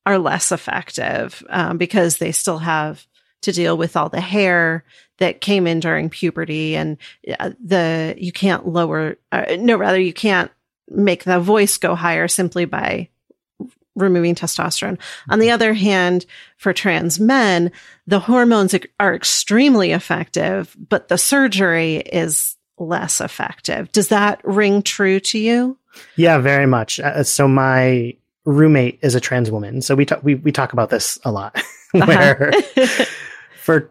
[0.06, 3.06] are less effective um, because they still have
[3.43, 4.84] to deal with all the hair
[5.18, 6.97] that came in during puberty and
[7.39, 10.51] uh, the you can't lower uh, no rather you can't
[10.89, 13.09] make the voice go higher simply by
[13.94, 14.98] removing testosterone.
[15.28, 16.24] On the other hand,
[16.56, 17.70] for trans men,
[18.06, 22.56] the hormones are extremely effective, but the surgery is
[22.86, 23.90] less effective.
[23.92, 25.78] Does that ring true to you?
[26.16, 27.00] Yeah, very much.
[27.00, 29.82] Uh, so my roommate is a trans woman.
[29.82, 31.56] So we talk, we, we talk about this a lot
[31.94, 32.06] uh-huh.
[32.06, 33.04] where uh-huh.
[33.56, 33.90] for,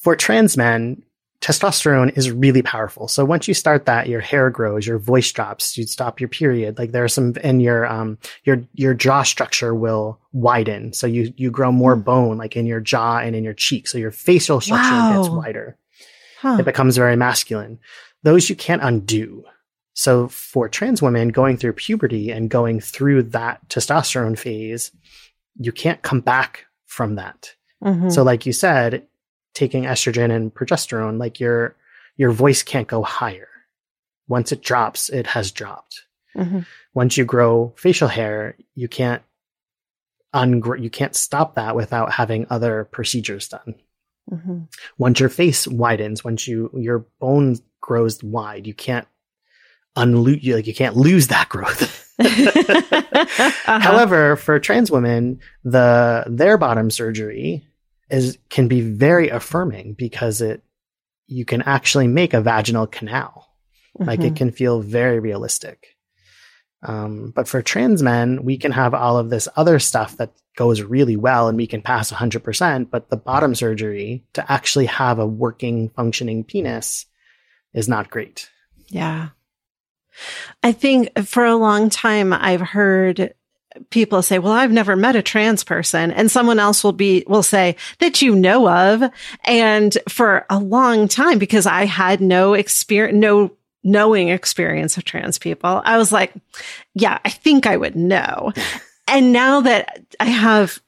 [0.00, 1.02] for trans men,
[1.40, 3.08] testosterone is really powerful.
[3.08, 6.78] So once you start that, your hair grows, your voice drops, you stop your period.
[6.78, 10.92] Like there are some, and your, um, your, your jaw structure will widen.
[10.92, 12.02] So you, you grow more hmm.
[12.02, 13.86] bone, like in your jaw and in your cheek.
[13.86, 15.22] So your facial structure wow.
[15.22, 15.76] gets wider.
[16.40, 16.56] Huh.
[16.60, 17.78] It becomes very masculine.
[18.26, 19.44] Those you can't undo.
[19.94, 24.90] So for trans women going through puberty and going through that testosterone phase,
[25.60, 27.54] you can't come back from that.
[27.84, 28.08] Mm-hmm.
[28.08, 29.06] So like you said,
[29.54, 31.76] taking estrogen and progesterone, like your
[32.16, 33.46] your voice can't go higher.
[34.26, 36.02] Once it drops, it has dropped.
[36.36, 36.62] Mm-hmm.
[36.94, 39.22] Once you grow facial hair, you can't
[40.34, 43.76] ungrow, you can't stop that without having other procedures done.
[44.30, 44.62] Mm-hmm.
[44.98, 49.06] Once your face widens, once you your bone grows wide, you can't
[49.96, 52.12] unloot you like you can't lose that growth.
[52.18, 53.78] uh-huh.
[53.78, 57.66] However, for trans women, the their bottom surgery
[58.10, 60.62] is can be very affirming because it
[61.26, 63.48] you can actually make a vaginal canal.
[63.98, 64.08] Mm-hmm.
[64.08, 64.34] Like it mm-hmm.
[64.34, 65.95] can feel very realistic.
[66.82, 70.82] Um, but for trans men, we can have all of this other stuff that goes
[70.82, 72.90] really well and we can pass 100%.
[72.90, 77.06] But the bottom surgery to actually have a working, functioning penis
[77.72, 78.50] is not great.
[78.88, 79.28] Yeah.
[80.62, 83.34] I think for a long time, I've heard
[83.90, 87.42] people say, well, I've never met a trans person and someone else will be, will
[87.42, 89.10] say that you know of.
[89.44, 93.52] And for a long time, because I had no experience, no
[93.86, 96.34] knowing experience of trans people, I was like,
[96.94, 98.52] yeah, I think I would know.
[99.08, 100.80] and now that I have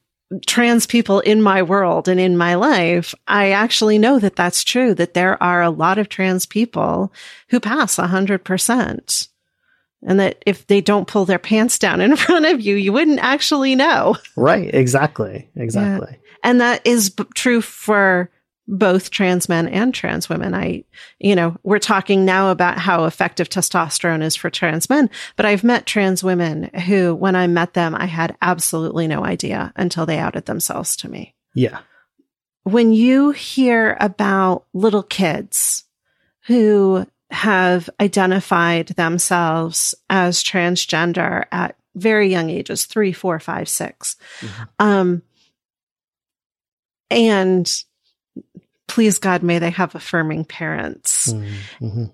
[0.45, 4.93] trans people in my world and in my life, I actually know that that's true,
[4.95, 7.11] that there are a lot of trans people
[7.47, 9.27] who pass a hundred percent.
[10.01, 13.19] And that if they don't pull their pants down in front of you, you wouldn't
[13.19, 14.15] actually know.
[14.37, 14.73] Right.
[14.73, 15.49] Exactly.
[15.55, 16.11] Exactly.
[16.11, 16.17] Yeah.
[16.43, 18.29] And that is b- true for
[18.69, 20.53] both trans men and trans women.
[20.53, 20.83] I,
[21.17, 25.63] you know, we're talking now about how effective testosterone is for trans men, but I've
[25.63, 30.19] met trans women who, when I met them, I had absolutely no idea until they
[30.19, 31.33] outed themselves to me.
[31.55, 31.79] Yeah.
[32.63, 35.85] When you hear about little kids
[36.45, 44.63] who have identified themselves as transgender at very young ages, three, four, five, six, mm-hmm.
[44.77, 45.23] um,
[47.09, 47.83] and
[48.87, 51.31] please God, may they have affirming parents.
[51.31, 52.05] Mm-hmm.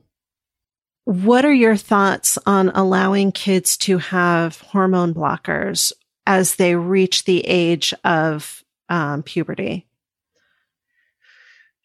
[1.06, 5.94] What are your thoughts on allowing kids to have hormone blockers
[6.26, 9.88] as they reach the age of um, puberty?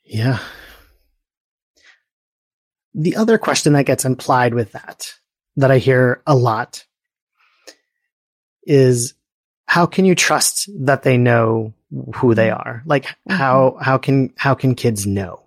[0.04, 0.38] Yeah.
[2.94, 5.14] The other question that gets implied with that,
[5.56, 6.84] that I hear a lot,
[8.64, 9.14] is
[9.66, 11.74] how can you trust that they know
[12.14, 12.60] who they mm-hmm.
[12.60, 12.82] are.
[12.86, 13.32] Like mm-hmm.
[13.32, 15.42] how, how can, how can kids know?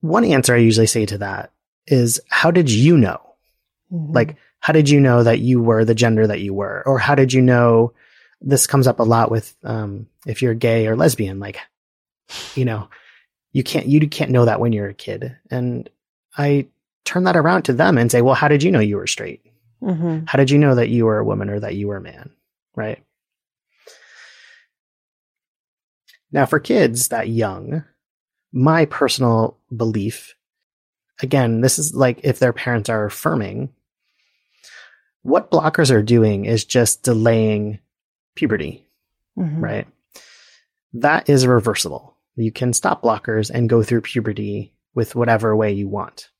[0.00, 1.52] One answer I usually say to that
[1.86, 3.20] is, how did you know?
[3.92, 4.12] Mm-hmm.
[4.12, 6.82] Like, how did you know that you were the gender that you were?
[6.86, 7.92] Or how did you know
[8.40, 11.58] this comes up a lot with, um, if you're gay or lesbian, like,
[12.54, 12.88] you know,
[13.52, 15.36] you can't, you can't know that when you're a kid.
[15.50, 15.88] And
[16.36, 16.66] I
[17.04, 19.42] turn that around to them and say, well, how did you know you were straight?
[19.82, 20.26] Mm-hmm.
[20.26, 22.30] How did you know that you were a woman or that you were a man?
[22.76, 23.02] Right.
[26.32, 27.84] Now, for kids that young,
[28.52, 30.34] my personal belief,
[31.22, 33.70] again, this is like if their parents are affirming,
[35.22, 37.80] what blockers are doing is just delaying
[38.34, 38.86] puberty,
[39.38, 39.60] mm-hmm.
[39.60, 39.86] right?
[40.94, 42.14] That is reversible.
[42.36, 46.30] You can stop blockers and go through puberty with whatever way you want.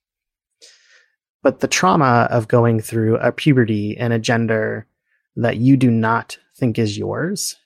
[1.42, 4.86] But the trauma of going through a puberty and a gender
[5.36, 7.56] that you do not think is yours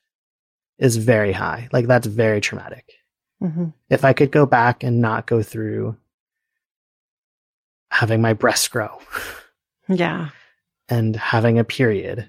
[0.83, 1.69] is very high.
[1.73, 2.93] Like that's very traumatic.
[3.41, 3.67] Mm-hmm.
[3.89, 5.97] If I could go back and not go through
[7.91, 8.99] having my breasts grow.
[9.89, 10.31] Yeah.
[10.89, 12.29] And having a period.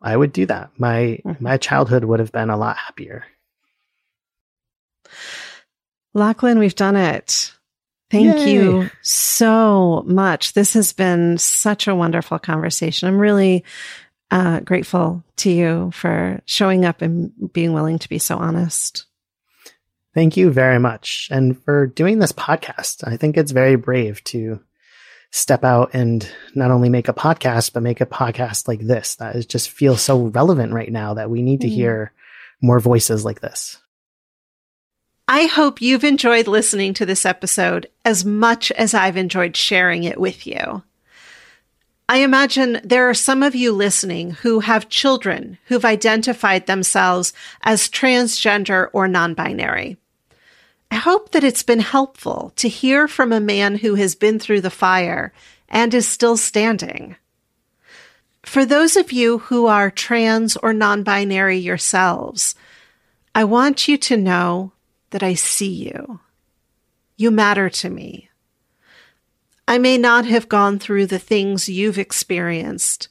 [0.00, 0.70] I would do that.
[0.78, 1.42] My mm-hmm.
[1.42, 3.24] my childhood would have been a lot happier.
[6.12, 7.52] Lachlan, we've done it.
[8.10, 8.52] Thank Yay.
[8.52, 10.52] you so much.
[10.52, 13.08] This has been such a wonderful conversation.
[13.08, 13.64] I'm really
[14.30, 19.06] uh, grateful to you for showing up and being willing to be so honest.
[20.14, 21.28] Thank you very much.
[21.30, 23.06] And for doing this podcast.
[23.06, 24.60] I think it's very brave to
[25.32, 29.34] step out and not only make a podcast, but make a podcast like this that
[29.34, 31.72] is just feels so relevant right now that we need to mm.
[31.72, 32.12] hear
[32.62, 33.78] more voices like this.
[35.26, 40.20] I hope you've enjoyed listening to this episode as much as I've enjoyed sharing it
[40.20, 40.84] with you.
[42.06, 47.32] I imagine there are some of you listening who have children who've identified themselves
[47.62, 49.96] as transgender or non binary.
[50.90, 54.60] I hope that it's been helpful to hear from a man who has been through
[54.60, 55.32] the fire
[55.68, 57.16] and is still standing.
[58.42, 62.54] For those of you who are trans or non binary yourselves,
[63.34, 64.72] I want you to know
[65.10, 66.20] that I see you.
[67.16, 68.28] You matter to me.
[69.66, 73.08] I may not have gone through the things you've experienced,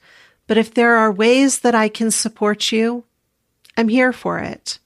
[0.47, 3.05] but if there are ways that I can support you,
[3.75, 4.79] I'm here for it.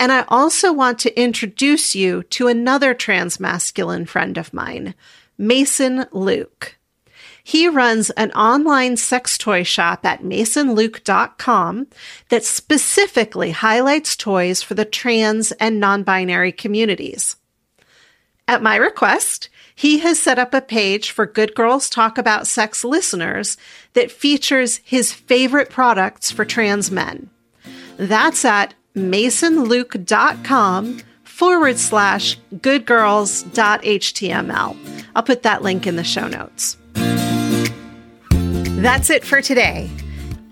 [0.00, 4.94] And I also want to introduce you to another transmasculine friend of mine,
[5.38, 6.76] Mason Luke.
[7.44, 11.86] He runs an online sex toy shop at masonluke.com
[12.28, 17.36] that specifically highlights toys for the trans and non binary communities.
[18.52, 22.84] At my request, he has set up a page for Good Girls Talk About Sex
[22.84, 23.56] listeners
[23.94, 27.30] that features his favorite products for trans men.
[27.96, 34.76] That's at masonluke.com forward slash goodgirls.html.
[35.16, 36.76] I'll put that link in the show notes.
[38.82, 39.90] That's it for today.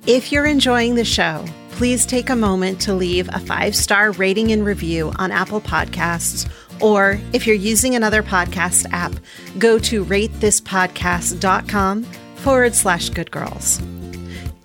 [0.06, 4.52] If you're enjoying the show, please take a moment to leave a five star rating
[4.52, 6.50] and review on Apple Podcasts.
[6.80, 9.12] Or if you're using another podcast app,
[9.58, 12.04] go to ratethispodcast.com
[12.36, 13.80] forward slash good girls.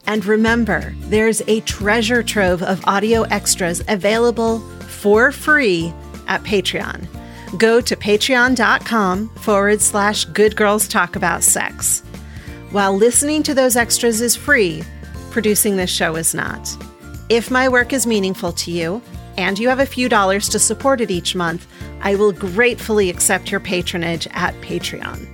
[0.08, 5.94] And remember, there's a treasure trove of audio extras available for free
[6.28, 7.08] at Patreon.
[7.58, 12.02] Go to patreon.com forward slash good girls talk about sex.
[12.72, 14.84] While listening to those extras is free,
[15.32, 16.76] producing this show is not.
[17.30, 19.02] If my work is meaningful to you
[19.38, 21.68] and you have a few dollars to support it each month,
[22.02, 25.28] I will gratefully accept your patronage at Patreon.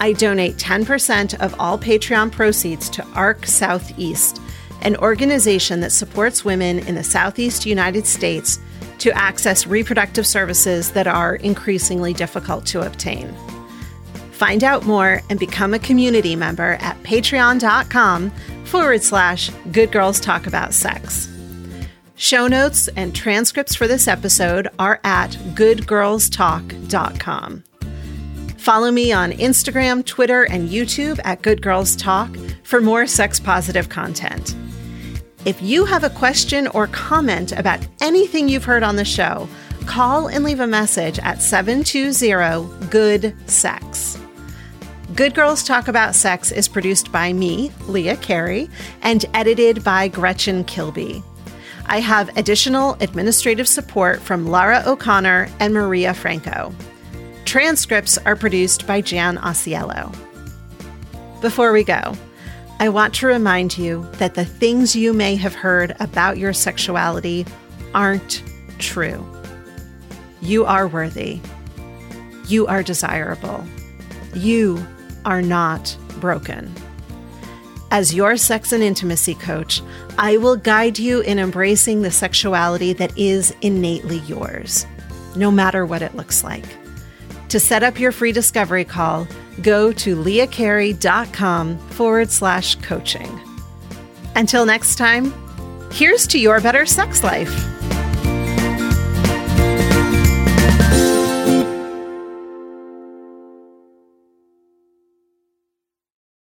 [0.00, 4.40] I donate 10% of all Patreon proceeds to ARC Southeast,
[4.82, 8.58] an organization that supports women in the Southeast United States
[8.98, 13.34] to access reproductive services that are increasingly difficult to obtain.
[14.32, 18.30] Find out more and become a community member at patreon.com
[18.64, 21.35] forward slash good girls talk about sex.
[22.18, 27.64] Show notes and transcripts for this episode are at goodgirlstalk.com.
[28.56, 33.90] Follow me on Instagram, Twitter, and YouTube at Good Girls Talk for more sex positive
[33.90, 34.56] content.
[35.44, 39.46] If you have a question or comment about anything you've heard on the show,
[39.84, 44.18] call and leave a message at 720 Good Sex.
[45.14, 48.70] Good Girls Talk About Sex is produced by me, Leah Carey,
[49.02, 51.22] and edited by Gretchen Kilby.
[51.88, 56.74] I have additional administrative support from Lara O'Connor and Maria Franco.
[57.44, 60.14] Transcripts are produced by Jan Osiello.
[61.40, 62.14] Before we go,
[62.80, 67.46] I want to remind you that the things you may have heard about your sexuality
[67.94, 68.42] aren't
[68.78, 69.24] true.
[70.42, 71.40] You are worthy.
[72.48, 73.64] You are desirable.
[74.34, 74.84] You
[75.24, 76.72] are not broken.
[77.90, 79.80] As your sex and intimacy coach,
[80.18, 84.86] I will guide you in embracing the sexuality that is innately yours,
[85.36, 86.64] no matter what it looks like.
[87.50, 89.28] To set up your free discovery call,
[89.62, 93.40] go to leahcarey.com forward slash coaching.
[94.34, 95.32] Until next time,
[95.92, 97.95] here's to your better sex life.